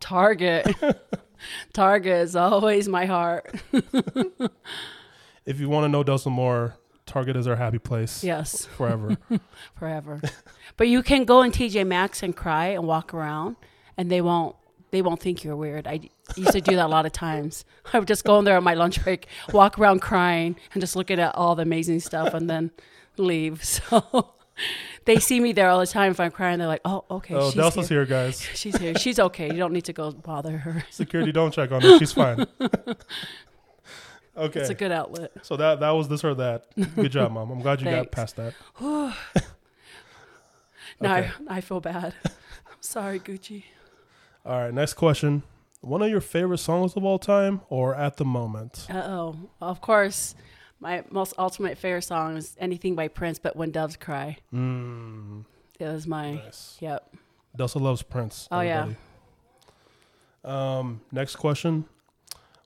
Target. 0.00 0.66
Target 1.72 2.22
is 2.22 2.36
always 2.36 2.88
my 2.88 3.06
heart. 3.06 3.52
If 5.46 5.58
you 5.58 5.68
want 5.68 5.84
to 5.84 5.88
know 5.88 6.04
Delson 6.04 6.32
more, 6.32 6.76
Target 7.06 7.34
is 7.36 7.46
our 7.48 7.56
happy 7.56 7.78
place 7.78 8.22
Yes, 8.22 8.66
forever. 8.66 9.16
forever. 9.78 10.20
but 10.76 10.86
you 10.88 11.02
can 11.02 11.24
go 11.24 11.42
in 11.42 11.50
TJ 11.50 11.86
Maxx 11.86 12.22
and 12.22 12.36
cry 12.36 12.66
and 12.66 12.86
walk 12.86 13.12
around, 13.14 13.56
and 13.96 14.10
they 14.10 14.20
won't. 14.20 14.54
They 14.92 15.02
won't 15.02 15.20
think 15.20 15.44
you're 15.44 15.54
weird. 15.54 15.86
I 15.86 16.00
used 16.36 16.50
to 16.52 16.60
do 16.60 16.74
that 16.74 16.86
a 16.86 16.88
lot 16.88 17.06
of 17.06 17.12
times. 17.12 17.64
I 17.92 18.00
would 18.00 18.08
just 18.08 18.24
go 18.24 18.40
in 18.40 18.44
there 18.44 18.56
on 18.56 18.64
my 18.64 18.74
lunch 18.74 19.02
break, 19.04 19.28
walk 19.52 19.78
around 19.78 20.00
crying, 20.02 20.56
and 20.72 20.80
just 20.80 20.96
looking 20.96 21.20
at 21.20 21.32
all 21.36 21.54
the 21.54 21.62
amazing 21.62 22.00
stuff, 22.00 22.34
and 22.34 22.50
then 22.50 22.70
leave. 23.16 23.62
So 23.64 24.34
they 25.04 25.18
see 25.18 25.40
me 25.40 25.52
there 25.52 25.68
all 25.68 25.80
the 25.80 25.86
time. 25.86 26.10
If 26.12 26.20
I'm 26.20 26.30
crying, 26.30 26.58
they're 26.58 26.68
like, 26.68 26.82
"Oh, 26.84 27.04
okay, 27.10 27.34
oh, 27.34 27.50
Delson's 27.50 27.88
here. 27.88 28.00
here, 28.00 28.06
guys. 28.06 28.40
She's 28.54 28.76
here. 28.76 28.94
She's 28.96 29.18
okay. 29.18 29.46
You 29.46 29.58
don't 29.58 29.72
need 29.72 29.84
to 29.86 29.92
go 29.92 30.10
bother 30.12 30.58
her. 30.58 30.84
Security, 30.90 31.32
don't 31.32 31.52
check 31.52 31.72
on 31.72 31.80
her. 31.82 31.98
She's 31.98 32.12
fine. 32.12 32.46
okay. 34.36 34.60
It's 34.60 34.70
a 34.70 34.74
good 34.74 34.92
outlet." 34.92 35.32
So 35.42 35.56
that 35.56 35.80
that 35.80 35.90
was 35.90 36.08
this 36.08 36.24
or 36.24 36.34
that. 36.34 36.66
Good 36.96 37.12
job, 37.12 37.32
mom. 37.32 37.50
I'm 37.50 37.60
glad 37.60 37.80
you 37.80 37.90
got 37.90 38.10
past 38.10 38.36
that. 38.36 38.54
Now 41.02 41.16
Okay. 41.16 41.30
I, 41.48 41.56
I 41.56 41.60
feel 41.62 41.80
bad. 41.80 42.14
I'm 42.26 42.82
sorry, 42.82 43.18
Gucci. 43.20 43.64
All 44.44 44.58
right, 44.60 44.74
next 44.74 44.94
question. 44.94 45.42
One 45.80 46.02
of 46.02 46.10
your 46.10 46.20
favorite 46.20 46.58
songs 46.58 46.94
of 46.94 47.04
all 47.04 47.18
time 47.18 47.62
or 47.70 47.94
at 47.94 48.18
the 48.18 48.24
moment? 48.26 48.86
Uh 48.90 48.98
oh. 49.06 49.36
Of 49.62 49.80
course, 49.80 50.34
my 50.80 51.04
most 51.10 51.34
ultimate 51.38 51.76
favorite 51.78 52.02
song 52.02 52.36
is 52.36 52.56
anything 52.58 52.94
by 52.94 53.08
Prince, 53.08 53.38
but 53.38 53.54
When 53.56 53.70
Doves 53.70 53.96
Cry. 53.96 54.38
Mm, 54.52 55.44
It 55.78 55.84
was 55.84 56.06
my, 56.06 56.34
nice. 56.34 56.76
yep. 56.80 57.12
Delsa 57.56 57.80
loves 57.80 58.02
Prince. 58.02 58.48
Oh, 58.50 58.60
yeah. 58.60 58.88
Um, 60.44 61.02
next 61.12 61.36
question. 61.36 61.84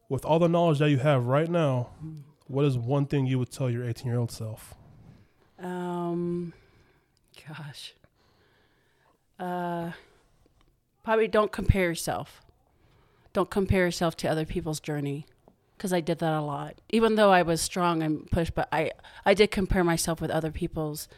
With 0.08 0.24
all 0.24 0.38
the 0.38 0.48
knowledge 0.48 0.78
that 0.78 0.90
you 0.90 0.98
have 0.98 1.26
right 1.26 1.50
now, 1.50 1.88
what 2.46 2.64
is 2.64 2.76
one 2.78 3.06
thing 3.06 3.26
you 3.26 3.38
would 3.38 3.50
tell 3.50 3.68
your 3.70 3.84
18 3.88 4.06
year 4.06 4.18
old 4.18 4.30
self? 4.30 4.74
Um, 5.58 6.52
gosh. 7.48 7.94
Uh, 9.40 9.92
probably 11.02 11.26
don't 11.26 11.50
compare 11.50 11.84
yourself. 11.88 12.42
Don't 13.32 13.50
compare 13.50 13.84
yourself 13.86 14.16
to 14.18 14.28
other 14.28 14.44
people's 14.44 14.78
journey, 14.78 15.26
because 15.84 15.92
I 15.92 16.00
did 16.00 16.18
that 16.20 16.32
a 16.32 16.40
lot. 16.40 16.80
Even 16.88 17.16
though 17.16 17.30
I 17.30 17.42
was 17.42 17.60
strong 17.60 18.02
and 18.02 18.26
pushed, 18.30 18.54
but 18.54 18.68
I 18.72 18.92
I 19.26 19.34
did 19.34 19.50
compare 19.50 19.84
myself 19.84 20.18
with 20.18 20.30
other 20.30 20.50
people's 20.50 21.08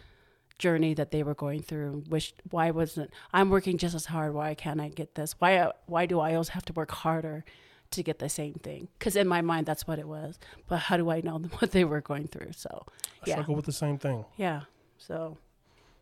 journey 0.58 0.92
that 0.94 1.12
they 1.12 1.22
were 1.22 1.34
going 1.36 1.62
through. 1.62 2.02
Wish 2.10 2.34
why 2.50 2.72
wasn't 2.72 3.12
I'm 3.32 3.48
working 3.48 3.78
just 3.78 3.94
as 3.94 4.06
hard? 4.06 4.34
Why 4.34 4.54
can't 4.54 4.80
I 4.80 4.88
get 4.88 5.14
this? 5.14 5.36
Why 5.38 5.70
why 5.86 6.06
do 6.06 6.18
I 6.18 6.32
always 6.32 6.48
have 6.48 6.64
to 6.64 6.72
work 6.72 6.90
harder? 6.90 7.44
To 7.92 8.02
get 8.02 8.18
the 8.18 8.28
same 8.28 8.54
thing, 8.54 8.88
because 8.98 9.14
in 9.14 9.28
my 9.28 9.42
mind 9.42 9.64
that's 9.66 9.86
what 9.86 10.00
it 10.00 10.08
was. 10.08 10.40
But 10.66 10.78
how 10.88 10.96
do 10.96 11.08
I 11.08 11.20
know 11.20 11.38
what 11.60 11.70
they 11.70 11.84
were 11.84 12.00
going 12.00 12.26
through? 12.26 12.50
So, 12.56 12.84
I 13.22 13.26
Yeah. 13.26 13.34
struggle 13.34 13.54
with 13.54 13.64
the 13.66 13.72
same 13.84 13.96
thing. 13.96 14.24
yeah. 14.36 14.62
So, 14.98 15.38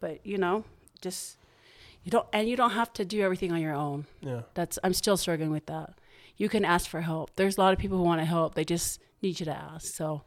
but 0.00 0.24
you 0.26 0.38
know, 0.38 0.64
just 1.02 1.36
you 2.02 2.10
don't, 2.10 2.26
and 2.32 2.48
you 2.48 2.56
don't 2.56 2.70
have 2.70 2.90
to 2.94 3.04
do 3.04 3.20
everything 3.20 3.52
on 3.52 3.60
your 3.60 3.74
own. 3.74 4.06
Yeah. 4.22 4.42
That's 4.54 4.78
I'm 4.82 4.94
still 4.94 5.18
struggling 5.18 5.50
with 5.50 5.66
that. 5.66 5.90
You 6.36 6.48
can 6.48 6.64
ask 6.64 6.88
for 6.88 7.00
help. 7.00 7.30
There's 7.36 7.56
a 7.56 7.60
lot 7.60 7.72
of 7.72 7.78
people 7.78 7.98
who 7.98 8.04
want 8.04 8.20
to 8.20 8.24
help. 8.24 8.54
They 8.54 8.64
just 8.64 9.00
need 9.22 9.38
you 9.40 9.46
to 9.46 9.52
ask. 9.56 9.94
So, 9.94 10.22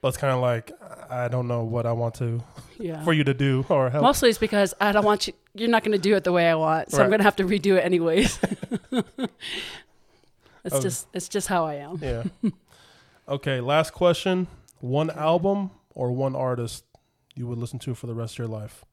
But 0.00 0.08
it's 0.08 0.16
kind 0.16 0.32
of 0.34 0.40
like, 0.40 0.72
I 1.10 1.28
don't 1.28 1.46
know 1.48 1.62
what 1.64 1.86
I 1.86 1.92
want 1.92 2.14
to 2.16 2.42
yeah. 2.78 3.02
for 3.04 3.12
you 3.12 3.24
to 3.24 3.34
do 3.34 3.64
or 3.68 3.88
help. 3.90 4.02
Mostly 4.02 4.28
it's 4.30 4.38
because 4.38 4.74
I 4.80 4.92
don't 4.92 5.04
want 5.04 5.26
you. 5.28 5.34
You're 5.54 5.68
not 5.68 5.84
going 5.84 5.92
to 5.92 6.02
do 6.02 6.16
it 6.16 6.24
the 6.24 6.32
way 6.32 6.48
I 6.48 6.54
want, 6.54 6.90
so 6.90 7.02
I'm 7.02 7.08
going 7.08 7.18
to 7.20 7.24
have 7.24 7.36
to 7.36 7.44
redo 7.44 7.76
it 7.76 7.84
anyways. 7.84 8.38
it's 10.64 10.74
Okay. 10.74 10.80
just 10.80 11.08
it's 11.12 11.28
just 11.28 11.48
how 11.48 11.64
I 11.66 11.74
am. 11.74 11.98
Yeah. 12.02 12.24
okay, 13.28 13.60
last 13.60 13.92
question. 13.92 14.46
One 14.80 15.10
album 15.10 15.70
or 15.94 16.10
one 16.12 16.34
artist 16.34 16.84
you 17.34 17.46
would 17.46 17.58
listen 17.58 17.78
to 17.80 17.94
for 17.94 18.06
the 18.06 18.14
rest 18.14 18.34
of 18.34 18.38
your 18.38 18.48
life? 18.48 18.84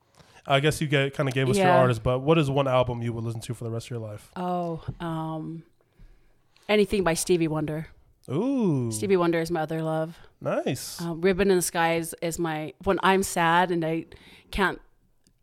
I 0.46 0.60
guess 0.60 0.82
you 0.82 0.88
get 0.88 1.14
kind 1.14 1.30
of 1.30 1.36
gave 1.36 1.50
us 1.50 1.58
your 1.58 1.68
artist, 1.70 2.02
but 2.04 2.20
what 2.20 2.38
is 2.38 2.50
one 2.50 2.68
album 2.68 3.02
you 3.02 3.14
would 3.14 3.24
listen 3.24 3.42
to 3.42 3.54
for 3.54 3.64
the 3.66 3.70
rest 3.70 3.88
of 3.88 3.92
your 3.92 4.00
life? 4.00 4.30
Oh, 4.36 4.84
um, 5.00 5.64
anything 6.70 7.04
by 7.04 7.14
Stevie 7.16 7.48
Wonder. 7.50 7.88
Ooh, 8.32 8.92
Stevie 8.92 9.18
Wonder 9.18 9.40
is 9.42 9.50
my 9.52 9.62
other 9.62 9.82
love. 9.82 10.18
nice. 10.40 11.02
Um, 11.02 11.20
Ribbon 11.20 11.50
in 11.50 11.58
the 11.58 11.62
Sky 11.64 11.96
is, 11.96 12.16
is 12.22 12.38
my 12.40 12.74
when 12.84 13.00
I'm 13.04 13.24
sad 13.24 13.72
and 13.72 13.84
I 13.84 14.06
can't 14.52 14.80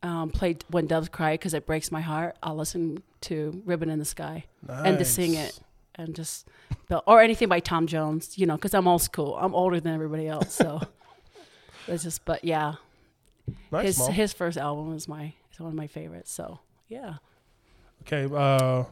um, 0.03 0.31
play 0.31 0.57
When 0.71 0.87
Doves 0.87 1.09
Cry 1.09 1.35
because 1.35 1.53
it 1.53 1.67
breaks 1.67 1.91
my 1.91 2.01
heart. 2.01 2.37
I'll 2.43 2.55
listen 2.57 3.03
to 3.23 3.61
Ribbon 3.67 3.91
in 3.91 3.99
the 3.99 4.05
Sky 4.05 4.45
and 4.69 4.99
to 4.99 5.05
sing 5.05 5.35
it 5.35 5.59
and 5.97 6.15
just 6.15 6.47
or 7.07 7.21
anything 7.21 7.49
by 7.49 7.59
Tom 7.59 7.87
Jones, 7.89 8.39
you 8.39 8.47
know, 8.47 8.55
because 8.55 8.73
I'm 8.75 8.87
old 8.87 9.03
school. 9.03 9.37
I'm 9.41 9.55
older 9.55 9.81
than 9.81 9.93
everybody 9.93 10.29
else, 10.29 10.55
so 10.55 10.81
it's 11.89 12.05
just. 12.05 12.25
But 12.25 12.45
yeah, 12.45 12.75
Nice, 13.73 13.87
his 13.87 13.99
Mom. 13.99 14.13
his 14.13 14.33
first 14.33 14.59
album 14.59 14.95
is 14.95 15.09
my 15.09 15.33
is 15.53 15.59
one 15.59 15.71
of 15.71 15.75
my 15.75 15.89
favorites. 15.89 16.31
So 16.31 16.61
yeah, 16.89 17.15
Okay, 18.03 18.29
uh, 18.33 18.85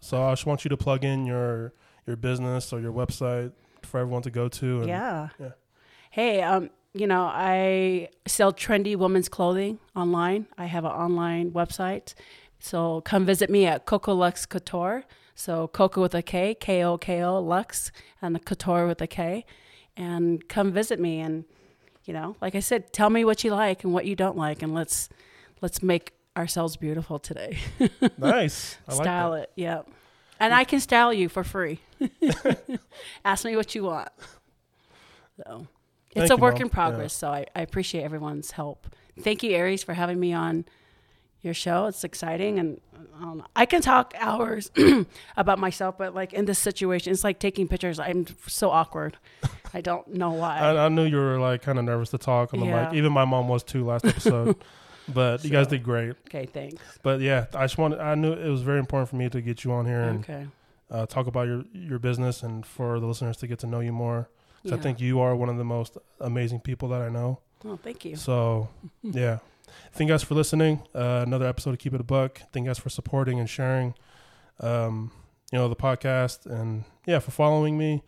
so- 0.00 0.22
I 0.22 0.32
just 0.32 0.46
want 0.46 0.64
you 0.64 0.68
to 0.70 0.76
plug 0.76 1.04
in 1.04 1.26
your 1.26 1.72
your 2.06 2.16
business 2.16 2.72
or 2.72 2.80
your 2.80 2.92
website 2.92 3.52
for 3.82 4.00
everyone 4.00 4.22
to 4.22 4.30
go 4.30 4.48
to. 4.48 4.78
And 4.80 4.88
yeah, 4.88 5.28
yeah. 5.38 5.50
Hey, 6.10 6.40
um, 6.42 6.70
you 6.94 7.06
know, 7.06 7.24
I 7.30 8.08
sell 8.26 8.52
trendy 8.52 8.96
women's 8.96 9.28
clothing 9.28 9.78
online. 9.94 10.46
I 10.56 10.64
have 10.66 10.84
an 10.84 10.90
online 10.92 11.50
website. 11.52 12.14
So 12.60 13.02
come 13.02 13.26
visit 13.26 13.50
me 13.50 13.66
at 13.66 13.84
Koko 13.84 14.14
Luxe 14.14 14.46
Kouture. 14.46 15.04
So 15.34 15.68
Coco 15.68 16.00
with 16.00 16.14
a 16.14 16.22
K, 16.22 16.54
K 16.54 16.82
O 16.82 16.96
K 16.98 17.22
O 17.22 17.40
Lux, 17.40 17.92
and 18.22 18.34
the 18.34 18.40
Couture 18.40 18.86
with 18.86 19.00
a 19.02 19.06
K. 19.06 19.44
And 19.96 20.48
come 20.48 20.72
visit 20.72 20.98
me 20.98 21.20
and 21.20 21.44
you 22.04 22.14
know, 22.14 22.36
like 22.40 22.54
I 22.54 22.60
said, 22.60 22.90
tell 22.92 23.10
me 23.10 23.22
what 23.24 23.44
you 23.44 23.50
like 23.50 23.84
and 23.84 23.92
what 23.92 24.06
you 24.06 24.16
don't 24.16 24.36
like 24.36 24.62
and 24.62 24.74
let's 24.74 25.10
let's 25.60 25.82
make 25.82 26.12
ourselves 26.38 26.76
beautiful 26.78 27.18
today. 27.18 27.58
Nice. 28.16 28.78
I 28.88 28.94
like 28.94 29.02
style 29.04 29.32
that. 29.32 29.42
it. 29.42 29.52
Yep. 29.56 29.88
And 30.40 30.54
I 30.54 30.64
can 30.64 30.80
style 30.80 31.12
you 31.12 31.28
for 31.28 31.42
free. 31.44 31.80
Ask 33.24 33.44
me 33.44 33.56
what 33.56 33.74
you 33.74 33.84
want. 33.84 34.08
So 35.36 35.66
it's 36.14 36.28
Thank 36.28 36.30
a 36.30 36.36
work 36.36 36.54
Mom. 36.54 36.62
in 36.62 36.68
progress. 36.68 37.12
So 37.12 37.28
I, 37.28 37.46
I 37.54 37.60
appreciate 37.62 38.02
everyone's 38.02 38.52
help. 38.52 38.86
Thank 39.20 39.42
you, 39.42 39.50
Aries, 39.52 39.82
for 39.82 39.94
having 39.94 40.18
me 40.20 40.32
on 40.32 40.64
your 41.42 41.54
show. 41.54 41.86
It's 41.86 42.04
exciting. 42.04 42.58
And 42.58 42.80
um, 43.20 43.44
I 43.56 43.66
can 43.66 43.80
talk 43.82 44.14
hours 44.18 44.70
about 45.36 45.58
myself, 45.58 45.98
but 45.98 46.14
like 46.14 46.32
in 46.32 46.44
this 46.44 46.58
situation, 46.58 47.12
it's 47.12 47.24
like 47.24 47.38
taking 47.40 47.66
pictures. 47.68 47.98
I'm 47.98 48.26
so 48.46 48.70
awkward. 48.70 49.16
I 49.74 49.80
don't 49.80 50.08
know 50.14 50.30
why. 50.42 50.58
I, 50.58 50.86
I 50.86 50.88
knew 50.88 51.04
you 51.04 51.16
were 51.16 51.38
like 51.38 51.62
kind 51.62 51.78
of 51.78 51.84
nervous 51.84 52.10
to 52.10 52.18
talk 52.18 52.54
on 52.54 52.60
the 52.60 52.66
Yeah. 52.66 52.86
mic. 52.86 52.94
Even 52.94 53.12
my 53.12 53.24
mom 53.24 53.48
was 53.48 53.62
too 53.64 53.84
last 53.84 54.04
episode. 54.04 54.56
But 55.14 55.44
you 55.44 55.50
guys 55.50 55.66
did 55.66 55.82
great. 55.82 56.10
okay, 56.28 56.46
thanks. 56.46 56.82
But 57.02 57.20
yeah, 57.20 57.46
I 57.54 57.64
just 57.64 57.78
wanted. 57.78 58.00
I 58.00 58.14
knew 58.14 58.32
it 58.32 58.48
was 58.48 58.62
very 58.62 58.78
important 58.78 59.08
for 59.08 59.16
me 59.16 59.28
to 59.30 59.40
get 59.40 59.64
you 59.64 59.72
on 59.72 59.86
here 59.86 60.02
and 60.02 60.20
Okay. 60.20 60.46
uh, 60.90 61.06
talk 61.06 61.26
about 61.26 61.46
your 61.46 61.64
your 61.72 61.98
business 61.98 62.42
and 62.42 62.64
for 62.66 63.00
the 63.00 63.06
listeners 63.06 63.36
to 63.38 63.46
get 63.46 63.58
to 63.60 63.66
know 63.66 63.80
you 63.80 63.92
more. 63.92 64.28
Yeah. 64.64 64.74
I 64.74 64.78
think 64.78 65.00
you 65.00 65.20
are 65.20 65.36
one 65.36 65.48
of 65.48 65.56
the 65.56 65.64
most 65.64 65.96
amazing 66.20 66.60
people 66.60 66.88
that 66.88 67.00
I 67.00 67.08
know. 67.08 67.38
Oh, 67.64 67.76
thank 67.82 68.04
you. 68.04 68.16
So 68.16 68.68
yeah, 69.02 69.38
thank 69.92 70.08
you 70.08 70.14
guys 70.14 70.22
for 70.24 70.34
listening. 70.34 70.82
Uh, 70.94 71.22
another 71.26 71.46
episode 71.46 71.70
of 71.74 71.78
Keep 71.78 71.94
It 71.94 72.00
a 72.00 72.04
Buck. 72.04 72.38
Thank 72.52 72.64
you 72.64 72.70
guys 72.70 72.78
for 72.78 72.88
supporting 72.90 73.38
and 73.40 73.48
sharing, 73.48 73.94
um, 74.60 75.10
you 75.52 75.58
know, 75.58 75.68
the 75.68 75.76
podcast 75.76 76.46
and 76.46 76.84
yeah, 77.06 77.18
for 77.20 77.30
following 77.30 77.78
me 77.78 78.02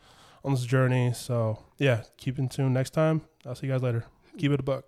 on 0.45 0.53
this 0.53 0.65
journey. 0.65 1.12
So 1.15 1.59
yeah, 1.79 2.03
keep 2.16 2.39
in 2.39 2.49
tune 2.49 2.73
next 2.73 2.91
time. 2.91 3.23
I'll 3.47 3.55
see 3.55 3.66
you 3.66 3.73
guys 3.73 3.83
later. 3.83 4.05
Keep 4.39 4.53
it 4.53 4.61
a 4.61 4.62
buck. 4.62 4.85